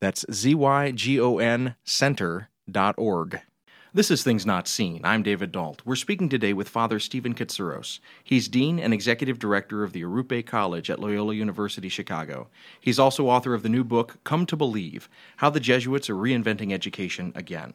That's 0.00 0.26
Z 0.32 0.54
Y 0.54 0.90
G 0.92 1.20
O 1.20 1.38
N 1.38 1.74
Center.org. 1.84 3.40
This 3.96 4.10
is 4.10 4.22
Things 4.22 4.44
Not 4.44 4.68
Seen. 4.68 5.00
I'm 5.04 5.22
David 5.22 5.52
Dault. 5.52 5.80
We're 5.86 5.96
speaking 5.96 6.28
today 6.28 6.52
with 6.52 6.68
Father 6.68 7.00
Stephen 7.00 7.34
Katsouros. 7.34 7.98
He's 8.22 8.46
Dean 8.46 8.78
and 8.78 8.92
Executive 8.92 9.38
Director 9.38 9.82
of 9.82 9.94
the 9.94 10.02
Arrupe 10.02 10.44
College 10.44 10.90
at 10.90 10.98
Loyola 10.98 11.32
University 11.32 11.88
Chicago. 11.88 12.48
He's 12.78 12.98
also 12.98 13.30
author 13.30 13.54
of 13.54 13.62
the 13.62 13.70
new 13.70 13.84
book, 13.84 14.18
Come 14.22 14.44
to 14.44 14.54
Believe 14.54 15.08
How 15.38 15.48
the 15.48 15.60
Jesuits 15.60 16.10
Are 16.10 16.14
Reinventing 16.14 16.74
Education 16.74 17.32
Again. 17.34 17.72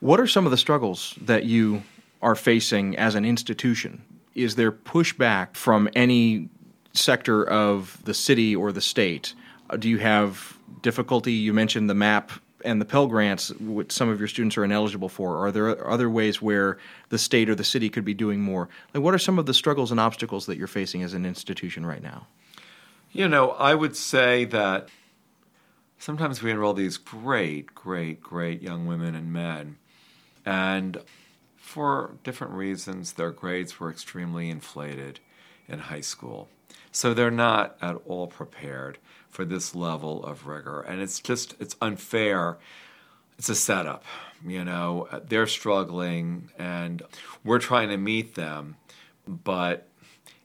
What 0.00 0.20
are 0.20 0.26
some 0.26 0.44
of 0.44 0.50
the 0.50 0.58
struggles 0.58 1.14
that 1.22 1.46
you 1.46 1.82
are 2.20 2.34
facing 2.34 2.98
as 2.98 3.14
an 3.14 3.24
institution? 3.24 4.04
Is 4.34 4.56
there 4.56 4.72
pushback 4.72 5.56
from 5.56 5.88
any 5.96 6.50
sector 6.92 7.48
of 7.48 7.98
the 8.04 8.12
city 8.12 8.54
or 8.54 8.72
the 8.72 8.82
state? 8.82 9.32
Uh, 9.70 9.78
do 9.78 9.88
you 9.88 10.00
have 10.00 10.58
difficulty? 10.82 11.32
You 11.32 11.54
mentioned 11.54 11.88
the 11.88 11.94
map 11.94 12.30
and 12.66 12.80
the 12.80 12.84
Pell 12.84 13.06
Grants, 13.06 13.50
which 13.52 13.92
some 13.92 14.08
of 14.08 14.18
your 14.18 14.28
students 14.28 14.58
are 14.58 14.64
ineligible 14.64 15.08
for? 15.08 15.46
Are 15.46 15.52
there 15.52 15.88
other 15.88 16.10
ways 16.10 16.42
where 16.42 16.78
the 17.08 17.18
state 17.18 17.48
or 17.48 17.54
the 17.54 17.64
city 17.64 17.88
could 17.88 18.04
be 18.04 18.12
doing 18.12 18.40
more? 18.40 18.68
Like, 18.92 19.02
what 19.02 19.14
are 19.14 19.18
some 19.18 19.38
of 19.38 19.46
the 19.46 19.54
struggles 19.54 19.90
and 19.90 20.00
obstacles 20.00 20.46
that 20.46 20.58
you're 20.58 20.66
facing 20.66 21.02
as 21.02 21.14
an 21.14 21.24
institution 21.24 21.86
right 21.86 22.02
now? 22.02 22.26
You 23.12 23.28
know, 23.28 23.52
I 23.52 23.74
would 23.74 23.96
say 23.96 24.44
that 24.46 24.88
sometimes 25.98 26.42
we 26.42 26.50
enroll 26.50 26.74
these 26.74 26.98
great, 26.98 27.74
great, 27.74 28.20
great 28.20 28.60
young 28.60 28.86
women 28.86 29.14
and 29.14 29.32
men, 29.32 29.78
and 30.44 30.98
for 31.56 32.16
different 32.24 32.52
reasons, 32.52 33.14
their 33.14 33.30
grades 33.30 33.80
were 33.80 33.90
extremely 33.90 34.50
inflated 34.50 35.20
in 35.68 35.78
high 35.78 36.00
school. 36.00 36.48
So 36.96 37.12
they're 37.12 37.30
not 37.30 37.76
at 37.82 37.96
all 38.06 38.26
prepared 38.26 38.96
for 39.28 39.44
this 39.44 39.74
level 39.74 40.24
of 40.24 40.46
rigor. 40.46 40.80
And 40.80 40.98
it's 40.98 41.20
just, 41.20 41.54
it's 41.60 41.76
unfair. 41.82 42.56
It's 43.38 43.50
a 43.50 43.54
setup. 43.54 44.02
You 44.42 44.64
know, 44.64 45.06
they're 45.28 45.46
struggling 45.46 46.48
and 46.58 47.02
we're 47.44 47.58
trying 47.58 47.90
to 47.90 47.98
meet 47.98 48.34
them, 48.34 48.76
but 49.28 49.88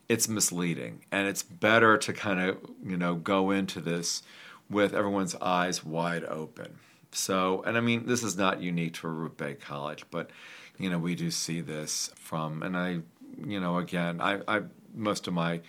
it's 0.10 0.28
misleading. 0.28 1.06
And 1.10 1.26
it's 1.26 1.42
better 1.42 1.98
to 2.00 2.12
kind 2.12 2.42
of, 2.42 2.58
you 2.84 2.98
know, 2.98 3.16
go 3.16 3.52
into 3.52 3.80
this 3.80 4.22
with 4.70 4.94
everyone's 4.94 5.36
eyes 5.36 5.86
wide 5.86 6.26
open. 6.26 6.80
So, 7.14 7.64
and 7.66 7.78
I 7.78 7.80
mean, 7.80 8.08
this 8.08 8.24
is 8.24 8.36
not 8.36 8.62
unique 8.62 8.96
to 8.96 9.08
Arrupe 9.08 9.62
College, 9.62 10.04
but, 10.12 10.30
you 10.78 10.90
know, 10.90 11.00
we 11.00 11.16
do 11.16 11.32
see 11.32 11.62
this 11.62 12.12
from, 12.16 12.62
and 12.62 12.76
I, 12.76 13.00
you 13.42 13.62
know, 13.62 13.78
again, 13.78 14.20
I, 14.20 14.42
I 14.50 14.64
most 14.94 15.28
of 15.28 15.34
my 15.34 15.62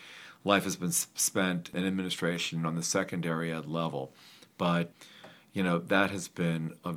life 0.45 0.64
has 0.64 0.76
been 0.76 0.93
spent 0.93 1.70
in 1.72 1.86
administration 1.86 2.66
on 2.66 2.74
the 2.74 2.82
secondary 2.82 3.53
ed 3.53 3.66
level. 3.66 4.12
But, 4.59 4.93
you 5.53 5.62
know, 5.62 5.78
that 5.78 6.11
has 6.11 6.28
been 6.28 6.74
a, 6.84 6.95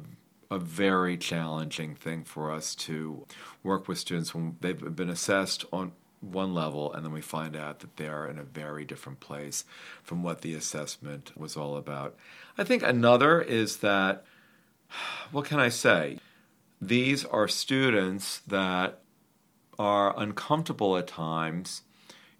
a 0.49 0.59
very 0.59 1.17
challenging 1.17 1.95
thing 1.95 2.23
for 2.23 2.51
us 2.51 2.75
to 2.75 3.25
work 3.63 3.87
with 3.87 3.99
students 3.99 4.33
when 4.33 4.57
they've 4.61 4.95
been 4.95 5.09
assessed 5.09 5.65
on 5.71 5.93
one 6.21 6.53
level 6.53 6.91
and 6.93 7.05
then 7.05 7.11
we 7.11 7.21
find 7.21 7.55
out 7.55 7.79
that 7.79 7.97
they're 7.97 8.27
in 8.27 8.39
a 8.39 8.43
very 8.43 8.83
different 8.83 9.19
place 9.19 9.63
from 10.01 10.23
what 10.23 10.41
the 10.41 10.53
assessment 10.55 11.31
was 11.37 11.55
all 11.55 11.77
about. 11.77 12.15
I 12.57 12.63
think 12.63 12.83
another 12.83 13.41
is 13.41 13.77
that, 13.77 14.25
what 15.31 15.45
can 15.45 15.59
I 15.59 15.69
say? 15.69 16.19
These 16.81 17.25
are 17.25 17.47
students 17.47 18.39
that 18.47 18.99
are 19.77 20.19
uncomfortable 20.19 20.97
at 20.97 21.07
times 21.07 21.81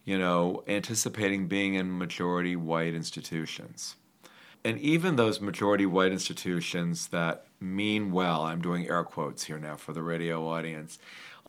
you 0.05 0.17
know, 0.19 0.63
anticipating 0.67 1.47
being 1.47 1.73
in 1.73 1.97
majority 1.97 2.55
white 2.55 2.93
institutions. 2.93 3.95
And 4.63 4.79
even 4.79 5.15
those 5.15 5.41
majority 5.41 5.85
white 5.85 6.11
institutions 6.11 7.07
that 7.07 7.45
mean 7.59 8.11
well, 8.11 8.43
I'm 8.43 8.61
doing 8.61 8.87
air 8.87 9.03
quotes 9.03 9.43
here 9.43 9.59
now 9.59 9.75
for 9.75 9.93
the 9.93 10.01
radio 10.01 10.47
audience. 10.47 10.97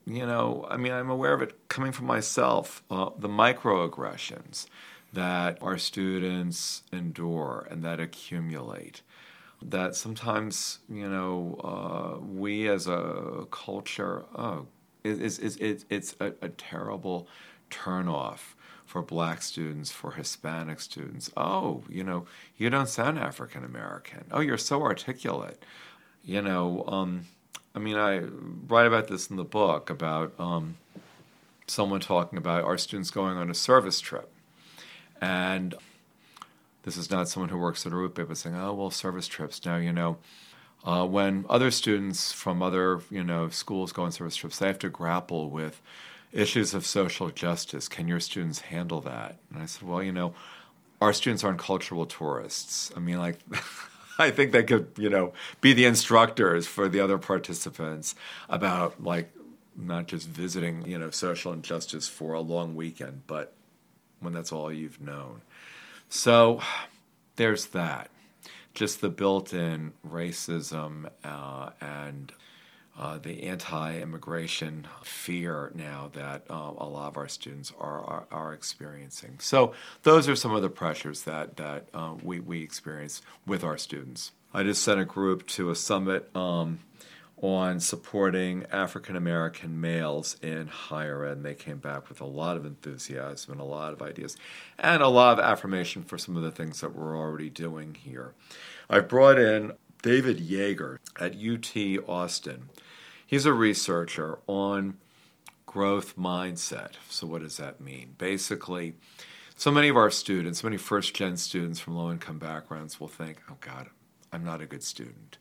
You 0.07 0.27
know, 0.27 0.67
I 0.71 0.77
mean, 0.77 0.93
I'm 0.93 1.11
aware 1.11 1.35
of 1.35 1.43
it 1.43 1.69
coming 1.69 1.93
from 1.93 2.07
myself, 2.07 2.83
uh, 2.91 3.11
the 3.19 3.29
microaggressions 3.29 4.67
that 5.13 5.59
our 5.63 5.79
students 5.79 6.83
endure 6.93 7.67
and 7.71 7.83
that 7.85 8.01
accumulate. 8.01 9.03
That 9.63 9.97
sometimes, 9.97 10.81
you 10.89 11.09
know, 11.09 11.59
uh, 11.65 12.25
we 12.25 12.69
as 12.69 12.87
a 12.87 13.47
culture, 13.51 14.25
oh, 14.35 14.67
it's, 15.03 15.39
it's, 15.39 15.57
it's, 15.57 15.85
it's 15.89 16.17
a, 16.21 16.35
a 16.43 16.51
terrible 16.51 17.29
turnoff 17.71 18.55
for 18.85 19.03
black 19.03 19.43
students, 19.43 19.91
for 19.91 20.13
Hispanic 20.13 20.81
students. 20.81 21.31
Oh, 21.37 21.83
you 21.89 22.05
know, 22.05 22.27
you 22.57 22.71
don't 22.71 22.89
sound 22.89 23.19
African 23.19 23.65
American. 23.65 24.25
Oh, 24.31 24.41
you're 24.41 24.59
so 24.59 24.83
articulate. 24.83 25.63
You 26.25 26.43
know, 26.43 26.85
um, 26.87 27.27
I 27.75 27.79
mean, 27.79 27.97
I 27.97 28.21
write 28.21 28.87
about 28.87 29.09
this 29.09 29.29
in 29.29 29.37
the 29.37 29.45
book 29.45 29.91
about 29.91 30.33
um, 30.39 30.77
someone 31.67 32.01
talking 32.01 32.39
about 32.39 32.65
our 32.65 32.79
students 32.79 33.11
going 33.11 33.37
on 33.37 33.51
a 33.51 33.55
service 33.55 34.01
trip. 34.01 34.33
And 35.21 35.75
this 36.85 36.97
is 36.97 37.11
not 37.11 37.29
someone 37.29 37.51
who 37.51 37.59
works 37.59 37.85
at 37.85 37.93
Arrupe, 37.93 38.27
but 38.27 38.37
saying, 38.37 38.57
oh, 38.57 38.73
well, 38.73 38.91
service 38.91 39.27
trips. 39.27 39.65
Now, 39.65 39.77
you 39.77 39.93
know, 39.93 40.19
uh, 40.85 41.05
when 41.05 41.45
other 41.51 41.71
students 41.71 42.33
from 42.33 42.63
other, 42.63 43.01
you 43.11 43.25
know, 43.25 43.49
schools 43.49 43.93
go 43.93 44.05
on 44.05 44.13
service 44.13 44.37
trips, 44.37 44.59
they 44.59 44.69
have 44.69 44.79
to 44.79 44.89
grapple 44.89 45.51
with 45.51 45.83
issues 46.33 46.75
of 46.75 46.87
social 46.87 47.31
justice. 47.31 47.89
Can 47.89 48.09
your 48.09 48.21
students 48.21 48.61
handle 48.61 49.01
that? 49.03 49.37
And 49.53 49.63
I 49.63 49.67
said, 49.67 49.87
well, 49.87 50.03
you 50.03 50.13
know, 50.13 50.35
our 51.01 51.13
students 51.13 51.45
aren't 51.45 51.59
cultural 51.59 52.07
tourists. 52.07 52.91
I 52.97 53.01
mean, 53.01 53.19
like, 53.19 53.39
I 54.19 54.31
think 54.31 54.53
they 54.53 54.63
could, 54.63 54.89
you 54.97 55.11
know, 55.11 55.33
be 55.61 55.73
the 55.73 55.85
instructors 55.85 56.67
for 56.67 56.89
the 56.89 57.01
other 57.01 57.19
participants 57.19 58.15
about 58.49 59.03
like 59.03 59.31
not 59.77 60.07
just 60.07 60.29
visiting, 60.29 60.87
you 60.87 60.99
know, 60.99 61.11
social 61.11 61.53
injustice 61.53 62.09
for 62.09 62.33
a 62.33 62.41
long 62.41 62.75
weekend, 62.75 63.23
but 63.27 63.53
when 64.21 64.33
that's 64.33 64.53
all 64.53 64.73
you've 64.73 65.01
known. 65.01 65.43
So 66.09 66.61
there's 67.37 67.67
that. 67.67 68.11
Just 68.73 69.01
the 69.01 69.09
built 69.09 69.53
in 69.53 69.93
racism 70.07 71.11
uh, 71.25 71.71
and 71.81 72.33
uh, 72.99 73.19
the 73.19 73.43
anti-immigration 73.45 74.87
fear 75.03 75.71
now 75.75 76.11
that 76.15 76.43
uh, 76.49 76.73
a 76.79 76.89
lot 76.89 77.09
of 77.09 77.17
our 77.17 77.29
students 77.29 77.73
are, 77.79 78.03
are, 78.03 78.27
are 78.31 78.53
experiencing. 78.55 79.37
So 79.39 79.75
those 80.03 80.29
are 80.29 80.37
some 80.37 80.55
of 80.55 80.63
the 80.63 80.71
pressures 80.71 81.23
that 81.23 81.57
that 81.57 81.89
uh, 81.93 82.15
we 82.23 82.41
we 82.41 82.63
experience 82.63 83.21
with 83.47 83.63
our 83.63 83.77
students. 83.77 84.33
I 84.55 84.63
just 84.63 84.83
sent 84.83 85.01
a 85.01 85.05
group 85.05 85.47
to 85.49 85.69
a 85.69 85.75
summit 85.75 86.35
um, 86.35 86.81
on 87.43 87.81
supporting 87.81 88.65
African 88.73 89.15
American 89.15 89.79
males 89.79 90.37
in 90.41 90.69
higher 90.69 91.27
ed, 91.27 91.33
and 91.33 91.45
they 91.45 91.55
came 91.55 91.79
back 91.79 92.09
with 92.09 92.23
a 92.23 92.27
lot 92.27 92.57
of 92.57 92.65
enthusiasm 92.65 93.53
and 93.53 93.61
a 93.61 93.65
lot 93.65 93.93
of 93.93 94.01
ideas, 94.01 94.39
and 94.79 95.03
a 95.03 95.09
lot 95.09 95.39
of 95.39 95.45
affirmation 95.45 96.03
for 96.03 96.17
some 96.17 96.35
of 96.35 96.43
the 96.43 96.51
things 96.51 96.81
that 96.81 96.95
we're 96.95 97.17
already 97.17 97.51
doing 97.51 97.95
here. 97.95 98.33
I've 98.89 99.09
brought 99.09 99.39
in 99.39 99.73
David 100.01 100.39
Yeager 100.39 100.99
at 101.21 101.37
UT 101.37 102.09
Austin 102.09 102.71
He's 103.27 103.45
a 103.45 103.53
researcher 103.53 104.39
on 104.47 104.99
growth 105.67 106.17
mindset. 106.17 106.93
So, 107.11 107.27
what 107.27 107.43
does 107.43 107.57
that 107.57 107.81
mean? 107.81 108.15
Basically, 108.19 108.95
so 109.57 109.71
many 109.71 109.89
of 109.89 109.97
our 109.97 110.11
students, 110.11 110.63
many 110.63 110.77
first 110.77 111.15
gen 111.15 111.37
students 111.37 111.81
from 111.81 111.97
low 111.97 112.11
income 112.11 112.39
backgrounds 112.39 113.01
will 113.01 113.09
think, 113.09 113.39
oh 113.51 113.57
God, 113.61 113.89
I'm 114.33 114.45
not 114.45 114.61
a 114.61 114.67
good 114.67 114.83
student. 114.83 115.39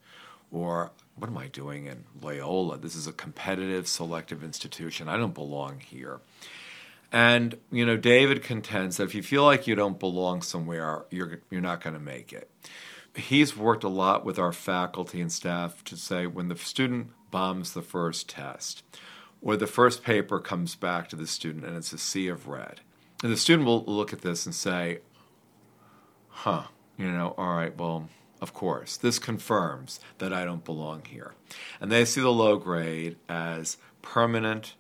Or, 0.52 0.92
what 1.16 1.30
am 1.30 1.38
I 1.38 1.48
doing 1.48 1.86
in 1.86 2.06
Loyola? 2.22 2.78
This 2.78 2.96
is 2.96 3.08
a 3.08 3.14
competitive, 3.14 3.88
selective 3.88 4.44
institution. 4.44 5.08
I 5.08 5.18
don't 5.18 5.34
belong 5.34 5.80
here. 5.80 6.20
And, 7.12 7.58
you 7.72 7.86
know, 7.86 7.98
David 7.98 8.44
contends 8.44 8.98
that 8.98 9.06
if 9.06 9.16
you 9.16 9.24
feel 9.24 9.44
like 9.44 9.68
you 9.68 9.76
don't 9.76 10.00
belong 10.00 10.42
somewhere, 10.42 11.06
you're, 11.12 11.40
you're 11.50 11.62
not 11.62 11.82
going 11.82 11.94
to 11.94 12.00
make 12.00 12.34
it. 12.34 12.50
He's 13.16 13.56
worked 13.56 13.86
a 13.86 13.90
lot 13.90 14.26
with 14.26 14.38
our 14.38 14.52
faculty 14.52 15.22
and 15.22 15.32
staff 15.32 15.84
to 15.86 15.96
say 15.96 16.28
when 16.28 16.50
the 16.50 16.58
student 16.58 17.12
bombs 17.36 17.74
the 17.74 17.82
first 17.82 18.30
test, 18.30 18.82
or 19.42 19.58
the 19.58 19.68
first 19.68 20.04
paper 20.04 20.40
comes 20.40 20.74
back 20.74 21.10
to 21.10 21.18
the 21.18 21.28
student 21.28 21.66
and 21.66 21.76
it's 21.76 21.92
a 21.92 21.98
sea 21.98 22.30
of 22.30 22.48
red. 22.48 22.80
And 23.22 23.30
the 23.30 23.36
student 23.36 23.68
will 23.68 23.84
look 23.84 24.14
at 24.14 24.22
this 24.22 24.46
and 24.46 24.56
say, 24.56 25.00
huh, 26.30 26.68
you 26.98 27.12
know, 27.12 27.36
all 27.38 27.58
right, 27.58 27.78
well, 27.78 28.08
of 28.40 28.54
course. 28.54 28.96
This 28.96 29.20
confirms 29.20 30.00
that 30.20 30.32
I 30.32 30.46
don't 30.46 30.64
belong 30.64 31.04
here. 31.10 31.34
And 31.82 31.92
they 31.92 32.06
see 32.06 32.22
the 32.22 32.32
low 32.32 32.56
grade 32.56 33.18
as 33.28 33.76
permanent, 34.02 34.76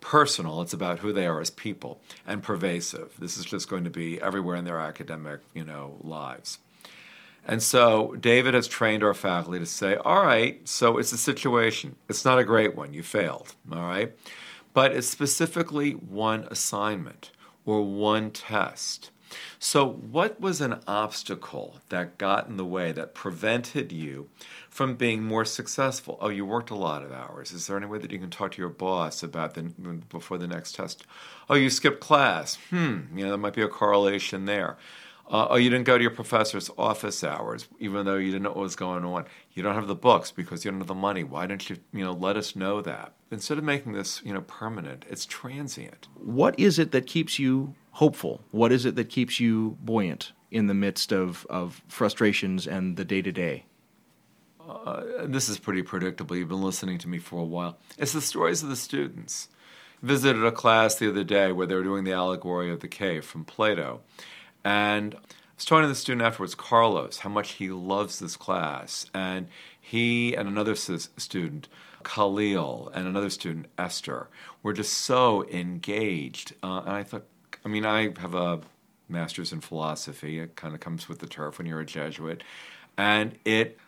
personal. 0.00 0.62
It's 0.62 0.72
about 0.72 0.98
who 0.98 1.12
they 1.12 1.28
are 1.28 1.40
as 1.40 1.50
people, 1.50 2.00
and 2.26 2.42
pervasive. 2.42 3.12
This 3.20 3.38
is 3.38 3.44
just 3.44 3.70
going 3.70 3.84
to 3.84 3.90
be 3.90 4.20
everywhere 4.20 4.56
in 4.56 4.64
their 4.64 4.80
academic, 4.80 5.42
you 5.54 5.64
know, 5.64 5.94
lives. 6.00 6.58
And 7.46 7.62
so 7.62 8.14
David 8.20 8.54
has 8.54 8.68
trained 8.68 9.02
our 9.02 9.14
faculty 9.14 9.58
to 9.58 9.66
say, 9.66 9.96
all 9.96 10.24
right, 10.24 10.66
so 10.68 10.98
it's 10.98 11.12
a 11.12 11.18
situation. 11.18 11.96
It's 12.08 12.24
not 12.24 12.38
a 12.38 12.44
great 12.44 12.76
one. 12.76 12.92
You 12.92 13.02
failed, 13.02 13.54
all 13.72 13.82
right? 13.82 14.12
But 14.72 14.92
it's 14.92 15.08
specifically 15.08 15.92
one 15.92 16.46
assignment 16.50 17.30
or 17.64 17.82
one 17.82 18.30
test. 18.30 19.10
So, 19.58 19.86
what 19.86 20.40
was 20.40 20.60
an 20.60 20.80
obstacle 20.88 21.76
that 21.88 22.18
got 22.18 22.48
in 22.48 22.56
the 22.56 22.64
way 22.64 22.92
that 22.92 23.14
prevented 23.14 23.92
you 23.92 24.28
from 24.68 24.96
being 24.96 25.22
more 25.22 25.44
successful? 25.44 26.18
Oh, 26.20 26.30
you 26.30 26.44
worked 26.44 26.70
a 26.70 26.74
lot 26.74 27.04
of 27.04 27.12
hours. 27.12 27.52
Is 27.52 27.66
there 27.66 27.76
any 27.76 27.86
way 27.86 27.98
that 27.98 28.10
you 28.10 28.18
can 28.18 28.30
talk 28.30 28.52
to 28.52 28.62
your 28.62 28.70
boss 28.70 29.22
about 29.22 29.54
the 29.54 29.62
before 29.62 30.38
the 30.38 30.48
next 30.48 30.74
test? 30.74 31.06
Oh, 31.48 31.54
you 31.54 31.70
skipped 31.70 32.00
class. 32.00 32.56
Hmm, 32.70 33.02
you 33.14 33.24
know, 33.24 33.30
there 33.30 33.38
might 33.38 33.54
be 33.54 33.62
a 33.62 33.68
correlation 33.68 34.46
there. 34.46 34.76
Uh, 35.30 35.46
oh, 35.50 35.56
you 35.56 35.70
didn't 35.70 35.84
go 35.84 35.96
to 35.96 36.02
your 36.02 36.10
professor's 36.10 36.70
office 36.76 37.22
hours, 37.22 37.68
even 37.78 38.04
though 38.04 38.16
you 38.16 38.32
didn't 38.32 38.42
know 38.42 38.50
what 38.50 38.58
was 38.58 38.74
going 38.74 39.04
on. 39.04 39.24
You 39.52 39.62
don't 39.62 39.76
have 39.76 39.86
the 39.86 39.94
books 39.94 40.32
because 40.32 40.64
you 40.64 40.72
don't 40.72 40.80
have 40.80 40.88
the 40.88 40.94
money. 40.94 41.22
Why 41.22 41.46
don't 41.46 41.70
you, 41.70 41.76
you 41.92 42.04
know, 42.04 42.12
let 42.12 42.36
us 42.36 42.56
know 42.56 42.82
that 42.82 43.12
instead 43.30 43.56
of 43.56 43.62
making 43.62 43.92
this, 43.92 44.20
you 44.24 44.34
know, 44.34 44.40
permanent? 44.40 45.04
It's 45.08 45.24
transient. 45.26 46.08
What 46.16 46.58
is 46.58 46.80
it 46.80 46.90
that 46.90 47.06
keeps 47.06 47.38
you 47.38 47.76
hopeful? 47.92 48.42
What 48.50 48.72
is 48.72 48.84
it 48.84 48.96
that 48.96 49.08
keeps 49.08 49.38
you 49.38 49.78
buoyant 49.80 50.32
in 50.50 50.66
the 50.66 50.74
midst 50.74 51.12
of 51.12 51.46
of 51.48 51.80
frustrations 51.86 52.66
and 52.66 52.96
the 52.96 53.04
day 53.04 53.22
to 53.22 53.30
day? 53.30 53.66
This 55.24 55.48
is 55.48 55.58
pretty 55.58 55.82
predictable. 55.82 56.36
You've 56.36 56.48
been 56.48 56.62
listening 56.62 56.98
to 56.98 57.08
me 57.08 57.18
for 57.18 57.38
a 57.38 57.44
while. 57.44 57.78
It's 57.98 58.12
the 58.12 58.20
stories 58.20 58.64
of 58.64 58.68
the 58.68 58.76
students. 58.76 59.48
Visited 60.02 60.44
a 60.44 60.52
class 60.52 60.94
the 60.96 61.10
other 61.10 61.24
day 61.24 61.52
where 61.52 61.66
they 61.66 61.74
were 61.74 61.84
doing 61.84 62.04
the 62.04 62.12
allegory 62.12 62.70
of 62.70 62.80
the 62.80 62.88
cave 62.88 63.24
from 63.24 63.44
Plato 63.44 64.00
and 64.64 65.14
I 65.14 65.18
was 65.56 65.64
talking 65.64 65.82
to 65.82 65.88
the 65.88 65.94
student 65.94 66.22
afterwards, 66.22 66.54
Carlos, 66.54 67.18
how 67.18 67.30
much 67.30 67.52
he 67.52 67.70
loves 67.70 68.18
this 68.18 68.36
class. 68.36 69.06
And 69.12 69.48
he 69.80 70.34
and 70.34 70.48
another 70.48 70.74
student, 70.74 71.68
Khalil, 72.02 72.90
and 72.94 73.06
another 73.06 73.30
student, 73.30 73.66
Esther, 73.78 74.28
were 74.62 74.72
just 74.72 74.92
so 74.94 75.46
engaged. 75.48 76.54
Uh, 76.62 76.80
and 76.86 76.90
I 76.90 77.02
thought, 77.02 77.24
I 77.64 77.68
mean, 77.68 77.84
I 77.84 78.12
have 78.20 78.34
a 78.34 78.60
master's 79.08 79.52
in 79.52 79.60
philosophy. 79.60 80.38
It 80.38 80.56
kind 80.56 80.74
of 80.74 80.80
comes 80.80 81.08
with 81.08 81.18
the 81.18 81.26
turf 81.26 81.58
when 81.58 81.66
you're 81.66 81.80
a 81.80 81.86
Jesuit. 81.86 82.42
And 82.96 83.38
it 83.44 83.78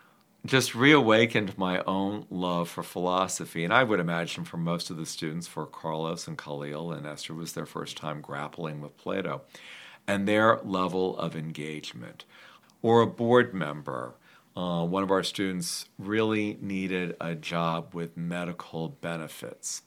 just 0.45 0.75
reawakened 0.75 1.57
my 1.57 1.83
own 1.85 2.27
love 2.29 2.69
for 2.69 2.83
philosophy. 2.83 3.65
And 3.65 3.73
I 3.73 3.85
would 3.85 4.01
imagine 4.01 4.45
for 4.45 4.57
most 4.57 4.91
of 4.91 4.97
the 4.97 5.07
students, 5.07 5.47
for 5.47 5.67
Carlos 5.67 6.27
and 6.27 6.37
Khalil 6.37 6.93
and 6.93 7.07
Esther, 7.07 7.35
was 7.35 7.53
their 7.53 7.67
first 7.67 7.97
time 7.97 8.21
grappling 8.21 8.81
with 8.81 8.97
Plato 8.97 9.43
and 10.07 10.27
their 10.27 10.59
level 10.65 11.17
of 11.19 11.37
engagement. 11.37 12.25
Or 12.83 13.01
a 13.01 13.07
board 13.07 13.55
member. 13.55 14.15
Uh, 14.57 14.85
one 14.85 15.03
of 15.03 15.11
our 15.11 15.23
students 15.23 15.87
really 15.99 16.59
needed 16.61 17.17
a 17.21 17.35
job 17.35 17.95
with 17.95 18.17
medical 18.17 18.89
benefits. 18.89 19.83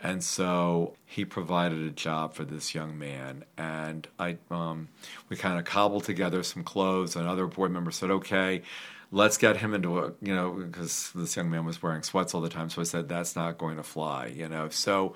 And 0.00 0.22
so 0.22 0.94
he 1.04 1.24
provided 1.24 1.80
a 1.80 1.90
job 1.90 2.34
for 2.34 2.44
this 2.44 2.74
young 2.74 2.98
man, 2.98 3.44
and 3.56 4.06
I, 4.18 4.38
um, 4.50 4.88
we 5.28 5.36
kind 5.36 5.58
of 5.58 5.64
cobbled 5.64 6.04
together 6.04 6.42
some 6.44 6.62
clothes. 6.62 7.16
Another 7.16 7.46
board 7.48 7.72
member 7.72 7.90
said, 7.90 8.10
"Okay, 8.10 8.62
let's 9.10 9.36
get 9.36 9.56
him 9.56 9.74
into 9.74 9.98
a, 9.98 10.12
you 10.22 10.34
know, 10.34 10.52
because 10.52 11.10
this 11.16 11.36
young 11.36 11.50
man 11.50 11.64
was 11.64 11.82
wearing 11.82 12.04
sweats 12.04 12.32
all 12.32 12.40
the 12.40 12.48
time." 12.48 12.70
So 12.70 12.80
I 12.80 12.84
said, 12.84 13.08
"That's 13.08 13.34
not 13.34 13.58
going 13.58 13.76
to 13.76 13.82
fly," 13.82 14.26
you 14.26 14.48
know. 14.48 14.68
So 14.68 15.14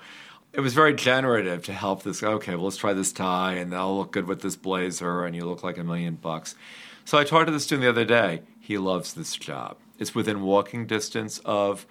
it 0.53 0.59
was 0.59 0.75
very 0.75 0.93
generative 0.93 1.65
to 1.65 1.73
help 1.73 2.03
this. 2.03 2.21
Okay, 2.21 2.55
well, 2.55 2.65
let's 2.65 2.77
try 2.77 2.93
this 2.93 3.11
tie, 3.11 3.53
and 3.53 3.73
that'll 3.73 3.97
look 3.97 4.11
good 4.11 4.27
with 4.27 4.41
this 4.41 4.55
blazer, 4.55 5.25
and 5.25 5.35
you 5.35 5.45
look 5.45 5.63
like 5.63 5.79
a 5.79 5.83
million 5.83 6.15
bucks. 6.15 6.55
So 7.05 7.17
I 7.17 7.23
talked 7.23 7.47
to 7.47 7.51
the 7.51 7.59
student 7.59 7.83
the 7.83 7.89
other 7.89 8.05
day. 8.05 8.43
He 8.59 8.77
loves 8.77 9.13
this 9.13 9.35
job. 9.35 9.77
It's 9.97 10.13
within 10.13 10.41
walking 10.41 10.85
distance 10.85 11.39
of 11.43 11.87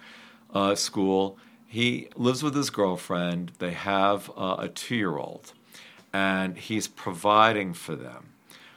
uh, 0.53 0.75
school. 0.75 1.37
He 1.67 2.07
lives 2.15 2.41
with 2.41 2.55
his 2.55 2.69
girlfriend. 2.69 3.51
They 3.59 3.71
have 3.71 4.31
uh, 4.37 4.55
a 4.59 4.69
two-year-old, 4.69 5.53
and 6.13 6.57
he's 6.57 6.87
providing 6.87 7.73
for 7.73 7.95
them. 7.95 8.32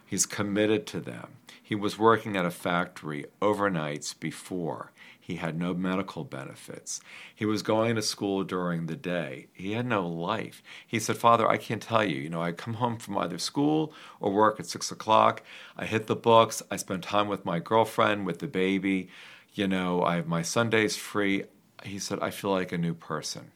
He's 0.06 0.24
committed 0.24 0.86
to 0.88 1.00
them. 1.00 1.36
He 1.60 1.74
was 1.74 1.98
working 1.98 2.36
at 2.36 2.46
a 2.46 2.50
factory 2.50 3.26
overnights 3.42 4.18
before. 4.18 4.92
He 5.18 5.36
had 5.36 5.58
no 5.58 5.74
medical 5.74 6.22
benefits. 6.22 7.00
He 7.34 7.44
was 7.44 7.62
going 7.62 7.96
to 7.96 8.02
school 8.02 8.44
during 8.44 8.86
the 8.86 8.94
day. 8.94 9.48
He 9.52 9.72
had 9.72 9.84
no 9.84 10.06
life. 10.06 10.62
He 10.86 11.00
said, 11.00 11.16
Father, 11.16 11.48
I 11.48 11.56
can't 11.56 11.82
tell 11.82 12.04
you. 12.04 12.20
You 12.20 12.30
know, 12.30 12.40
I 12.40 12.52
come 12.52 12.74
home 12.74 12.98
from 12.98 13.18
either 13.18 13.38
school 13.38 13.92
or 14.20 14.32
work 14.32 14.60
at 14.60 14.66
six 14.66 14.92
o'clock. 14.92 15.42
I 15.76 15.84
hit 15.86 16.06
the 16.06 16.14
books. 16.14 16.62
I 16.70 16.76
spend 16.76 17.02
time 17.02 17.26
with 17.26 17.44
my 17.44 17.58
girlfriend, 17.58 18.24
with 18.24 18.38
the 18.38 18.46
baby. 18.46 19.08
You 19.52 19.66
know, 19.66 20.04
I 20.04 20.14
have 20.14 20.28
my 20.28 20.42
Sundays 20.42 20.94
free. 20.94 21.42
He 21.82 21.98
said, 21.98 22.20
I 22.20 22.30
feel 22.30 22.52
like 22.52 22.70
a 22.70 22.78
new 22.78 22.94
person. 22.94 23.50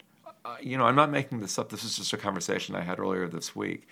Uh, 0.45 0.57
you 0.61 0.77
know, 0.77 0.87
I'm 0.87 0.97
not 0.97 1.13
making 1.13 1.39
this 1.39 1.57
up. 1.57 1.69
This 1.69 1.85
is 1.85 1.97
just 1.97 2.13
a 2.13 2.17
conversation 2.17 2.75
I 2.75 2.81
had 2.81 2.99
earlier 2.99 3.29
this 3.29 3.55
week. 3.55 3.87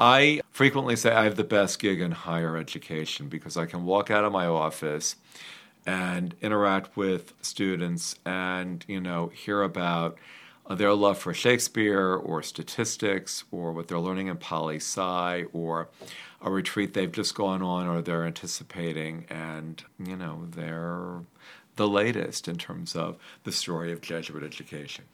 I 0.00 0.40
frequently 0.50 0.96
say 0.96 1.12
I 1.12 1.24
have 1.24 1.36
the 1.36 1.44
best 1.44 1.78
gig 1.78 2.00
in 2.00 2.12
higher 2.12 2.56
education 2.56 3.28
because 3.28 3.58
I 3.58 3.66
can 3.66 3.84
walk 3.84 4.10
out 4.10 4.24
of 4.24 4.32
my 4.32 4.46
office 4.46 5.16
and 5.84 6.34
interact 6.40 6.96
with 6.96 7.34
students 7.42 8.14
and 8.24 8.82
you 8.88 8.98
know 8.98 9.26
hear 9.28 9.60
about 9.62 10.16
their 10.70 10.94
love 10.94 11.18
for 11.18 11.34
Shakespeare 11.34 12.14
or 12.14 12.42
statistics 12.42 13.44
or 13.50 13.72
what 13.72 13.88
they're 13.88 13.98
learning 13.98 14.28
in 14.28 14.38
poli 14.38 14.76
sci 14.76 15.44
or 15.52 15.88
a 16.40 16.50
retreat 16.50 16.94
they've 16.94 17.12
just 17.12 17.34
gone 17.34 17.60
on 17.60 17.86
or 17.86 18.00
they're 18.00 18.24
anticipating 18.24 19.26
and 19.28 19.84
you 20.02 20.16
know 20.16 20.46
they're 20.50 21.20
the 21.76 21.88
latest 21.88 22.48
in 22.48 22.56
terms 22.56 22.96
of 22.96 23.18
the 23.44 23.52
story 23.52 23.92
of 23.92 24.00
Jesuit 24.00 24.42
education. 24.42 25.04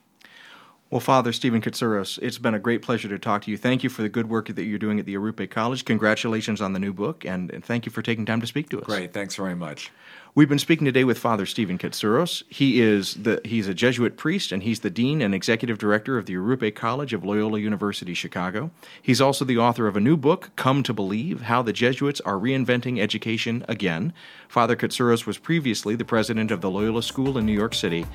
Well, 0.88 1.00
Father 1.00 1.32
Stephen 1.32 1.60
Katsouros, 1.60 2.16
it's 2.22 2.38
been 2.38 2.54
a 2.54 2.60
great 2.60 2.80
pleasure 2.80 3.08
to 3.08 3.18
talk 3.18 3.42
to 3.42 3.50
you. 3.50 3.56
Thank 3.56 3.82
you 3.82 3.90
for 3.90 4.02
the 4.02 4.08
good 4.08 4.30
work 4.30 4.46
that 4.46 4.62
you're 4.62 4.78
doing 4.78 5.00
at 5.00 5.04
the 5.04 5.16
Arrupe 5.16 5.50
College. 5.50 5.84
Congratulations 5.84 6.60
on 6.60 6.74
the 6.74 6.78
new 6.78 6.92
book, 6.92 7.24
and 7.24 7.50
thank 7.64 7.86
you 7.86 7.90
for 7.90 8.02
taking 8.02 8.24
time 8.24 8.40
to 8.40 8.46
speak 8.46 8.68
to 8.68 8.78
us. 8.78 8.84
Great, 8.84 9.12
thanks 9.12 9.34
very 9.34 9.56
much. 9.56 9.90
We've 10.36 10.48
been 10.48 10.60
speaking 10.60 10.84
today 10.84 11.02
with 11.02 11.18
Father 11.18 11.44
Stephen 11.44 11.76
Katsouros. 11.76 12.44
He 12.48 12.80
is 12.80 13.14
the 13.14 13.40
he's 13.44 13.66
a 13.66 13.74
Jesuit 13.74 14.16
priest 14.16 14.52
and 14.52 14.62
he's 14.62 14.80
the 14.80 14.90
dean 14.90 15.22
and 15.22 15.34
executive 15.34 15.78
director 15.78 16.18
of 16.18 16.26
the 16.26 16.34
Arrupe 16.34 16.74
College 16.76 17.12
of 17.12 17.24
Loyola 17.24 17.58
University 17.58 18.14
Chicago. 18.14 18.70
He's 19.02 19.20
also 19.20 19.44
the 19.44 19.58
author 19.58 19.88
of 19.88 19.96
a 19.96 20.00
new 20.00 20.16
book, 20.16 20.50
Come 20.54 20.84
to 20.84 20.92
Believe: 20.92 21.42
How 21.42 21.62
the 21.62 21.72
Jesuits 21.72 22.20
Are 22.20 22.34
Reinventing 22.34 23.00
Education 23.00 23.64
Again. 23.66 24.12
Father 24.46 24.76
Katsouros 24.76 25.26
was 25.26 25.36
previously 25.36 25.96
the 25.96 26.04
president 26.04 26.52
of 26.52 26.60
the 26.60 26.70
Loyola 26.70 27.02
School 27.02 27.38
in 27.38 27.44
New 27.44 27.52
York 27.52 27.74
City. 27.74 28.06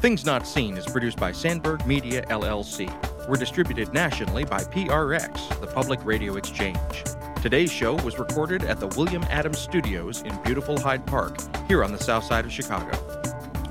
Things 0.00 0.24
Not 0.24 0.46
Seen 0.46 0.78
is 0.78 0.86
produced 0.86 1.18
by 1.18 1.30
Sandberg 1.30 1.84
Media 1.86 2.22
LLC. 2.28 2.88
We're 3.28 3.36
distributed 3.36 3.92
nationally 3.92 4.46
by 4.46 4.60
PRX, 4.60 5.60
the 5.60 5.66
Public 5.66 6.02
Radio 6.06 6.36
Exchange. 6.36 7.04
Today's 7.42 7.70
show 7.70 7.96
was 7.96 8.18
recorded 8.18 8.64
at 8.64 8.80
the 8.80 8.86
William 8.86 9.22
Adams 9.24 9.58
Studios 9.58 10.22
in 10.22 10.34
beautiful 10.42 10.80
Hyde 10.80 11.06
Park, 11.06 11.36
here 11.68 11.84
on 11.84 11.92
the 11.92 11.98
south 11.98 12.24
side 12.24 12.46
of 12.46 12.50
Chicago. 12.50 12.98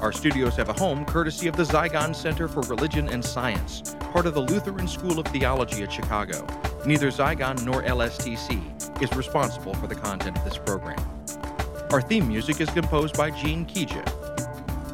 Our 0.02 0.12
studios 0.12 0.56
have 0.58 0.70
a 0.70 0.74
home 0.74 1.04
courtesy 1.04 1.48
of 1.48 1.56
the 1.56 1.64
Zygon 1.64 2.16
Center 2.16 2.48
for 2.48 2.62
Religion 2.62 3.10
and 3.10 3.26
Science, 3.26 3.96
part 4.12 4.28
of 4.28 4.36
the 4.36 4.42
Lutheran 4.42 4.88
School 4.88 5.18
of 5.18 5.26
Theology 5.30 5.82
at 5.82 5.92
Chicago. 5.92 6.46
Neither 6.86 7.08
Zygon 7.08 7.66
nor 7.66 7.82
LSTC 7.82 9.02
is 9.02 9.12
responsible 9.18 9.74
for 9.74 9.88
the 9.88 9.96
content 9.96 10.38
of 10.38 10.44
this 10.44 10.60
program. 10.60 11.04
Our 11.90 12.04
theme 12.04 12.28
music 12.28 12.62
is 12.62 12.70
composed 12.70 13.18
by 13.18 13.32
Gene 13.32 13.66
Kija. 13.66 14.19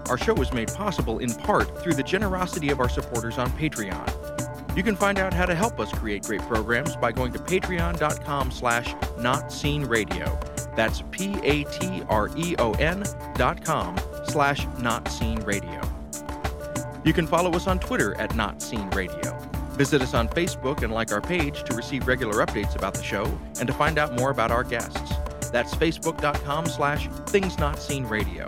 Our 0.09 0.17
show 0.17 0.33
was 0.33 0.53
made 0.53 0.67
possible 0.69 1.19
in 1.19 1.33
part 1.33 1.81
through 1.81 1.93
the 1.95 2.03
generosity 2.03 2.69
of 2.69 2.79
our 2.79 2.89
supporters 2.89 3.37
on 3.37 3.49
Patreon. 3.51 4.75
You 4.75 4.83
can 4.83 4.95
find 4.95 5.19
out 5.19 5.33
how 5.33 5.45
to 5.45 5.55
help 5.55 5.79
us 5.79 5.91
create 5.91 6.23
great 6.23 6.41
programs 6.41 6.95
by 6.97 7.11
going 7.11 7.31
to 7.33 7.39
patreon.com 7.39 8.51
slash 8.51 8.93
notseenradio. 9.17 10.75
That's 10.75 11.01
P-A-T-R-E-O-N 11.11 13.03
dot 13.35 13.63
com 13.63 13.95
slash 14.27 14.65
notseenradio. 14.65 15.91
You 17.05 17.13
can 17.13 17.27
follow 17.27 17.51
us 17.51 17.67
on 17.67 17.79
Twitter 17.79 18.19
at 18.19 18.35
Not 18.35 18.61
Seen 18.61 18.89
Radio. 18.89 19.37
Visit 19.73 20.01
us 20.01 20.13
on 20.13 20.27
Facebook 20.29 20.83
and 20.83 20.91
like 20.93 21.11
our 21.11 21.21
page 21.21 21.63
to 21.63 21.75
receive 21.75 22.07
regular 22.07 22.45
updates 22.45 22.75
about 22.75 22.93
the 22.95 23.03
show 23.03 23.25
and 23.59 23.67
to 23.67 23.73
find 23.73 23.97
out 23.97 24.13
more 24.13 24.31
about 24.31 24.51
our 24.51 24.63
guests. 24.63 25.13
That's 25.51 25.73
facebook.com 25.75 26.65
slash 26.65 27.07
things 27.27 27.57
not 27.57 27.79
seen 27.79 28.05
radio. 28.05 28.47